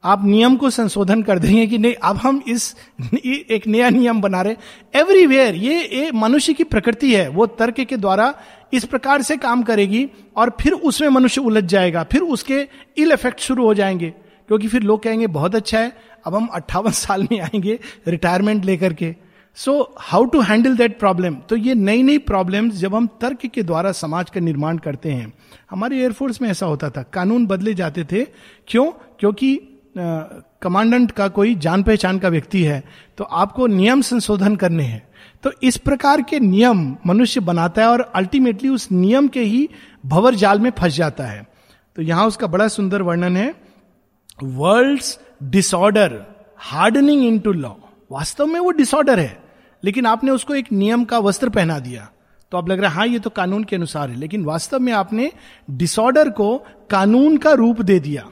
आप 0.04 0.24
नियम 0.24 0.56
को 0.56 0.70
संशोधन 0.70 1.22
कर 1.22 1.38
देंगे 1.38 1.66
कि 1.66 1.78
नहीं 1.78 1.94
अब 1.94 2.16
हम 2.16 2.42
इस 2.48 2.74
एक 3.24 3.66
नया 3.66 3.90
नियम 3.90 4.20
बना 4.20 4.42
रहे 4.42 4.56
एवरीवेयर 4.94 5.54
ये, 5.54 6.10
मनुष्य 6.14 6.52
की 6.52 6.64
प्रकृति 6.64 7.14
है। 7.14 7.28
वो 7.28 7.46
तर्क 7.46 7.80
के 7.80 7.96
द्वारा 7.96 8.34
इस 8.72 8.84
प्रकार 8.84 9.22
से 9.22 9.36
काम 9.36 9.62
करेगी 9.62 10.08
और 10.36 10.56
फिर 10.60 10.72
उसमें 10.72 11.08
मनुष्य 11.08 11.40
उलझ 11.40 11.64
जाएगा। 11.64 12.02
फिर 12.02 12.20
उसके 12.20 12.66
इल 12.98 13.12
इफ़ेक्ट 13.12 13.40
शुरू 13.40 13.64
हो 13.64 13.74
जाएँगे। 13.74 14.10
क्योंकि 14.48 14.68
फिर 14.68 14.82
लोग 14.82 15.02
कहेंगे 15.02 15.26
बहुत 15.26 15.54
अच्छा 15.54 15.78
है 15.78 15.92
अब 16.26 16.34
हम 16.34 16.46
अट्ठावन 16.46 16.90
साल 16.90 17.22
में 17.32 17.40
आएँगे 17.40 17.78
रिटायरमेंट 18.08 18.64
लेकर 18.64 18.92
के। 18.92 19.14
So 19.54 19.94
how 20.00 20.24
to 20.24 20.40
handle 20.40 20.76
that 20.76 20.98
problem 20.98 21.34
तो 21.34 21.56
ये 21.56 21.74
नई 21.74 22.02
नई 22.02 22.18
प्रॉब्लम 22.18 22.70
जब 22.70 22.94
हम 22.94 23.06
तर्क 23.20 23.46
के 23.46 23.62
द्वारा 23.62 23.92
समाज 23.92 24.30
का 24.30 24.40
निर्माण 24.40 24.78
करते 24.78 25.12
हैं। 25.12 25.32
हमारे 25.70 25.98
एयरफोर्स 25.98 26.42
में 26.42 26.48
ऐसा 26.48 26.66
होता 26.66 26.90
था। 26.90 27.02
कानून 27.02 27.46
बदले 27.46 27.74
जाते 27.74 28.04
थे। 28.04 28.24
क्यों? 28.68 28.90
क्योंकि 29.20 29.60
कमांडेंट 29.94 31.10
का 31.10 31.28
कोई 31.28 31.54
जान 31.54 31.82
पहचान 31.82 32.18
का 32.18 32.28
व्यक्ति 32.28 32.62
है 32.64 32.82
तो 33.18 33.24
आपको 33.24 33.66
नियम 33.66 34.00
संशोधन 34.00 34.56
करने 34.56 34.84
हैं। 34.84 35.02
तो 35.44 35.52
इस 35.62 35.76
प्रकार 35.78 36.22
के 36.22 36.40
नियम 36.40 36.84
मनुष्य 37.06 37.40
बनाता 37.40 37.82
है 37.82 37.88
और 37.88 38.00
अल्टीमेटली 38.14 38.68
उस 38.68 38.90
नियम 38.92 39.28
के 39.28 39.40
ही 39.42 39.68
भवर 40.06 40.34
जाल 40.34 40.58
में 40.58 40.70
फंस 40.70 40.94
जाता 40.94 41.24
है। 41.24 41.46
तो 41.96 42.02
यहाँ 42.02 42.26
उसका 42.26 42.46
बड़ा 42.46 42.68
सुंदर 42.68 43.02
वर्णन 43.02 43.36
है 43.36 43.54
world 44.38 45.02
disorder 45.50 46.20
hardening 46.60 47.24
into 47.38 47.52
law 47.52 47.72
वास्तव 48.10 48.46
में 48.46 48.58
वो 48.60 48.70
डिसऑर्डर 48.72 49.18
है, 49.20 49.38
लेकिन 49.82 50.06
आपने 50.06 50.30
उसको 50.30 50.54
एक 50.54 50.72
नियम 50.72 51.04
का 51.04 51.18
वस्त्र 51.18 51.48
पहना 51.48 51.78
दिया। 51.78 52.08
तो 52.52 52.58
आप 52.58 52.68
लग 52.68 52.80
रहा 52.80 52.90
है 52.90 52.96
हाँ 52.96 53.06
ये 53.06 53.18
तो 53.18 53.30
कानून 53.30 53.64
के 53.64 53.76
अनुसार 53.76 54.10
है। 54.10 54.16
लेकिन 54.16 54.44
वास्तव 54.44 54.80
में 54.80 54.92
आपने 54.92 55.30
डिसऑर्डर 55.70 56.30
को 56.30 56.56
कानून 56.90 57.36
का 57.36 57.52
रूप 57.52 57.80
दे 57.82 57.98
दिया। 58.00 58.24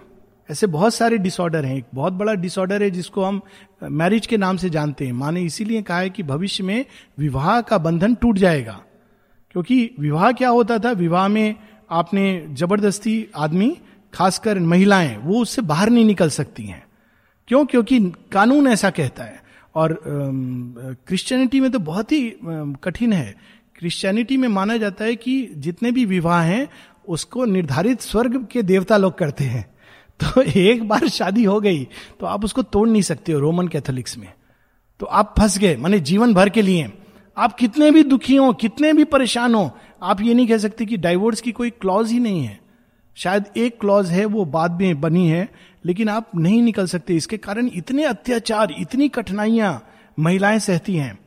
ऐसे 0.50 0.66
बहुत 0.66 0.94
सारे 0.94 1.18
डिसऑर्डर 1.18 1.64
हैं। 1.64 1.76
एक 1.76 1.84
बहुत 1.94 2.12
बड़ा 2.12 2.34
डिसऑर्डर 2.34 2.82
है 2.82 2.90
जिसको 2.90 3.24
हम 3.24 3.40
मैरिज 3.82 4.26
के 4.26 4.36
नाम 4.36 4.56
से 4.56 4.70
जानते 4.70 5.06
हैं। 5.06 5.12
माने 5.12 5.42
इसीलिए 5.42 5.82
कहा 5.82 5.98
है 5.98 6.10
कि 6.10 6.22
भविष्य 6.22 6.64
में 6.64 6.84
विवाह 7.18 7.60
का 7.60 7.78
बंधन 7.78 8.14
टूट 8.14 8.38
जाएगा। 8.38 8.80
क्योंकि 9.50 9.90
विवाह 10.00 10.32
क्या 10.32 10.48
होता 10.48 10.78
था? 10.78 10.90
विवाह 10.90 11.28
में 11.28 11.54
आपने 11.90 12.46
ज़बरदस्ती 12.48 13.26
आदमी, 13.36 13.76
खासकर 14.14 14.58
महिलाएँ, 14.58 15.16
वो 15.16 15.42
उससे 15.42 15.62
बाहर 15.62 15.90
नहीं 15.90 16.04
निकल 16.04 16.30
सकती 16.30 16.64
हैं। 16.64 16.84
क्यों? 17.48 17.66
क्योंकि 17.66 18.00
कानून 18.32 18.66
ऐसा 18.66 18.90
कहता 18.90 19.24
है। 19.24 19.42
और 19.74 20.02
क्रिश्चियनिटी 21.06 21.60
में 21.60 21.70
तो 21.70 21.78
बहुत 21.78 22.12
ही 22.12 22.36
कठिन 22.84 23.12
है। 23.12 23.34
क्रिश्चियनिटी 23.78 24.36
में 24.36 24.48
माना 24.48 24.76
जाता 24.76 25.04
है 25.04 25.16
कि 25.16 25.50
जितने 25.56 25.92
भी 25.92 26.04
विवाह 26.04 26.42
हैं, 26.42 26.68
उसको 27.08 27.44
निर्धारित 27.44 28.00
स्वर्ग 28.00 28.46
के 28.52 28.62
देवता 28.62 28.96
लोग 28.96 29.18
करते 29.18 29.44
हैं। 29.44 29.69
तो 30.20 30.42
एक 30.42 30.88
बार 30.88 31.08
शादी 31.08 31.44
हो 31.44 31.60
गई 31.60 31.84
तो 32.20 32.26
आप 32.26 32.44
उसको 32.44 32.62
तोड़ 32.62 32.88
नहीं 32.88 33.02
सकते 33.02 33.32
हो 33.32 33.38
रोमन 33.38 33.68
कैथोलिक्स 33.68 34.18
में। 34.18 34.32
तो 35.00 35.06
आप 35.06 35.34
फंस 35.38 35.58
गए, 35.58 35.76
माने 35.76 36.00
जीवन 36.00 36.34
भर 36.34 36.48
के 36.48 36.62
लिए। 36.62 36.92
आप 37.36 37.54
कितने 37.54 37.90
भी 37.90 38.02
दुखी 38.04 38.36
हो, 38.36 38.52
कितने 38.52 38.92
भी 38.92 39.04
परेशान 39.04 39.54
हो, 39.54 39.70
आप 40.02 40.20
ये 40.20 40.34
नहीं 40.34 40.46
कह 40.46 40.58
सकते 40.58 40.86
कि 40.86 40.96
डाइवोर्स 40.96 41.40
की 41.40 41.52
कोई 41.52 41.70
क्लॉज 41.70 42.10
ही 42.10 42.18
नहीं 42.18 42.44
है। 42.44 42.58
शायद 43.16 43.44
एक 43.56 43.80
क्लॉज 43.80 44.10
है, 44.10 44.24
वो 44.24 44.44
बाद 44.44 44.80
में 44.80 45.00
बनी 45.00 45.26
है, 45.28 45.48
लेकिन 45.84 46.08
आप 46.08 46.30
नहीं 46.36 46.62
निकल 46.62 46.86
सकते। 46.86 47.16
इसके 47.16 47.36
कारण 47.36 47.70
इतने 47.74 48.04
अत्याचार, 48.04 48.74
इतनी 48.78 49.08
कठिनाइयाँ 49.08 49.88
महिलाएँ 50.18 50.58
सहती 50.58 50.96
हैं। 50.96 51.18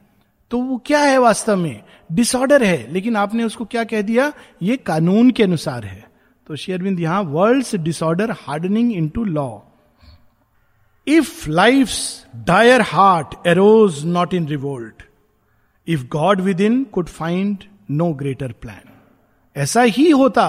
तो 0.52 0.58
वो 0.58 0.78
क्या 0.86 1.00
है 1.00 1.18
वास्तव 1.18 1.56
में? 1.56 1.82
डिसऑर्डर 2.12 2.64
है, 2.64 2.94
लेकिन 2.94 3.16
आपने 3.16 3.44
उसको 3.44 3.66
क्या 3.66 3.84
कह 3.84 4.02
दिया? 4.02 4.32
ये 4.62 4.78
कानून 4.78 5.32
के 5.32 5.44
अनुसार 5.44 5.86
है। 5.86 6.13
तो 6.48 6.56
शेयरविंद 6.56 7.00
यहाँ 7.00 7.22
world 7.24 7.78
disorder 7.78 8.32
hardening 8.32 8.94
into 9.10 9.24
law 9.24 9.60
if 11.08 11.50
life 11.50 11.90
dire 12.36 12.82
heart 12.82 13.48
arose 13.48 14.06
not 14.06 14.34
in 14.34 14.48
revolt 14.48 15.04
if 15.88 16.06
God 16.08 16.42
within 16.62 16.84
could 16.84 17.08
find 17.08 17.58
no 17.92 18.14
greater 18.14 18.52
plan 18.52 18.90
ऐसा 19.56 19.82
ही 19.82 20.10
होता 20.10 20.46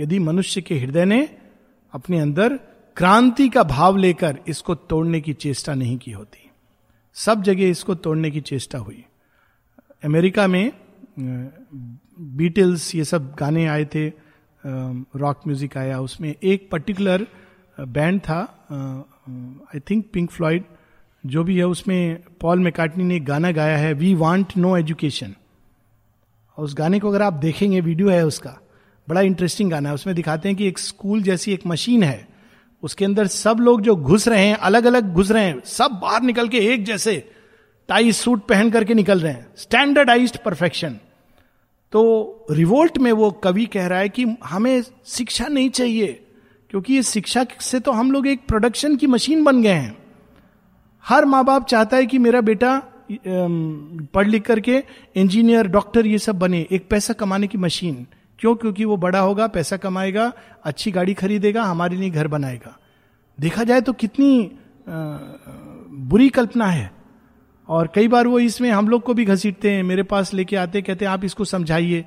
यदि 0.00 0.18
मनुष्य 0.18 0.60
के 0.60 0.78
हृदय 0.78 1.04
ने 1.04 1.36
अपने 1.92 2.20
अंदर 2.20 2.58
क्रांति 2.96 3.48
का 3.48 3.62
भाव 3.62 3.96
लेकर 3.96 4.38
इसको 4.48 4.74
तोड़ने 4.74 5.20
की 5.20 5.32
चेष्टा 5.32 5.74
नहीं 5.74 5.98
की 5.98 6.10
होती। 6.10 6.50
सब 7.14 7.42
जगह 7.42 7.68
इसको 7.68 7.94
तोड़ने 7.94 8.30
की 8.30 8.40
चेष्टा 8.40 8.78
हुई। 8.78 9.04
अमेरिका 10.04 10.46
में 10.46 10.72
बीटल्स 12.20 12.94
ये 12.94 13.04
सब 13.04 13.34
गाने 13.34 13.66
आए 13.66 13.84
थे। 13.84 14.08
रॉक 14.66 15.40
म्यूज़िक 15.46 15.76
आया। 15.78 15.98
उसमें 16.00 16.34
एक 16.34 16.68
पर्टिकुलर 16.72 17.26
बैंड 17.78 18.20
था 18.20 18.40
आई 19.74 19.80
थिंक 19.90 20.04
पिंक 20.12 20.30
फ्लॉइड 20.30 20.64
जो 21.24 21.44
भी 21.44 21.56
है, 21.56 21.66
उसमें 21.66 22.18
पॉल 22.40 22.58
मेकाटनी 22.60 23.04
ने 23.04 23.18
गाना 23.20 23.50
गाया 23.52 23.76
है 23.76 23.92
वी 23.94 24.14
वांट 24.14 24.56
नो 24.56 24.76
एजुकेशन 24.76 25.34
उस 26.58 26.74
गाने 26.74 26.98
को 27.00 27.08
अगर 27.08 27.22
आप 27.22 27.32
देखेंगे 27.32 27.80
वीडियो 27.80 28.08
है 28.08 28.24
उसका, 28.26 28.58
बड़ा 29.08 29.20
इंटरेस्टिंग 29.20 29.70
गाना 29.70 29.88
है। 29.88 29.94
उसमें 29.94 30.14
दिखाते 30.16 30.48
हैं 30.48 30.56
कि 30.58 30.68
एक 30.68 30.78
स्कूल 30.78 31.22
जैसी 31.22 31.52
एक 31.52 31.66
मशीन 31.66 32.02
है। 32.02 32.28
उसके 32.82 33.04
अंदर 33.04 33.26
सब 33.26 33.58
लोग 33.60 33.80
जो 33.82 33.96
घुस 33.96 34.28
रहे 34.28 34.46
हैं 34.46 34.56
अलग 34.56 34.84
अलग 34.84 35.12
घुस 35.12 35.30
रहे 35.30 35.44
हैं, 35.44 35.60
सब 35.60 35.98
बाहर 36.02 36.22
निकल 36.22 36.48
के 36.48 36.58
एक 36.72 36.84
जैसे 36.84 37.16
टाई 37.88 38.12
सूट 38.12 38.46
पहन 38.48 38.70
करके 38.70 38.94
निकल 38.94 39.20
रहे 39.20 39.32
हैं। 39.32 39.46
स्टैंडर्डाइज 39.56 40.36
परफेक्शन 40.36 40.98
तो 41.96 42.46
रिवोल्ट 42.50 42.98
में 42.98 43.10
वो 43.12 43.30
कवि 43.44 43.64
कह 43.66 43.86
रहा 43.86 43.98
है 43.98 44.08
कि 44.08 44.24
हमें 44.44 44.82
शिक्षा 45.06 45.46
नहीं 45.46 45.68
चाहिए, 45.70 46.06
क्योंकि 46.70 46.94
ये 46.94 47.02
शिक्षा 47.02 47.44
से 47.60 47.80
तो 47.80 47.92
हम 47.92 48.10
लोग 48.12 48.26
एक 48.26 48.40
प्रोडक्शन 48.48 48.96
की 48.96 49.06
मशीन 49.06 49.44
बन 49.44 49.62
गए 49.62 49.72
हैं। 49.72 49.96
हर 51.04 51.24
माँ 51.24 51.44
बाप 51.44 51.66
चाहता 51.66 51.96
है 51.96 52.06
कि 52.06 52.18
मेरा 52.18 52.40
बेटा 52.40 52.76
पढ़ 54.14 54.26
लिख 54.26 54.42
करके 54.42 54.82
इंजीनियर 55.16 55.66
डॉक्टर 55.68 56.06
ये 56.06 56.18
सब 56.18 56.38
बने, 56.38 56.66
एक 56.70 56.88
पैसा 56.90 57.12
कमाने 57.12 57.46
की 57.46 57.58
मशीन 57.58 58.06
क्यों? 58.38 58.54
क्योंकि 58.54 58.84
वो 58.84 58.96
बड़ा 58.96 59.20
होगा, 59.20 59.46
पैसा 59.46 59.76
कमाएगा, 59.76 60.32
अच्छी 60.64 60.90
गाड़ी 60.90 61.14
खरीदेगा, 61.14 61.62
हमारे 61.62 61.96
लिए 61.96 62.10
घर 62.10 62.28
बनाएगा। 62.28 62.76
देखा 63.38 63.64
जाए 63.64 63.80
तो 63.80 63.92
कितनी 63.92 64.50
बुरी 66.04 66.28
कल्पना 66.28 66.66
है। 66.66 66.90
और 67.68 67.92
कई 67.94 68.08
बार 68.08 68.26
वो 68.26 68.38
इसमें 68.38 68.70
हम 68.70 68.88
लोग 68.88 69.02
को 69.02 69.14
भी 69.14 69.24
घसीटते 69.24 69.70
हैं, 69.70 69.82
मेरे 69.82 70.02
पास 70.02 70.34
लेके 70.34 70.56
आते, 70.56 70.82
कहते 70.82 71.04
हैं, 71.04 71.12
आप 71.12 71.24
इसको 71.24 71.44
समझाइए। 71.44 72.04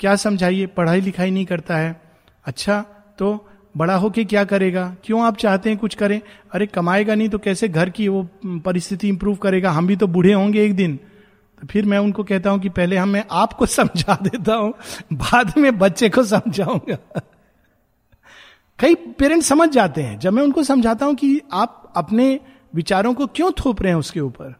क्या 0.00 0.16
समझाइए? 0.16 0.66
पढ़ाई 0.66 1.00
लिखाई 1.00 1.30
नहीं 1.30 1.44
करता 1.44 1.76
है। 1.76 2.00
अच्छा 2.44 2.84
तो 3.18 3.48
बड़ा 3.76 3.94
होके 3.94 4.24
क्या 4.24 4.44
करेगा? 4.44 4.96
क्यों 5.04 5.22
आप 5.22 5.36
चाहते 5.36 5.70
हैं 5.70 5.78
कुछ 5.78 5.94
करें? 5.94 6.20
अरे, 6.52 6.66
कमाएगा 6.66 7.14
नहीं 7.14 7.28
तो 7.28 7.38
कैसे 7.38 7.68
घर 7.68 7.90
की 7.90 8.08
वो 8.08 8.28
परिस्थिति 8.46 9.08
इंप्रूव 9.08 9.36
करेगा? 9.36 9.70
हम 9.70 9.86
भी 9.86 9.96
तो 9.96 10.06
बूढ़े 10.06 10.32
होंगे 10.32 10.64
एक 10.64 10.76
दिन। 10.76 10.96
तो 11.60 11.66
फिर 11.66 11.86
मैं 11.86 11.98
उनको 11.98 12.24
कहता 12.24 12.50
हूँ 12.50 12.60
कि 12.60 12.68
पहले 12.68 12.96
हम, 12.96 13.08
मैं 13.08 13.24
आपको 13.30 13.66
समझा 13.78 14.18
देता 14.22 14.54
हूँ, 14.54 14.74
बाद 15.12 15.54
में 15.58 15.78
बच्चे 15.78 16.08
को 16.08 16.24
समझाऊँगा। 16.24 17.20
कई 18.78 18.94
पेरेंट्स 18.94 19.46
समझ 19.46 19.68
जाते 19.68 20.02
हैं। 20.02 20.18
जब 20.18 20.32
मैं 20.32 20.42
उनको 20.42 20.62
समझाता 20.62 21.06
हूँ 21.06 21.14
कि 21.14 21.40
आप 21.52 21.92
अपने 21.96 22.40
विचारों 22.74 23.14
को 23.14 23.26
क्यों 23.26 23.50
थोप 23.50 23.82
रहे 23.82 23.92
हैं 23.92 23.98
उसके 23.98 24.20
ऊपर 24.20 24.59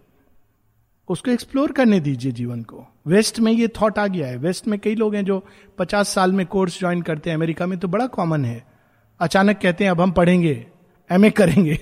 उसको 1.11 1.31
एक्सप्लोर 1.31 1.73
करने 1.73 2.01
दीजिए 2.01 2.33
जीवन 2.33 2.63
को। 2.63 2.87
वेस्ट 3.07 3.41
में 3.41 3.53
ये 3.53 3.69
थॉट 3.69 3.99
आ 3.99 4.07
गया 4.07 4.27
है। 4.27 4.37
वेस्ट 4.37 4.69
में 4.69 4.79
कई 4.79 4.95
लोग 4.95 5.15
हैं 5.15 5.25
जो 5.25 5.47
पचास 5.79 6.09
साल 6.09 6.33
में 6.33 6.47
कोर्स 6.47 6.79
ज्वाइन 6.81 7.03
करते 7.03 7.31
हैं। 7.31 7.37
अमेरिका 7.37 7.67
में 7.67 7.79
तो 7.79 7.89
बड़ा 7.89 8.07
कॉमन 8.07 8.45
है। 8.45 8.67
अचानक 9.21 9.59
कहते 9.59 9.85
हैं, 9.85 9.91
अब 9.91 10.01
हम 10.01 10.13
पढ़ेंगे 10.13 10.67
एमए 11.11 11.31
करेंगे 11.31 11.79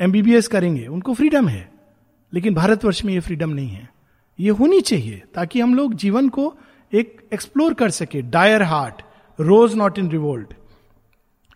एमबीबीएस 0.00 0.48
करेंगे। 0.48 0.86
उनको 0.86 1.14
फ्रीडम 1.14 1.48
है। 1.48 1.72
लेकिन 2.34 2.54
भारतवर्ष 2.54 3.04
में 3.04 3.14
ये 3.14 3.20
फ्रीडम 3.20 3.50
नहीं 3.50 3.68
है। 3.68 3.88
ये 4.40 4.50
होनी 4.50 4.80
चाहिए 4.80 5.22
ताकि 5.34 5.60
हम 5.60 5.74
लोग 5.74 5.94
जीवन 5.94 6.28
को 6.28 6.56
एक 6.94 7.28
एक्सप्लोर 7.34 7.74
कर 7.74 7.90
सके। 7.90 8.22
Dire 8.22 8.62
heart 8.62 9.02
rose 9.40 9.74
not 9.74 9.98
in 9.98 10.10
revolt 10.10 10.54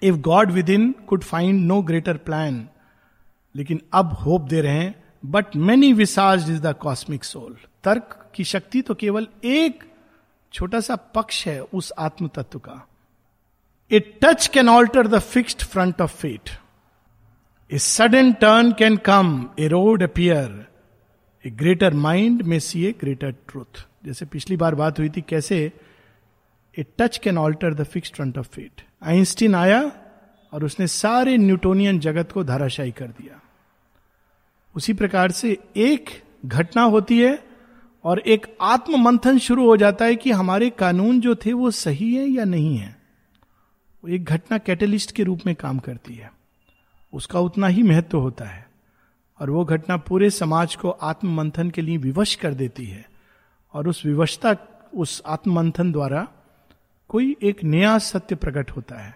if 0.02 0.16
God 0.16 0.50
within 0.70 0.94
could 1.06 1.24
find 1.24 1.64
no 1.64 1.82
greater 1.82 2.16
plan 2.16 2.68
लेकिन 3.56 3.80
अब 3.92 4.12
होप 4.12 4.42
दे 4.42 4.60
रहे 4.60 4.72
हैं 4.72 5.01
but 5.24 5.56
many 5.56 5.92
visage 5.92 6.50
is 6.50 6.60
the 6.60 6.74
cosmic 6.80 7.24
soul 7.24 7.56
तर्क 7.84 8.18
की 8.34 8.44
शक्ति 8.44 8.82
तो 8.82 8.94
केवल 8.94 9.26
एक 9.44 9.84
छोटा 10.52 10.80
सा 10.80 10.96
पक्ष 10.96 11.46
है 11.46 11.60
उस 11.62 11.92
आत्म 11.98 12.28
तत्व 12.28 12.58
का 12.58 12.88
a 13.90 14.00
touch 14.22 14.46
can 14.46 14.68
alter 14.68 15.06
the 15.06 15.18
fixed 15.18 15.62
front 15.62 16.00
of 16.00 16.16
fate 16.16 16.50
a 17.70 17.78
sudden 17.78 18.32
turn 18.32 18.72
can 18.72 18.96
come 18.96 19.50
a 19.58 19.68
road 19.68 20.02
appear 20.02 20.66
a 21.44 21.50
greater 21.50 21.94
mind 21.94 22.42
may 22.42 22.58
see 22.58 22.84
a 22.86 22.94
greater 23.00 23.30
truth 23.30 23.86
जैसे 24.04 24.26
पिछली 24.26 24.56
बार 24.56 24.74
बात 24.74 24.98
हुई 24.98 25.08
थी 25.08 25.20
कैसे 25.20 25.72
a 26.78 26.82
touch 26.98 27.18
can 27.18 27.38
alter 27.38 27.74
the 27.74 27.84
fixed 27.84 28.14
front 28.14 28.38
of 28.38 28.48
fate 28.48 28.82
Einstein 29.02 29.54
आया 29.54 29.92
और 30.52 30.64
उसने 30.64 30.86
सारे 30.86 31.36
न्यूटोनियन 31.36 31.98
जगत 31.98 32.32
को 32.32 32.44
धाराशाही 32.44 32.90
कर 32.90 33.06
दिया। 33.06 33.40
उसी 34.74 34.92
प्रकार 34.92 35.30
से 35.30 35.56
एक 35.76 36.10
घटना 36.46 36.82
होती 36.82 37.18
है 37.20 37.38
और 38.04 38.18
एक 38.18 38.46
आत्म 38.60 39.00
मंथन 39.00 39.38
शुरू 39.38 39.66
हो 39.66 39.76
जाता 39.76 40.04
है 40.04 40.16
कि 40.16 40.30
हमारे 40.30 40.70
कानून 40.70 41.20
जो 41.20 41.34
थे 41.34 41.52
वो 41.52 41.70
सही 41.70 42.14
है 42.14 42.26
या 42.26 42.44
नहीं 42.44 42.76
है। 42.76 42.96
वो 44.04 44.10
एक 44.10 44.24
घटना 44.24 44.58
कैटलिस्ट 44.58 45.12
के 45.12 45.22
रूप 45.22 45.40
में 45.46 45.54
काम 45.54 45.78
करती 45.78 46.14
है। 46.14 46.30
उसका 47.12 47.40
उतना 47.40 47.66
ही 47.66 47.82
महत्व 47.82 48.18
होता 48.18 48.44
है 48.44 48.66
और 49.40 49.50
वो 49.50 49.64
घटना 49.64 49.96
पूरे 49.96 50.30
समाज 50.30 50.74
को 50.76 50.90
आत्म 50.90 51.34
मंथन 51.34 51.70
के 51.70 51.82
लिए 51.82 51.96
विवश 51.96 52.34
कर 52.34 52.54
देती 52.54 52.84
है 52.84 53.04
और 53.74 53.88
उस 53.88 54.04
विवशता, 54.06 54.56
उस 54.94 55.22
आत्म 55.26 55.54
मंथन 55.54 55.92
द्वारा 55.92 56.28
कोई 57.08 57.36
एक 57.42 57.64
नया 57.64 57.98
सत्य 57.98 58.34
प्रकट 58.34 58.70
होता 58.70 58.96
है। 58.96 59.14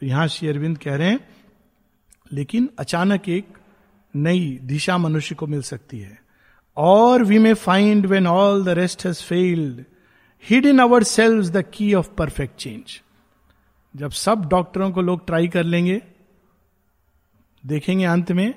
तो 0.00 0.06
यहाँ 0.06 0.28
श्री 0.28 0.48
अरविंद 0.48 0.78
कह 0.78 0.96
रहे 0.96 1.08
हैं, 1.08 1.20
लेकिन 2.32 2.68
अचानक 2.78 3.28
एक 3.28 3.56
नई 4.16 4.58
दिशा 4.62 4.98
मनुष्य 4.98 5.34
को 5.34 5.46
मिल 5.46 5.62
सकती 5.62 5.98
है। 5.98 6.18
और 6.76 7.24
we 7.24 7.38
may 7.38 7.54
find 7.54 8.06
when 8.06 8.26
all 8.26 8.64
the 8.64 8.68
rest 8.68 9.06
has 9.06 9.22
failed 9.22 9.84
hid 10.50 10.66
in 10.66 10.78
ourselves 11.02 11.48
the 11.48 11.64
key 11.74 11.94
of 11.94 12.10
perfect 12.10 12.56
change 12.56 13.00
जब 13.96 14.10
सब 14.10 14.48
डॉक्टरों 14.48 14.90
को 14.90 15.02
लोग 15.02 15.26
ट्राई 15.26 15.48
कर 15.48 15.64
लेंगे, 15.64 16.02
देखेंगे 17.66 18.04
अंत 18.04 18.32
में, 18.32 18.54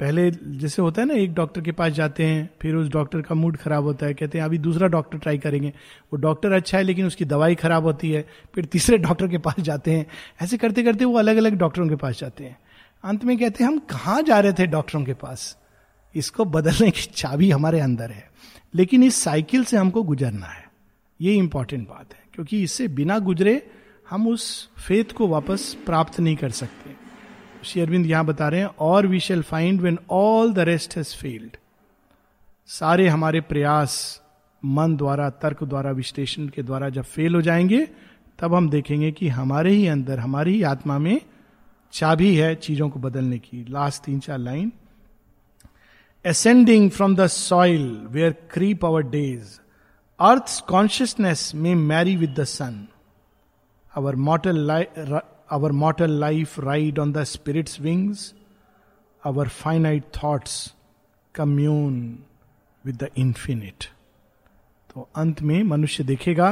पहले 0.00 0.30
जैसे 0.30 0.82
होता 0.82 1.02
है 1.02 1.08
ना, 1.08 1.14
एक 1.14 1.34
डॉक्टर 1.34 1.60
के 1.60 1.72
पास 1.72 1.92
जाते 1.92 2.24
हैं, 2.24 2.50
फिर 2.62 2.74
उस 2.74 2.88
डॉक्टर 2.88 3.20
का 3.22 3.34
मूड 3.34 3.56
खराब 3.56 3.84
होता 3.84 4.06
है, 4.06 4.14
कहते 4.14 4.38
हैं, 4.38 4.44
अभी 4.44 4.58
दूसरा 4.58 4.88
डॉक्टर 4.88 5.18
ट्राई 5.18 5.38
करेंगे। 5.38 5.68
वो 6.12 6.16
डॉक्टर 6.16 6.52
अच्छा 6.52 6.78
है, 6.78 6.84
लेकिन 6.84 7.06
उसकी 7.06 7.24
दवाई 7.24 7.54
खराब 7.54 7.82
होती 7.82 8.10
है, 8.10 8.28
फिर 8.54 8.64
तीसरे 8.64 8.98
डॉक्टर 8.98 9.28
के 9.28 9.38
पास 9.38 9.60
जाते 9.60 9.90
हैं। 9.90 10.06
ऐसे 10.42 10.56
करते 10.56 10.82
करते 10.82 11.04
वो 11.04 11.18
अलग 11.18 11.36
अलग 11.36 11.54
डॉक्टरों 11.54 11.88
के 11.88 11.96
पास 11.96 12.18
जाते 12.18 12.44
हैं। 12.44 12.58
अंत 13.04 13.24
में 13.24 13.38
कहते 13.38 13.64
हैं, 13.64 13.70
हम 13.70 13.78
कहाँ 13.78 14.22
जा 14.22 14.40
रहे 14.40 14.52
थे 14.52 14.66
डॉक्टरों 14.66 15.04
के 15.04 15.14
पास? 15.14 15.58
इसको 16.14 16.44
बदलने 16.44 16.90
की 16.90 17.02
चाबी 17.02 17.50
हमारे 17.50 17.80
अंदर 17.80 18.10
है। 18.10 18.30
लेकिन 18.74 19.02
इस 19.02 19.14
साइकिल 19.14 19.64
से 19.64 19.76
हमको 19.76 20.02
गुजरना 20.02 20.46
है। 20.46 20.70
ये 21.20 21.34
इंपॉर्टेंट 21.34 21.88
बात 21.88 22.14
है, 22.14 22.20
क्योंकि 22.34 22.62
इससे 22.62 22.88
बिना 22.88 23.18
गुजरे 23.18 23.70
हम 24.10 24.28
उस 24.28 24.70
फेथ 24.86 25.04
को 25.04 25.28
वापस 25.28 25.76
प्राप्त 25.86 26.20
नहीं 26.20 26.36
कर 26.36 26.50
सकते। 26.50 26.96
श्री 27.64 27.82
अरविंद 27.82 28.06
यहाँ 28.06 28.24
बता 28.24 28.48
रहे 28.48 28.60
हैं, 28.60 28.66
और 28.66 29.06
we 29.06 29.20
shall 29.20 29.42
find 29.42 29.80
when 29.80 29.98
all 30.10 30.52
the 30.52 30.58
rest 30.58 30.96
has 30.96 31.16
failed 31.16 31.56
सारे 32.66 33.08
हमारे 33.08 33.40
प्रयास 33.40 34.22
मन 34.64 34.96
द्वारा, 34.96 35.30
तर्क 35.30 35.64
द्वारा, 35.64 35.90
विश्लेषण 35.90 36.48
के 36.48 36.62
द्वारा 36.62 36.88
जब 36.88 37.02
फेल 37.02 37.34
हो 37.34 37.42
जाएँगे, 37.42 37.88
तब 38.38 38.54
हम 38.54 38.70
देखेंगे 38.70 39.12
कि 39.12 39.28
हमारे 39.28 39.70
ही 39.70 39.86
अंदर, 39.86 40.18
हमारी 40.18 40.54
ही 40.54 40.62
आत्मा 40.62 40.98
में 40.98 41.20
चाबी 41.92 42.34
है 42.36 42.54
चीज़ों 42.54 42.88
को 42.88 43.00
बदलने 43.00 43.38
की। 43.38 43.64
लास्ट 43.70 44.02
तीन 44.02 44.20
चार 44.20 44.38
line 44.38 44.72
ascending 46.24 46.90
from 46.90 47.16
the 47.16 47.26
soil 47.26 47.88
where 48.10 48.32
creep 48.52 48.84
our 48.84 49.02
days 49.02 49.58
earth 50.20 50.64
consciousness 50.68 51.52
may 51.54 51.74
marry 51.74 52.16
with 52.16 52.34
the 52.40 52.44
sun 52.44 52.86
our 53.94 54.16
mortal 54.16 54.84
our 55.50 55.72
mortal 55.72 56.10
life 56.20 56.58
ride 56.60 56.98
on 56.98 57.12
the 57.12 57.24
spirit's 57.24 57.80
wings 57.80 58.34
our 59.22 59.48
finite 59.48 60.04
thoughts 60.16 60.74
commune 61.34 62.18
with 62.84 62.96
the 62.96 63.08
infinite 63.16 63.84
तो 64.94 65.08
अंत 65.16 65.40
में 65.42 65.62
मनुष्य 65.62 66.04
देखेगा, 66.04 66.50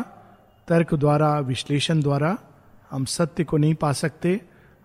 तर्क 0.69 0.95
द्वारा, 0.95 1.39
विश्लेषण 1.39 2.01
द्वारा 2.01 2.37
हम 2.91 3.05
सत्य 3.05 3.45
को 3.45 3.57
नहीं 3.57 3.75
पा 3.75 3.93
सकते। 3.93 4.41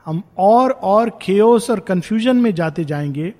हम 0.05 0.23
और 0.37 0.71
और 0.71 1.19
खेओस 1.21 1.69
और 1.69 1.79
कंफ्यूजन 1.79 2.37
में 2.37 2.55
जाते 2.55 2.85
जाएँगे। 2.85 3.33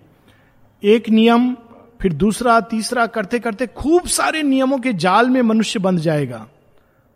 एक 0.84 1.10
नियम, 1.10 1.58
फिर 2.02 2.14
दूसरा, 2.14 2.60
तीसरा, 2.60 3.06
करते 3.06 3.40
करते 3.40 3.68
खूब 3.68 4.06
सारे 4.06 4.44
नियमों 4.44 4.78
के 4.78 4.94
जाल 4.94 5.30
में 5.30 5.42
मनुष्य 5.42 5.80
बंध 5.80 6.00
जाएगा। 6.00 6.48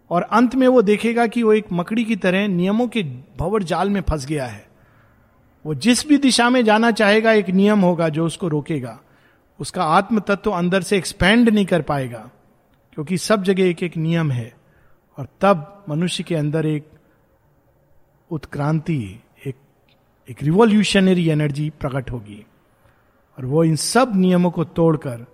और 0.10 0.22
अंत 0.22 0.56
में 0.56 0.68
वो 0.68 0.82
देखेगा 0.82 1.28
कि 1.28 1.43
वो 1.43 1.54
एक 1.54 1.66
मकड़ी 1.74 2.06
की 2.06 2.16
तरह 2.16 2.47
नियमों 2.47 2.88
के 2.88 3.04
भवर 3.38 3.64
जाल 3.64 3.89
में 3.89 4.02
फंस 4.02 4.26
गया 4.26 4.45
है। 4.45 4.68
वो 5.66 5.76
जिस 5.76 6.08
भी 6.08 6.18
दिशा 6.18 6.50
में 6.50 6.66
जाना 6.66 6.91
चाहेगा, 6.91 7.32
एक 7.32 7.50
नियम 7.50 7.80
होगा 7.80 8.10
जो 8.10 8.26
उसको 8.26 8.47
रोकेगा। 8.47 9.00
उसका 9.60 9.84
आत्म 9.84 10.20
तत्व 10.20 10.52
अंदर 10.52 10.82
से 10.82 10.97
एक्सपेंड 10.97 11.50
नहीं 11.50 11.66
कर 11.66 11.82
पाएगा, 11.82 12.30
क्योंकि 12.93 13.18
सब 13.18 13.43
जगह 13.43 13.64
एक 13.64 13.84
एक 13.84 13.97
नियम 13.97 14.32
है। 14.32 14.54
और 15.18 15.28
तब 15.41 15.86
मनुष्य 15.89 16.24
के 16.24 16.36
अंदर 16.36 16.66
एक 16.66 16.88
उत्क्रांति 18.32 19.20
एक 20.30 20.43
रिवॉल्यूशनरी 20.43 21.30
एनर्जी 21.30 21.69
प्रकट 21.69 22.11
होगी। 22.11 22.45
और 23.38 23.45
वो 23.45 23.63
इन 23.63 23.75
सब 23.75 24.11
नियमों 24.15 24.51
को 24.51 24.63
तोड़कर 24.63 25.25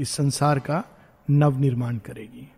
इस 0.00 0.10
संसार 0.10 0.58
का 0.58 0.84
नव 1.30 1.60
निर्माण 1.60 1.98
करेगी। 1.98 2.52